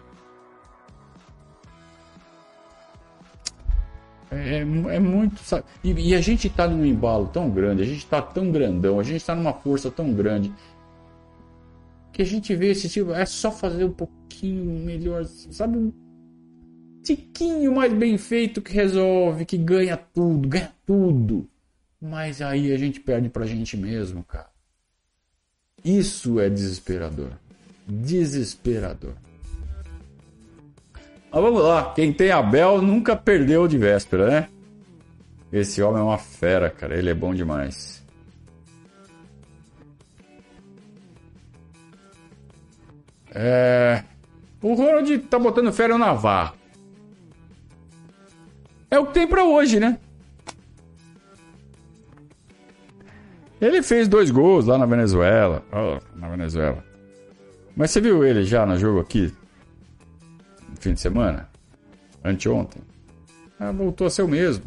É, 4.29 4.59
é 4.59 4.99
muito. 4.99 5.39
Sabe? 5.41 5.63
E, 5.83 6.09
e, 6.09 6.15
a 6.15 6.21
gente 6.21 6.47
está 6.47 6.67
num 6.67 6.85
embalo 6.85 7.27
tão 7.27 7.49
grande, 7.49 7.81
a 7.81 7.85
gente 7.85 7.99
está 7.99 8.21
tão 8.21 8.51
grandão, 8.51 8.99
a 8.99 9.03
gente 9.03 9.17
está 9.17 9.33
numa 9.33 9.53
força 9.53 9.89
tão 9.89 10.11
grande 10.11 10.51
que 12.17 12.23
a 12.23 12.25
gente 12.25 12.55
vê 12.55 12.71
esse 12.71 12.89
tipo. 12.89 13.11
É 13.11 13.27
só 13.27 13.51
fazer 13.51 13.83
um 13.83 13.91
pouquinho 13.91 14.83
melhor, 14.83 15.23
sabe? 15.25 15.77
Um 15.77 15.93
tiquinho 17.03 17.71
mais 17.71 17.93
bem 17.93 18.17
feito 18.17 18.59
que 18.59 18.73
resolve, 18.73 19.45
que 19.45 19.55
ganha 19.55 19.95
tudo, 19.95 20.47
ganha 20.49 20.73
tudo. 20.83 21.47
Mas 22.01 22.41
aí 22.41 22.73
a 22.73 22.77
gente 22.77 22.99
perde 22.99 23.29
pra 23.29 23.45
gente 23.45 23.77
mesmo, 23.77 24.23
cara. 24.23 24.49
Isso 25.85 26.39
é 26.39 26.49
desesperador. 26.49 27.33
Desesperador. 27.87 29.13
Mas 31.31 31.41
vamos 31.41 31.61
lá, 31.61 31.93
quem 31.93 32.11
tem 32.11 32.31
Abel 32.31 32.81
nunca 32.81 33.15
perdeu 33.15 33.67
de 33.67 33.77
véspera, 33.77 34.27
né? 34.27 34.49
Esse 35.53 35.83
homem 35.83 36.01
é 36.01 36.03
uma 36.03 36.17
fera, 36.17 36.71
cara. 36.71 36.97
Ele 36.97 37.11
é 37.11 37.13
bom 37.13 37.33
demais. 37.33 37.96
É... 43.39 44.03
O 44.63 44.73
Ronald 44.73 45.15
tá 45.19 45.37
botando 45.37 45.71
fé 45.71 45.87
no 45.87 45.97
Navarro. 45.97 46.55
É 48.89 48.97
o 48.97 49.05
que 49.05 49.13
tem 49.13 49.27
para 49.27 49.43
hoje, 49.43 49.79
né? 49.79 49.99
Ele 53.61 53.83
fez 53.83 54.07
dois 54.07 54.31
gols 54.31 54.65
lá 54.65 54.77
na 54.77 54.87
Venezuela. 54.87 55.63
Oh, 55.71 55.99
na 56.17 56.29
Venezuela. 56.29 56.83
Mas 57.75 57.91
você 57.91 58.01
viu 58.01 58.25
ele 58.25 58.43
já 58.43 58.65
no 58.65 58.77
jogo 58.77 58.99
aqui? 58.99 59.31
fim 60.79 60.93
de 60.93 61.01
semana? 61.01 61.47
Anteontem? 62.23 62.81
Ah, 63.59 63.71
voltou 63.71 64.07
a 64.07 64.09
ser 64.09 64.23
o 64.23 64.27
mesmo. 64.27 64.65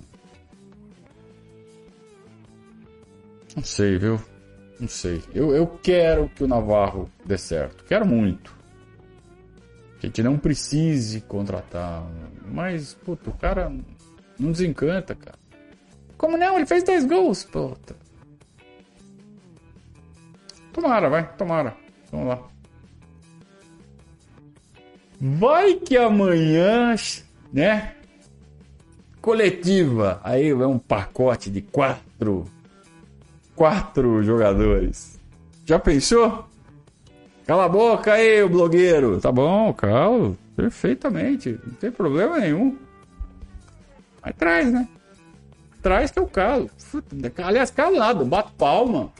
Não 3.56 3.64
sei, 3.64 3.98
viu? 3.98 4.20
Não 4.78 4.88
sei. 4.88 5.22
Eu, 5.34 5.54
eu 5.54 5.66
quero 5.82 6.28
que 6.28 6.44
o 6.44 6.48
Navarro 6.48 7.10
dê 7.24 7.36
certo. 7.36 7.84
Quero 7.84 8.06
muito. 8.06 8.59
A 10.02 10.06
gente 10.06 10.22
não 10.22 10.38
precise 10.38 11.20
contratar. 11.20 12.02
Mas, 12.46 12.94
puta, 12.94 13.28
o 13.28 13.34
cara 13.34 13.70
não 14.38 14.50
desencanta, 14.50 15.14
cara. 15.14 15.38
Como 16.16 16.36
não? 16.36 16.56
Ele 16.56 16.66
fez 16.66 16.82
dois 16.82 17.04
gols, 17.04 17.44
puta. 17.44 17.94
Tomara, 20.72 21.10
vai, 21.10 21.30
tomara. 21.36 21.76
Vamos 22.10 22.28
lá. 22.28 22.42
Vai 25.20 25.74
que 25.74 25.98
amanhã, 25.98 26.94
né? 27.52 27.94
Coletiva. 29.20 30.18
Aí 30.24 30.48
é 30.48 30.66
um 30.66 30.78
pacote 30.78 31.50
de 31.50 31.60
quatro. 31.60 32.46
Quatro 33.54 34.22
jogadores. 34.22 35.20
Já 35.66 35.78
pensou? 35.78 36.49
Cala 37.50 37.64
a 37.64 37.68
boca 37.68 38.12
aí, 38.12 38.40
o 38.44 38.48
blogueiro. 38.48 39.20
Tá 39.20 39.32
bom, 39.32 39.72
calo. 39.72 40.38
Perfeitamente. 40.54 41.58
Não 41.66 41.74
tem 41.74 41.90
problema 41.90 42.38
nenhum. 42.38 42.78
Mas 44.22 44.36
traz, 44.36 44.72
né? 44.72 44.86
Traz 45.82 46.12
que 46.12 46.20
eu 46.20 46.28
calo. 46.28 46.70
Aliás, 47.42 47.72
calo 47.72 47.98
nada. 47.98 48.24
Bato 48.24 48.52
palma. 48.52 49.10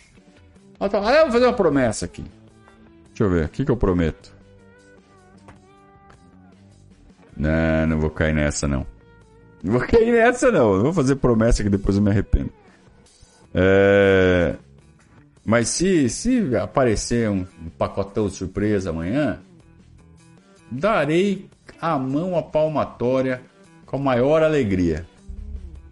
Aliás, 0.78 1.16
eu 1.16 1.22
vou 1.24 1.32
fazer 1.32 1.46
uma 1.46 1.52
promessa 1.54 2.04
aqui. 2.04 2.24
Deixa 3.08 3.24
eu 3.24 3.30
ver. 3.30 3.46
O 3.46 3.48
que, 3.48 3.64
que 3.64 3.70
eu 3.72 3.76
prometo? 3.76 4.32
Não, 7.36 7.86
não 7.88 7.98
vou 7.98 8.10
cair 8.10 8.32
nessa, 8.32 8.68
não. 8.68 8.86
Não 9.60 9.72
vou 9.72 9.80
cair 9.80 10.12
nessa, 10.12 10.52
não. 10.52 10.76
Não 10.76 10.84
vou 10.84 10.92
fazer 10.92 11.16
promessa 11.16 11.64
que 11.64 11.68
depois 11.68 11.96
eu 11.96 12.02
me 12.02 12.10
arrependo. 12.10 12.52
É... 13.52 14.54
Mas 15.44 15.68
se, 15.68 16.08
se 16.08 16.54
aparecer 16.56 17.30
um 17.30 17.44
pacotão 17.78 18.28
de 18.28 18.34
surpresa 18.34 18.90
amanhã, 18.90 19.40
darei 20.70 21.48
a 21.80 21.98
mão 21.98 22.36
à 22.36 22.42
palmatória 22.42 23.42
com 23.86 23.96
a 23.96 24.00
maior 24.00 24.42
alegria. 24.42 25.06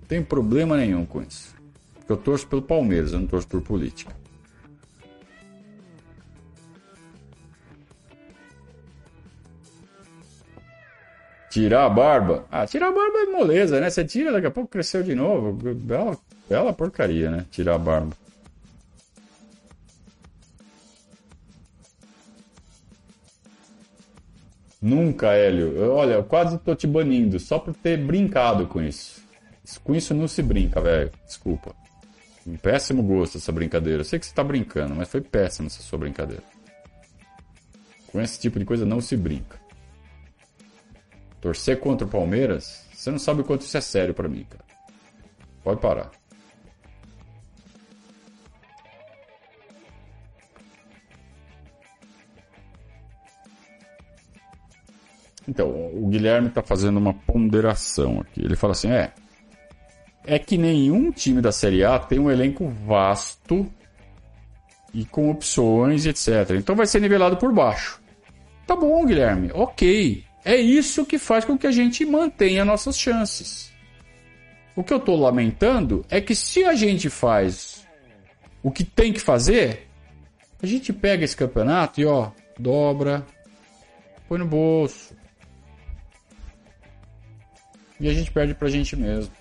Não 0.00 0.08
tem 0.08 0.22
problema 0.22 0.76
nenhum 0.76 1.04
com 1.04 1.22
isso. 1.22 1.54
Porque 1.94 2.12
eu 2.12 2.16
torço 2.16 2.46
pelo 2.46 2.62
Palmeiras, 2.62 3.12
eu 3.12 3.20
não 3.20 3.26
torço 3.26 3.48
por 3.48 3.60
política. 3.62 4.14
Tirar 11.50 11.86
a 11.86 11.90
barba? 11.90 12.44
Ah, 12.50 12.66
tirar 12.66 12.88
a 12.88 12.92
barba 12.92 13.18
é 13.18 13.26
moleza, 13.26 13.80
né? 13.80 13.88
Você 13.88 14.04
tira, 14.04 14.30
daqui 14.30 14.46
a 14.46 14.50
pouco 14.50 14.70
cresceu 14.70 15.02
de 15.02 15.14
novo. 15.14 15.52
Bela, 15.74 16.16
bela 16.48 16.72
porcaria, 16.72 17.30
né? 17.30 17.46
Tirar 17.50 17.74
a 17.74 17.78
barba. 17.78 18.27
Nunca, 24.88 25.32
Hélio. 25.34 25.92
Olha, 25.92 26.14
eu 26.14 26.24
quase 26.24 26.56
tô 26.58 26.74
te 26.74 26.86
banindo 26.86 27.38
só 27.38 27.58
por 27.58 27.74
ter 27.74 27.98
brincado 27.98 28.66
com 28.66 28.80
isso. 28.80 29.22
Com 29.84 29.94
isso 29.94 30.14
não 30.14 30.26
se 30.26 30.42
brinca, 30.42 30.80
velho. 30.80 31.10
Desculpa. 31.26 31.74
Péssimo 32.62 33.02
gosto 33.02 33.36
essa 33.36 33.52
brincadeira. 33.52 34.00
Eu 34.00 34.04
sei 34.04 34.18
que 34.18 34.24
você 34.24 34.34
tá 34.34 34.42
brincando, 34.42 34.94
mas 34.94 35.10
foi 35.10 35.20
péssima 35.20 35.66
essa 35.66 35.82
sua 35.82 35.98
brincadeira. 35.98 36.42
Com 38.10 38.18
esse 38.20 38.40
tipo 38.40 38.58
de 38.58 38.64
coisa 38.64 38.86
não 38.86 39.02
se 39.02 39.14
brinca. 39.14 39.60
Torcer 41.38 41.78
contra 41.78 42.06
o 42.06 42.10
Palmeiras, 42.10 42.86
você 42.92 43.10
não 43.10 43.18
sabe 43.18 43.42
o 43.42 43.44
quanto 43.44 43.60
isso 43.60 43.76
é 43.76 43.82
sério 43.82 44.14
para 44.14 44.28
mim, 44.28 44.46
cara. 44.48 44.64
Pode 45.62 45.80
parar. 45.80 46.10
Então, 55.48 55.70
o 55.94 56.06
Guilherme 56.08 56.48
está 56.48 56.62
fazendo 56.62 56.98
uma 56.98 57.14
ponderação 57.14 58.20
aqui. 58.20 58.44
Ele 58.44 58.54
fala 58.54 58.72
assim: 58.72 58.90
é. 58.90 59.10
É 60.26 60.38
que 60.38 60.58
nenhum 60.58 61.10
time 61.10 61.40
da 61.40 61.50
Série 61.50 61.82
A 61.82 61.98
tem 61.98 62.18
um 62.18 62.30
elenco 62.30 62.68
vasto 62.86 63.66
e 64.92 65.06
com 65.06 65.30
opções, 65.30 66.04
etc. 66.04 66.50
Então 66.50 66.76
vai 66.76 66.86
ser 66.86 67.00
nivelado 67.00 67.38
por 67.38 67.50
baixo. 67.50 67.98
Tá 68.66 68.76
bom, 68.76 69.06
Guilherme, 69.06 69.50
ok. 69.54 70.22
É 70.44 70.56
isso 70.56 71.06
que 71.06 71.18
faz 71.18 71.46
com 71.46 71.56
que 71.56 71.66
a 71.66 71.70
gente 71.70 72.04
mantenha 72.04 72.64
nossas 72.64 72.98
chances. 72.98 73.72
O 74.76 74.84
que 74.84 74.92
eu 74.92 74.98
estou 74.98 75.18
lamentando 75.18 76.04
é 76.10 76.20
que 76.20 76.34
se 76.34 76.62
a 76.64 76.74
gente 76.74 77.08
faz 77.08 77.86
o 78.62 78.70
que 78.70 78.84
tem 78.84 79.14
que 79.14 79.20
fazer, 79.20 79.88
a 80.62 80.66
gente 80.66 80.92
pega 80.92 81.24
esse 81.24 81.36
campeonato 81.36 82.00
e 82.00 82.06
ó, 82.06 82.30
dobra, 82.58 83.24
põe 84.28 84.38
no 84.38 84.46
bolso. 84.46 85.17
E 88.00 88.08
a 88.08 88.14
gente 88.14 88.30
perde 88.30 88.54
pra 88.54 88.68
gente 88.68 88.94
mesmo. 88.96 89.32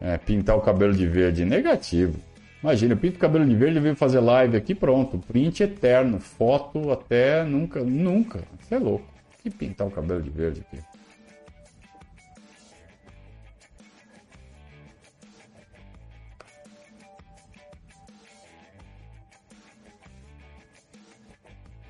É, 0.00 0.18
pintar 0.18 0.56
o 0.56 0.60
cabelo 0.60 0.92
de 0.92 1.06
verde, 1.06 1.44
negativo. 1.44 2.18
Imagina, 2.62 2.94
eu 2.94 2.96
pinto 2.96 3.16
o 3.16 3.20
cabelo 3.20 3.44
de 3.44 3.54
verde 3.54 3.80
venho 3.80 3.96
fazer 3.96 4.20
live 4.20 4.56
aqui, 4.56 4.74
pronto. 4.74 5.18
Print 5.18 5.62
eterno, 5.62 6.18
foto 6.18 6.90
até 6.90 7.44
nunca, 7.44 7.80
nunca. 7.82 8.42
Você 8.60 8.76
é 8.76 8.78
louco. 8.78 9.06
Que 9.42 9.50
pintar 9.50 9.86
o 9.86 9.90
cabelo 9.90 10.22
de 10.22 10.30
verde 10.30 10.60
aqui? 10.60 10.91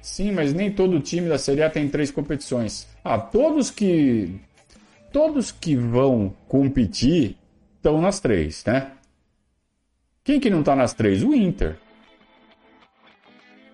Sim, 0.03 0.33
mas 0.33 0.53
nem 0.53 0.71
todo 0.71 0.99
time 0.99 1.29
da 1.29 1.39
Série 1.39 1.63
A 1.63 1.71
tem 1.71 1.89
três 1.89 2.11
competições. 2.11 2.89
Ah, 3.05 3.19
todos 3.19 3.71
que 3.71 4.35
todos 5.13 5.53
que 5.53 5.77
vão 5.77 6.35
competir 6.49 7.37
estão 7.77 8.01
nas 8.01 8.19
três, 8.19 8.65
né? 8.65 8.93
Quem 10.25 10.41
que 10.41 10.51
não 10.51 10.61
está 10.61 10.75
nas 10.75 10.93
três? 10.93 11.23
O 11.23 11.33
Inter. 11.33 11.79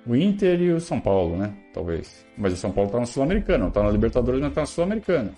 O 0.06 0.14
Inter 0.14 0.60
e 0.60 0.72
o 0.72 0.80
São 0.80 1.00
Paulo, 1.00 1.36
né? 1.36 1.54
Talvez. 1.72 2.26
Mas 2.36 2.52
o 2.52 2.56
São 2.56 2.72
Paulo 2.72 2.88
está 2.88 3.00
na 3.00 3.06
Sul-Americana, 3.06 3.58
não 3.58 3.68
está 3.68 3.82
na 3.82 3.90
Libertadores, 3.90 4.40
mas 4.40 4.50
está 4.50 4.60
na 4.62 4.66
Sul-Americana. 4.66 5.32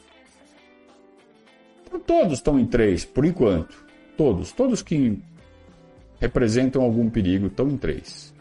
Então, 1.86 2.00
todos 2.00 2.34
estão 2.34 2.58
em 2.58 2.66
três, 2.66 3.04
por 3.04 3.24
enquanto. 3.24 3.84
Todos. 4.16 4.52
Todos 4.52 4.82
que 4.82 5.20
representam 6.20 6.82
algum 6.82 7.08
perigo 7.08 7.46
estão 7.46 7.68
em 7.68 7.76
três. 7.76 8.32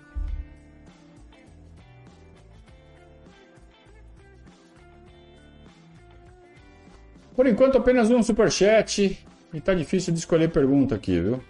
Por 7.39 7.47
enquanto, 7.47 7.77
apenas 7.77 8.11
um 8.11 8.21
superchat. 8.21 9.17
E 9.53 9.61
tá 9.61 9.73
difícil 9.73 10.11
de 10.11 10.19
escolher 10.19 10.51
pergunta 10.51 10.95
aqui, 10.95 11.21
viu? 11.21 11.41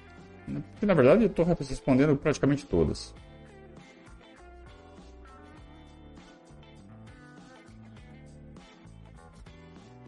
Porque, 0.46 0.86
na 0.86 0.94
verdade, 0.94 1.24
eu 1.24 1.30
tô 1.30 1.42
respondendo 1.42 2.16
praticamente 2.16 2.64
todas. 2.68 3.12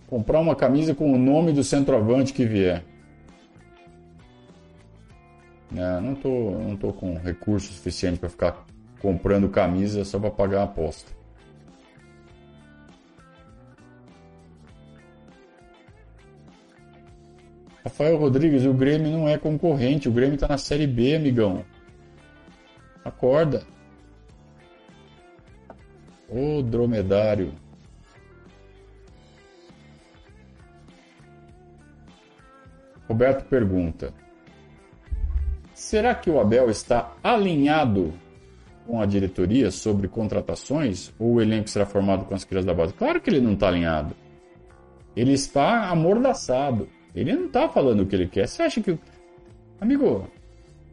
Comprar 0.06 0.40
uma 0.40 0.56
camisa 0.56 0.94
com 0.94 1.12
o 1.12 1.18
nome 1.18 1.52
do 1.52 1.64
centroavante 1.64 2.32
que 2.32 2.46
vier. 2.46 2.84
É, 5.76 6.00
não 6.00 6.14
tô, 6.14 6.52
não 6.60 6.78
tô 6.78 6.94
com 6.94 7.18
recurso 7.18 7.74
suficiente 7.74 8.20
para 8.20 8.30
ficar 8.30 8.66
comprando 9.02 9.50
camisa 9.50 10.06
só 10.06 10.20
para 10.20 10.30
pagar 10.30 10.60
a 10.60 10.66
aposta. 10.66 11.21
Rafael 17.84 18.18
Rodrigues, 18.18 18.66
o 18.66 18.74
Grêmio 18.74 19.12
não 19.12 19.28
é 19.28 19.38
concorrente, 19.38 20.08
o 20.08 20.12
Grêmio 20.12 20.36
está 20.36 20.48
na 20.48 20.58
Série 20.58 20.86
B, 20.86 21.16
amigão. 21.16 21.66
Acorda. 23.04 23.64
Ô 26.30 26.62
dromedário. 26.62 27.54
Roberto 33.08 33.44
pergunta: 33.50 34.14
Será 35.74 36.16
que 36.16 36.30
o 36.30 36.40
Abel 36.40 36.70
está 36.70 37.12
alinhado 37.24 38.14
com 38.88 39.02
a 39.02 39.06
diretoria 39.06 39.72
sobre 39.72 40.08
contratações 40.08 41.12
ou 41.20 41.34
o 41.34 41.42
elenco 41.42 41.70
será 41.70 41.86
formado 41.86 42.24
com 42.26 42.36
as 42.36 42.46
crias 42.46 42.64
da 42.64 42.74
base? 42.74 42.94
Claro 42.94 43.20
que 43.20 43.30
ele 43.30 43.42
não 43.42 43.54
está 43.54 43.68
alinhado. 43.68 44.16
Ele 45.16 45.34
está 45.34 45.90
amordaçado. 45.90 46.88
Ele 47.14 47.34
não 47.34 47.46
está 47.48 47.68
falando 47.68 48.02
o 48.02 48.06
que 48.06 48.16
ele 48.16 48.28
quer. 48.28 48.48
Você 48.48 48.64
acha 48.64 48.82
que. 48.82 48.98
Amigo, 49.80 50.28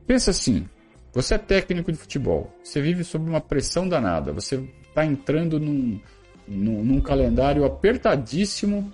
pensa 0.07 0.31
assim. 0.31 0.67
Você 1.13 1.35
é 1.35 1.39
técnico 1.39 1.91
de 1.91 1.99
futebol. 1.99 2.53
Você 2.63 2.81
vive 2.81 3.05
sob 3.05 3.29
uma 3.29 3.41
pressão 3.41 3.89
danada. 3.89 4.33
Você 4.33 4.63
está 4.89 5.05
entrando 5.05 5.59
num, 5.59 6.01
num, 6.47 6.85
num 6.85 7.01
calendário 7.01 7.65
apertadíssimo. 7.65 8.93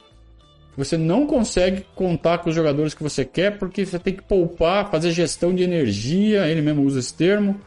Você 0.76 0.96
não 0.96 1.26
consegue 1.26 1.84
contar 1.94 2.38
com 2.38 2.50
os 2.50 2.54
jogadores 2.54 2.94
que 2.94 3.02
você 3.02 3.24
quer 3.24 3.58
porque 3.58 3.86
você 3.86 3.98
tem 3.98 4.14
que 4.14 4.22
poupar, 4.22 4.90
fazer 4.90 5.12
gestão 5.12 5.54
de 5.54 5.62
energia. 5.62 6.46
Ele 6.46 6.62
mesmo 6.62 6.82
usa 6.82 7.00
esse 7.00 7.14
termo. 7.14 7.60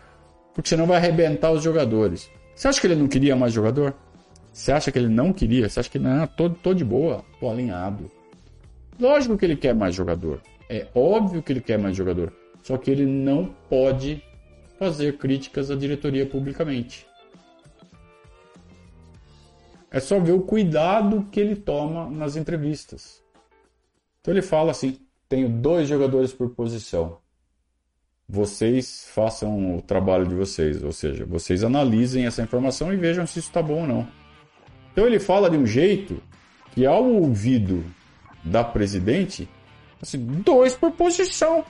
Porque 0.54 0.70
senão 0.70 0.86
vai 0.86 0.98
arrebentar 0.98 1.52
os 1.52 1.64
jogadores. 1.64 2.30
Você 2.56 2.68
acha 2.68 2.82
que 2.82 2.88
ele 2.88 2.96
não 2.96 3.08
queria 3.08 3.36
mais 3.36 3.54
jogador? 3.54 3.94
Você 4.52 4.72
acha 4.72 4.92
que 4.92 4.98
ele 4.98 5.08
não 5.08 5.32
queria? 5.32 5.70
Você 5.70 5.80
acha 5.80 5.90
que 5.90 6.00
não, 6.00 6.26
tô, 6.26 6.50
tô 6.50 6.74
de 6.74 6.84
boa, 6.84 7.24
tô 7.40 7.48
alinhado. 7.48 8.10
Lógico 9.00 9.38
que 9.38 9.46
ele 9.46 9.56
quer 9.56 9.76
mais 9.76 9.94
jogador. 9.94 10.42
É 10.70 10.88
óbvio 10.94 11.42
que 11.44 11.52
ele 11.52 11.62
quer 11.62 11.78
mais 11.78 11.96
jogador. 11.96 12.34
Só 12.64 12.78
que 12.78 12.92
ele 12.92 13.06
não 13.06 13.46
pode 13.70 14.22
fazer 14.78 15.18
críticas 15.18 15.72
à 15.72 15.76
diretoria 15.76 16.26
publicamente. 16.26 17.08
É 19.90 20.00
só 20.00 20.20
ver 20.20 20.34
o 20.34 20.42
cuidado 20.42 21.28
que 21.32 21.40
ele 21.40 21.56
toma 21.56 22.10
nas 22.10 22.36
entrevistas. 22.36 23.24
Então 24.20 24.34
ele 24.34 24.42
fala 24.42 24.72
assim: 24.72 25.00
tenho 25.30 25.48
dois 25.48 25.88
jogadores 25.88 26.34
por 26.34 26.50
posição. 26.50 27.20
Vocês 28.28 29.08
façam 29.14 29.78
o 29.78 29.82
trabalho 29.82 30.28
de 30.28 30.36
vocês, 30.36 30.84
ou 30.84 30.92
seja, 30.92 31.26
vocês 31.26 31.64
analisem 31.64 32.26
essa 32.26 32.42
informação 32.42 32.92
e 32.92 32.98
vejam 32.98 33.26
se 33.26 33.40
isso 33.40 33.48
está 33.48 33.62
bom 33.62 33.82
ou 33.82 33.88
não. 33.88 34.08
Então 34.92 35.06
ele 35.06 35.20
fala 35.20 35.50
de 35.50 35.56
um 35.56 35.66
jeito 35.66 36.22
que, 36.74 36.86
ao 36.86 37.06
ouvido 37.06 37.86
da 38.48 38.64
presidente, 38.64 39.48
assim, 40.02 40.26
dois 40.26 40.76
por 40.76 40.92
posição. 40.92 41.66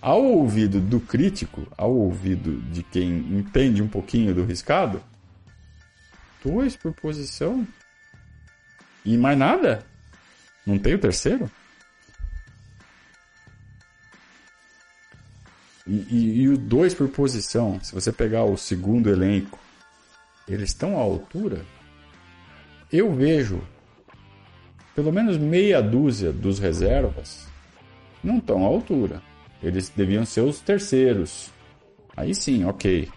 ao 0.00 0.22
ouvido 0.22 0.80
do 0.80 1.00
crítico, 1.00 1.66
ao 1.78 1.90
ouvido 1.94 2.60
de 2.70 2.82
quem 2.82 3.08
entende 3.38 3.82
um 3.82 3.88
pouquinho 3.88 4.34
do 4.34 4.44
riscado, 4.44 5.02
dois 6.44 6.76
por 6.76 6.92
posição 6.92 7.66
e 9.02 9.16
mais 9.16 9.38
nada? 9.38 9.82
Não 10.66 10.78
tem 10.78 10.94
o 10.94 10.98
terceiro? 10.98 11.50
E, 15.86 15.94
e, 16.10 16.40
e 16.42 16.48
o 16.48 16.58
dois 16.58 16.94
por 16.94 17.08
posição, 17.08 17.78
se 17.82 17.94
você 17.94 18.12
pegar 18.12 18.44
o 18.44 18.56
segundo 18.56 19.08
elenco, 19.08 19.58
eles 20.46 20.70
estão 20.70 20.98
à 20.98 21.00
altura? 21.00 21.64
Eu 22.92 23.14
vejo 23.14 23.62
pelo 24.94 25.12
menos 25.12 25.36
meia 25.36 25.82
dúzia 25.82 26.32
dos 26.32 26.58
reservas 26.58 27.46
não 28.22 28.38
estão 28.38 28.64
à 28.64 28.66
altura. 28.66 29.22
Eles 29.62 29.90
deviam 29.90 30.24
ser 30.24 30.40
os 30.42 30.60
terceiros. 30.60 31.50
Aí 32.16 32.34
sim, 32.34 32.64
ok. 32.64 33.08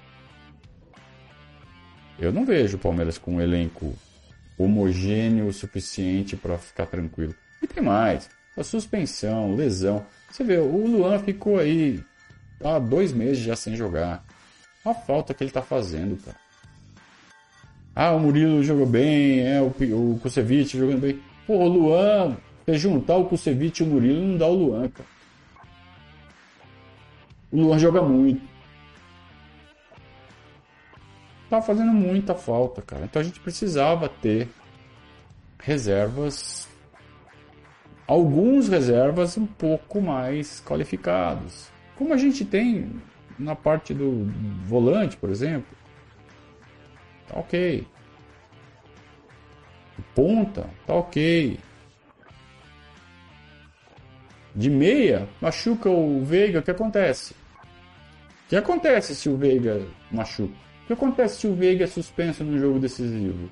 Eu 2.20 2.34
não 2.34 2.46
vejo 2.46 2.78
o 2.78 2.80
Palmeiras 2.80 3.18
com 3.18 3.36
um 3.36 3.42
elenco 3.42 3.96
homogêneo 4.58 5.48
o 5.48 5.54
suficiente 5.54 6.36
para 6.36 6.58
ficar 6.58 6.88
tranquilo. 6.88 7.36
E 7.62 7.68
tem 7.68 7.84
mais. 7.84 8.30
A 8.58 8.64
suspensão, 8.64 9.56
lesão. 9.56 10.06
Você 10.32 10.44
vê, 10.44 10.58
o 10.58 10.88
Luan 10.88 11.20
ficou 11.20 11.60
aí 11.60 12.04
há 12.64 12.80
dois 12.80 13.14
meses 13.14 13.38
já 13.38 13.56
sem 13.56 13.76
jogar. 13.76 14.26
A 14.84 14.94
falta 14.94 15.34
que 15.34 15.44
ele 15.44 15.52
tá 15.52 15.62
fazendo, 15.62 16.18
cara. 16.18 16.38
Ah, 17.96 18.12
o 18.14 18.20
Murilo 18.20 18.64
jogou 18.64 18.86
bem, 18.86 19.42
é, 19.42 19.62
o, 19.62 19.68
o 19.68 20.20
Kusevich 20.20 20.78
jogando 20.78 21.02
bem. 21.02 21.20
Pô, 21.48 21.66
Luan, 21.66 22.36
você 22.66 22.78
juntar 22.78 23.16
o 23.16 23.24
Kusevich 23.24 23.82
e 23.82 23.86
o 23.86 23.90
Murilo 23.90 24.22
não 24.22 24.38
dá 24.38 24.48
o 24.48 24.54
Luan, 24.54 24.90
cara. 24.90 25.10
O 27.50 27.62
Luan 27.62 27.80
joga 27.80 28.02
muito. 28.02 28.46
Tá 31.50 31.62
fazendo 31.62 31.94
muita 31.94 32.36
falta, 32.36 32.82
cara. 32.82 33.06
Então 33.06 33.22
a 33.22 33.24
gente 33.24 33.40
precisava 33.40 34.10
ter 34.10 34.50
reservas. 35.58 36.68
Alguns 38.06 38.68
reservas 38.68 39.38
um 39.38 39.46
pouco 39.46 40.02
mais 40.02 40.60
qualificados. 40.60 41.70
Como 41.96 42.14
a 42.14 42.18
gente 42.18 42.44
tem 42.44 42.92
na 43.40 43.56
parte 43.56 43.94
do 43.94 44.30
volante, 44.66 45.16
por 45.16 45.30
exemplo. 45.30 45.78
Tá 47.30 47.40
ok. 47.40 47.88
Ponta, 50.14 50.70
tá 50.86 50.94
ok. 50.94 51.60
De 54.56 54.70
meia, 54.70 55.28
machuca 55.40 55.90
o 55.90 56.24
Veiga, 56.24 56.60
o 56.60 56.64
que 56.64 56.72
acontece? 56.72 57.34
O 57.34 58.50
que 58.50 58.56
acontece 58.56 59.16
se 59.16 59.30
o 59.30 59.38
Veiga 59.38 59.86
machuca? 60.12 60.54
O 60.84 60.88
que 60.88 60.94
acontece 60.94 61.42
se 61.42 61.48
o 61.48 61.54
Veiga 61.54 61.84
é 61.84 61.88
suspenso 61.88 62.44
no 62.44 62.58
jogo 62.58 62.80
decisivo? 62.80 63.50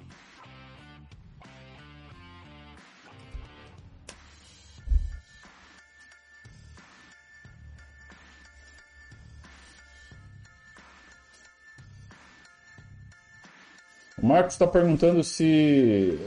O 14.26 14.28
Marcos 14.28 14.56
está 14.56 14.66
perguntando 14.66 15.24
se 15.24 16.18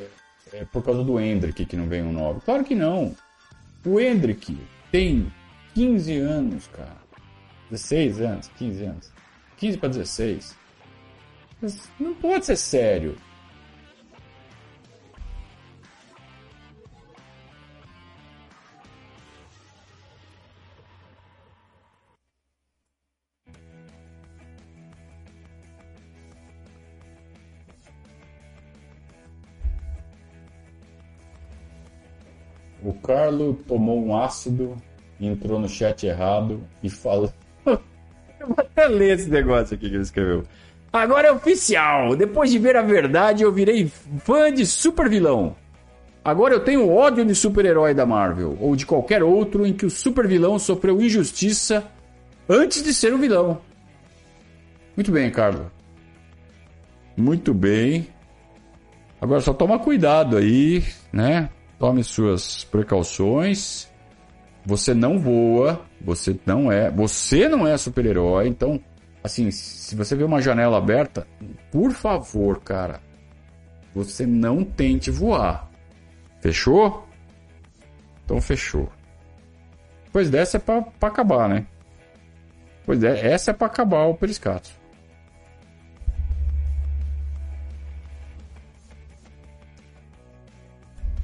é 0.52 0.64
por 0.66 0.84
causa 0.84 1.02
do 1.02 1.18
Hendrick 1.18 1.66
que 1.66 1.76
não 1.76 1.88
vem 1.88 2.00
um 2.00 2.12
9. 2.12 2.42
Claro 2.44 2.62
que 2.62 2.72
não. 2.72 3.12
O 3.84 3.98
Hendrick 3.98 4.56
tem 4.92 5.32
15 5.74 6.16
anos, 6.18 6.68
cara. 6.68 6.96
16 7.72 8.20
anos, 8.20 8.50
15 8.56 8.84
anos. 8.84 9.12
15 9.56 9.78
para 9.78 9.88
16. 9.88 10.56
Mas 11.60 11.90
não 11.98 12.14
pode 12.14 12.46
ser 12.46 12.56
sério. 12.56 13.16
O 32.82 32.92
Carlo 32.92 33.54
tomou 33.66 34.04
um 34.04 34.16
ácido, 34.16 34.76
entrou 35.20 35.58
no 35.58 35.68
chat 35.68 36.06
errado 36.06 36.60
e 36.82 36.88
falou. 36.88 37.32
Eu 37.66 38.46
vou 38.46 38.56
até 38.58 38.86
ler 38.86 39.18
esse 39.18 39.28
negócio 39.28 39.74
aqui 39.74 39.88
que 39.88 39.94
ele 39.94 40.02
escreveu. 40.02 40.44
Agora 40.92 41.28
é 41.28 41.32
oficial. 41.32 42.16
Depois 42.16 42.50
de 42.50 42.58
ver 42.58 42.76
a 42.76 42.82
verdade, 42.82 43.42
eu 43.42 43.52
virei 43.52 43.90
fã 44.18 44.52
de 44.52 44.64
super 44.64 45.08
vilão. 45.08 45.54
Agora 46.24 46.54
eu 46.54 46.60
tenho 46.60 46.88
ódio 46.88 47.24
de 47.24 47.34
super-herói 47.34 47.94
da 47.94 48.06
Marvel, 48.06 48.56
ou 48.60 48.74
de 48.74 48.86
qualquer 48.86 49.22
outro 49.22 49.66
em 49.66 49.72
que 49.72 49.86
o 49.86 49.90
super 49.90 50.26
vilão 50.26 50.58
sofreu 50.58 51.00
injustiça 51.00 51.84
antes 52.48 52.82
de 52.82 52.92
ser 52.94 53.12
um 53.14 53.18
vilão. 53.18 53.60
Muito 54.96 55.12
bem, 55.12 55.30
Carlos. 55.30 55.66
Muito 57.16 57.52
bem. 57.52 58.08
Agora 59.20 59.40
só 59.40 59.52
toma 59.52 59.78
cuidado 59.78 60.36
aí, 60.36 60.84
né? 61.12 61.50
Tome 61.78 62.02
suas 62.02 62.64
precauções. 62.64 63.88
Você 64.66 64.92
não 64.92 65.18
voa, 65.18 65.80
você 66.00 66.38
não 66.44 66.70
é, 66.70 66.90
você 66.90 67.48
não 67.48 67.66
é 67.66 67.76
super-herói, 67.76 68.48
então 68.48 68.78
assim, 69.22 69.50
se 69.50 69.94
você 69.94 70.14
vê 70.14 70.24
uma 70.24 70.42
janela 70.42 70.76
aberta, 70.76 71.26
por 71.70 71.92
favor, 71.92 72.60
cara, 72.60 73.00
você 73.94 74.26
não 74.26 74.62
tente 74.62 75.10
voar. 75.10 75.70
Fechou? 76.40 77.06
Então 78.24 78.40
fechou. 78.40 78.92
Pois 80.12 80.28
dessa 80.28 80.58
é 80.58 80.60
pra 80.60 80.84
acabar, 81.00 81.48
né? 81.48 81.66
Pois 82.84 83.02
é, 83.02 83.32
essa 83.32 83.50
é 83.50 83.54
pra 83.54 83.66
acabar 83.66 84.04
o 84.04 84.14
periscato. 84.14 84.70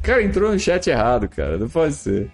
Cara, 0.04 0.22
entrou 0.22 0.52
no 0.52 0.58
chat 0.58 0.86
errado, 0.90 1.26
cara. 1.26 1.56
Não 1.56 1.66
pode 1.66 1.94
ser. 1.94 2.30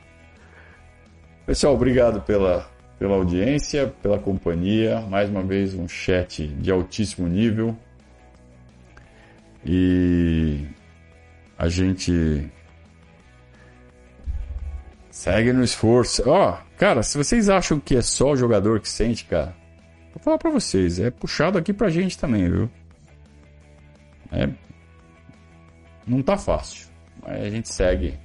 Pessoal, 1.46 1.74
obrigado 1.74 2.20
pela, 2.22 2.68
pela 2.98 3.14
audiência, 3.14 3.94
pela 4.02 4.18
companhia. 4.18 5.00
Mais 5.02 5.30
uma 5.30 5.44
vez, 5.44 5.72
um 5.72 5.86
chat 5.86 6.48
de 6.48 6.68
altíssimo 6.72 7.28
nível. 7.28 7.76
E 9.64 10.66
a 11.56 11.68
gente 11.68 12.50
segue 15.12 15.52
no 15.52 15.62
esforço. 15.62 16.28
Ó, 16.28 16.50
oh, 16.50 16.76
cara, 16.76 17.04
se 17.04 17.16
vocês 17.16 17.48
acham 17.48 17.78
que 17.78 17.94
é 17.94 18.02
só 18.02 18.32
o 18.32 18.36
jogador 18.36 18.80
que 18.80 18.88
sente, 18.88 19.26
cara, 19.26 19.54
vou 20.12 20.20
falar 20.20 20.38
pra 20.38 20.50
vocês, 20.50 20.98
é 20.98 21.08
puxado 21.08 21.56
aqui 21.56 21.72
pra 21.72 21.88
gente 21.88 22.18
também, 22.18 22.50
viu? 22.50 22.70
É. 24.32 24.48
Não 26.04 26.20
tá 26.20 26.36
fácil. 26.36 26.89
Mas 27.22 27.42
a 27.42 27.50
gente 27.50 27.72
segue. 27.72 28.18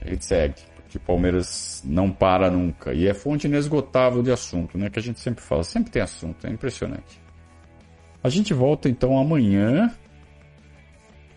A 0.00 0.08
gente 0.08 0.24
segue. 0.24 0.62
Porque 0.76 0.98
Palmeiras 0.98 1.82
não 1.84 2.10
para 2.10 2.50
nunca. 2.50 2.94
E 2.94 3.06
é 3.06 3.14
fonte 3.14 3.46
inesgotável 3.46 4.22
de 4.22 4.32
assunto, 4.32 4.78
né? 4.78 4.88
Que 4.88 4.98
a 4.98 5.02
gente 5.02 5.20
sempre 5.20 5.42
fala. 5.42 5.62
Sempre 5.62 5.90
tem 5.90 6.02
assunto. 6.02 6.46
É 6.46 6.50
impressionante. 6.50 7.20
A 8.22 8.28
gente 8.28 8.54
volta 8.54 8.88
então 8.88 9.18
amanhã 9.18 9.94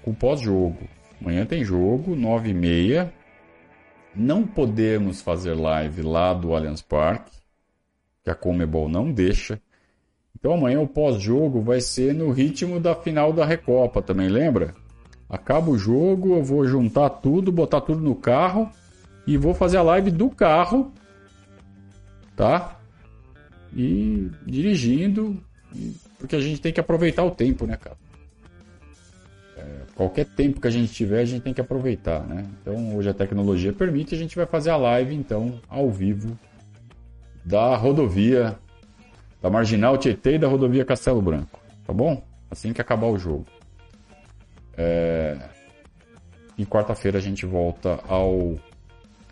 com 0.04 0.14
pós-jogo. 0.14 0.88
Amanhã 1.20 1.46
tem 1.46 1.64
jogo, 1.64 2.16
9h30. 2.16 3.12
Não 4.16 4.46
podemos 4.46 5.22
fazer 5.22 5.54
live 5.54 6.02
lá 6.02 6.34
do 6.34 6.54
Allianz 6.56 6.82
Parque, 6.82 7.32
que 8.24 8.30
a 8.30 8.36
Comebol 8.36 8.90
não 8.90 9.12
deixa. 9.12 9.62
Então 10.38 10.54
amanhã 10.54 10.82
o 10.82 10.88
pós-jogo 10.88 11.62
vai 11.62 11.80
ser 11.80 12.14
no 12.14 12.32
ritmo 12.32 12.80
da 12.80 12.96
final 12.96 13.32
da 13.32 13.46
Recopa, 13.46 14.02
também 14.02 14.28
lembra? 14.28 14.74
Acaba 15.32 15.72
o 15.72 15.78
jogo, 15.78 16.36
eu 16.36 16.44
vou 16.44 16.68
juntar 16.68 17.10
tudo, 17.10 17.54
botar 17.54 17.80
tudo 17.80 18.02
no 18.02 18.14
carro 18.14 18.70
e 19.26 19.38
vou 19.38 19.54
fazer 19.54 19.78
a 19.78 19.82
live 19.82 20.12
do 20.12 20.30
carro, 20.30 20.92
tá? 22.36 22.78
E 23.74 24.30
dirigindo, 24.46 25.42
porque 26.20 26.36
a 26.36 26.42
gente 26.42 26.60
tem 26.60 26.74
que 26.74 26.82
aproveitar 26.82 27.24
o 27.24 27.32
tempo, 27.32 27.66
né, 27.66 27.78
cara? 27.78 27.96
É, 29.56 29.64
qualquer 29.96 30.26
tempo 30.26 30.60
que 30.60 30.68
a 30.68 30.72
gente 30.72 30.92
tiver, 30.92 31.22
a 31.22 31.26
gente 31.26 31.44
tem 31.44 31.54
que 31.54 31.62
aproveitar, 31.62 32.28
né? 32.28 32.46
Então, 32.62 32.98
hoje 32.98 33.08
a 33.08 33.14
tecnologia 33.14 33.72
permite, 33.72 34.14
a 34.14 34.18
gente 34.18 34.36
vai 34.36 34.46
fazer 34.46 34.72
a 34.72 34.76
live, 34.76 35.16
então, 35.16 35.62
ao 35.70 35.90
vivo, 35.90 36.38
da 37.46 37.74
rodovia, 37.78 38.60
da 39.42 39.50
Marginal 39.50 39.98
Tietê 39.98 40.36
e 40.36 40.40
da 40.40 40.50
rodovia 40.50 40.84
Castelo 40.84 41.22
Branco, 41.22 41.58
tá 41.88 41.94
bom? 41.94 42.22
Assim 42.50 42.74
que 42.74 42.82
acabar 42.82 43.08
o 43.08 43.18
jogo. 43.18 43.46
É... 44.82 45.38
E 46.58 46.66
quarta-feira 46.66 47.18
a 47.18 47.22
gente 47.22 47.46
volta 47.46 48.00
ao 48.08 48.56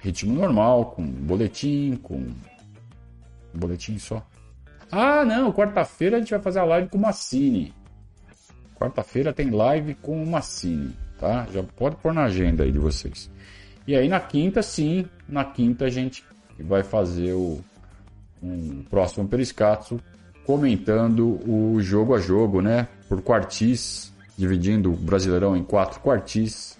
ritmo 0.01 0.33
normal, 0.33 0.91
com 0.91 1.05
boletim, 1.05 1.95
com 2.01 2.27
boletim 3.53 3.97
só. 3.97 4.25
Ah, 4.91 5.25
não, 5.25 5.51
quarta-feira 5.51 6.17
a 6.17 6.19
gente 6.19 6.31
vai 6.31 6.39
fazer 6.39 6.59
a 6.59 6.65
live 6.65 6.89
com 6.89 6.97
o 6.97 7.01
Massini. 7.01 7.73
Quarta-feira 8.75 9.33
tem 9.33 9.49
live 9.49 9.93
com 9.95 10.23
o 10.23 10.25
Massini, 10.25 10.95
tá? 11.19 11.45
Já 11.51 11.61
pode 11.63 11.97
pôr 11.97 12.13
na 12.13 12.23
agenda 12.23 12.63
aí 12.63 12.71
de 12.71 12.79
vocês. 12.79 13.29
E 13.85 13.95
aí 13.95 14.07
na 14.07 14.19
quinta, 14.19 14.61
sim, 14.63 15.05
na 15.27 15.43
quinta 15.43 15.85
a 15.85 15.89
gente 15.89 16.23
vai 16.59 16.83
fazer 16.83 17.33
o 17.33 17.59
um 18.41 18.83
próximo 18.89 19.27
Periscatso 19.27 19.99
comentando 20.45 21.39
o 21.47 21.79
jogo 21.81 22.15
a 22.15 22.19
jogo, 22.19 22.61
né? 22.61 22.87
Por 23.07 23.21
quartis, 23.21 24.13
dividindo 24.39 24.93
o 24.93 24.95
Brasileirão 24.95 25.57
em 25.57 25.63
quatro 25.63 25.99
quartis, 25.99 26.77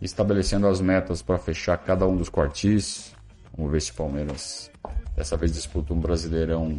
estabelecendo 0.00 0.68
as 0.68 0.80
metas 0.80 1.20
para 1.20 1.36
fechar 1.36 1.76
cada 1.78 2.06
um 2.06 2.16
dos 2.16 2.28
quartis. 2.28 3.12
Vamos 3.56 3.72
ver 3.72 3.82
se 3.82 3.90
o 3.90 3.94
Palmeiras 3.94 4.70
dessa 5.16 5.36
vez 5.36 5.52
disputa 5.52 5.92
um 5.92 5.98
Brasileirão 5.98 6.78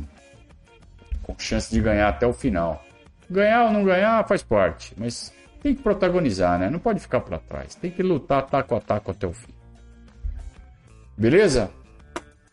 com 1.22 1.36
chance 1.38 1.70
de 1.70 1.82
ganhar 1.82 2.08
até 2.08 2.26
o 2.26 2.32
final. 2.32 2.82
Ganhar 3.30 3.66
ou 3.66 3.74
não 3.74 3.84
ganhar 3.84 4.26
faz 4.26 4.41
parte, 4.41 4.93
mas 4.97 5.34
tem 5.62 5.76
que 5.76 5.84
protagonizar, 5.84 6.58
né? 6.58 6.70
Não 6.70 6.80
pode 6.80 7.01
ficar 7.01 7.20
para 7.20 7.38
trás. 7.38 7.76
Tem 7.76 7.91
que 7.91 8.01
lutar 8.01 8.45
taco 8.45 8.76
a 8.76 8.80
taco 8.80 9.12
até 9.12 9.28
o 9.28 9.34
fim. 9.34 9.53
Beleza? 11.18 11.70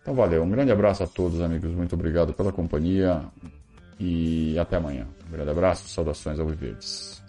Então 0.03 0.13
valeu. 0.13 0.43
Um 0.43 0.51
grande 0.51 0.73
abraço 0.73 1.05
a 1.05 1.07
todos, 1.07 1.41
amigos. 1.41 1.71
Muito 1.71 1.95
obrigado 1.95 2.35
pela 2.35 2.51
companhia 2.51 3.23
e 4.01 4.59
até 4.59 4.75
amanhã. 4.75 5.07
Um 5.29 5.31
grande 5.31 5.51
abraço, 5.51 5.89
saudações 5.89 6.41
ao 6.41 6.47
Viverdes. 6.47 7.24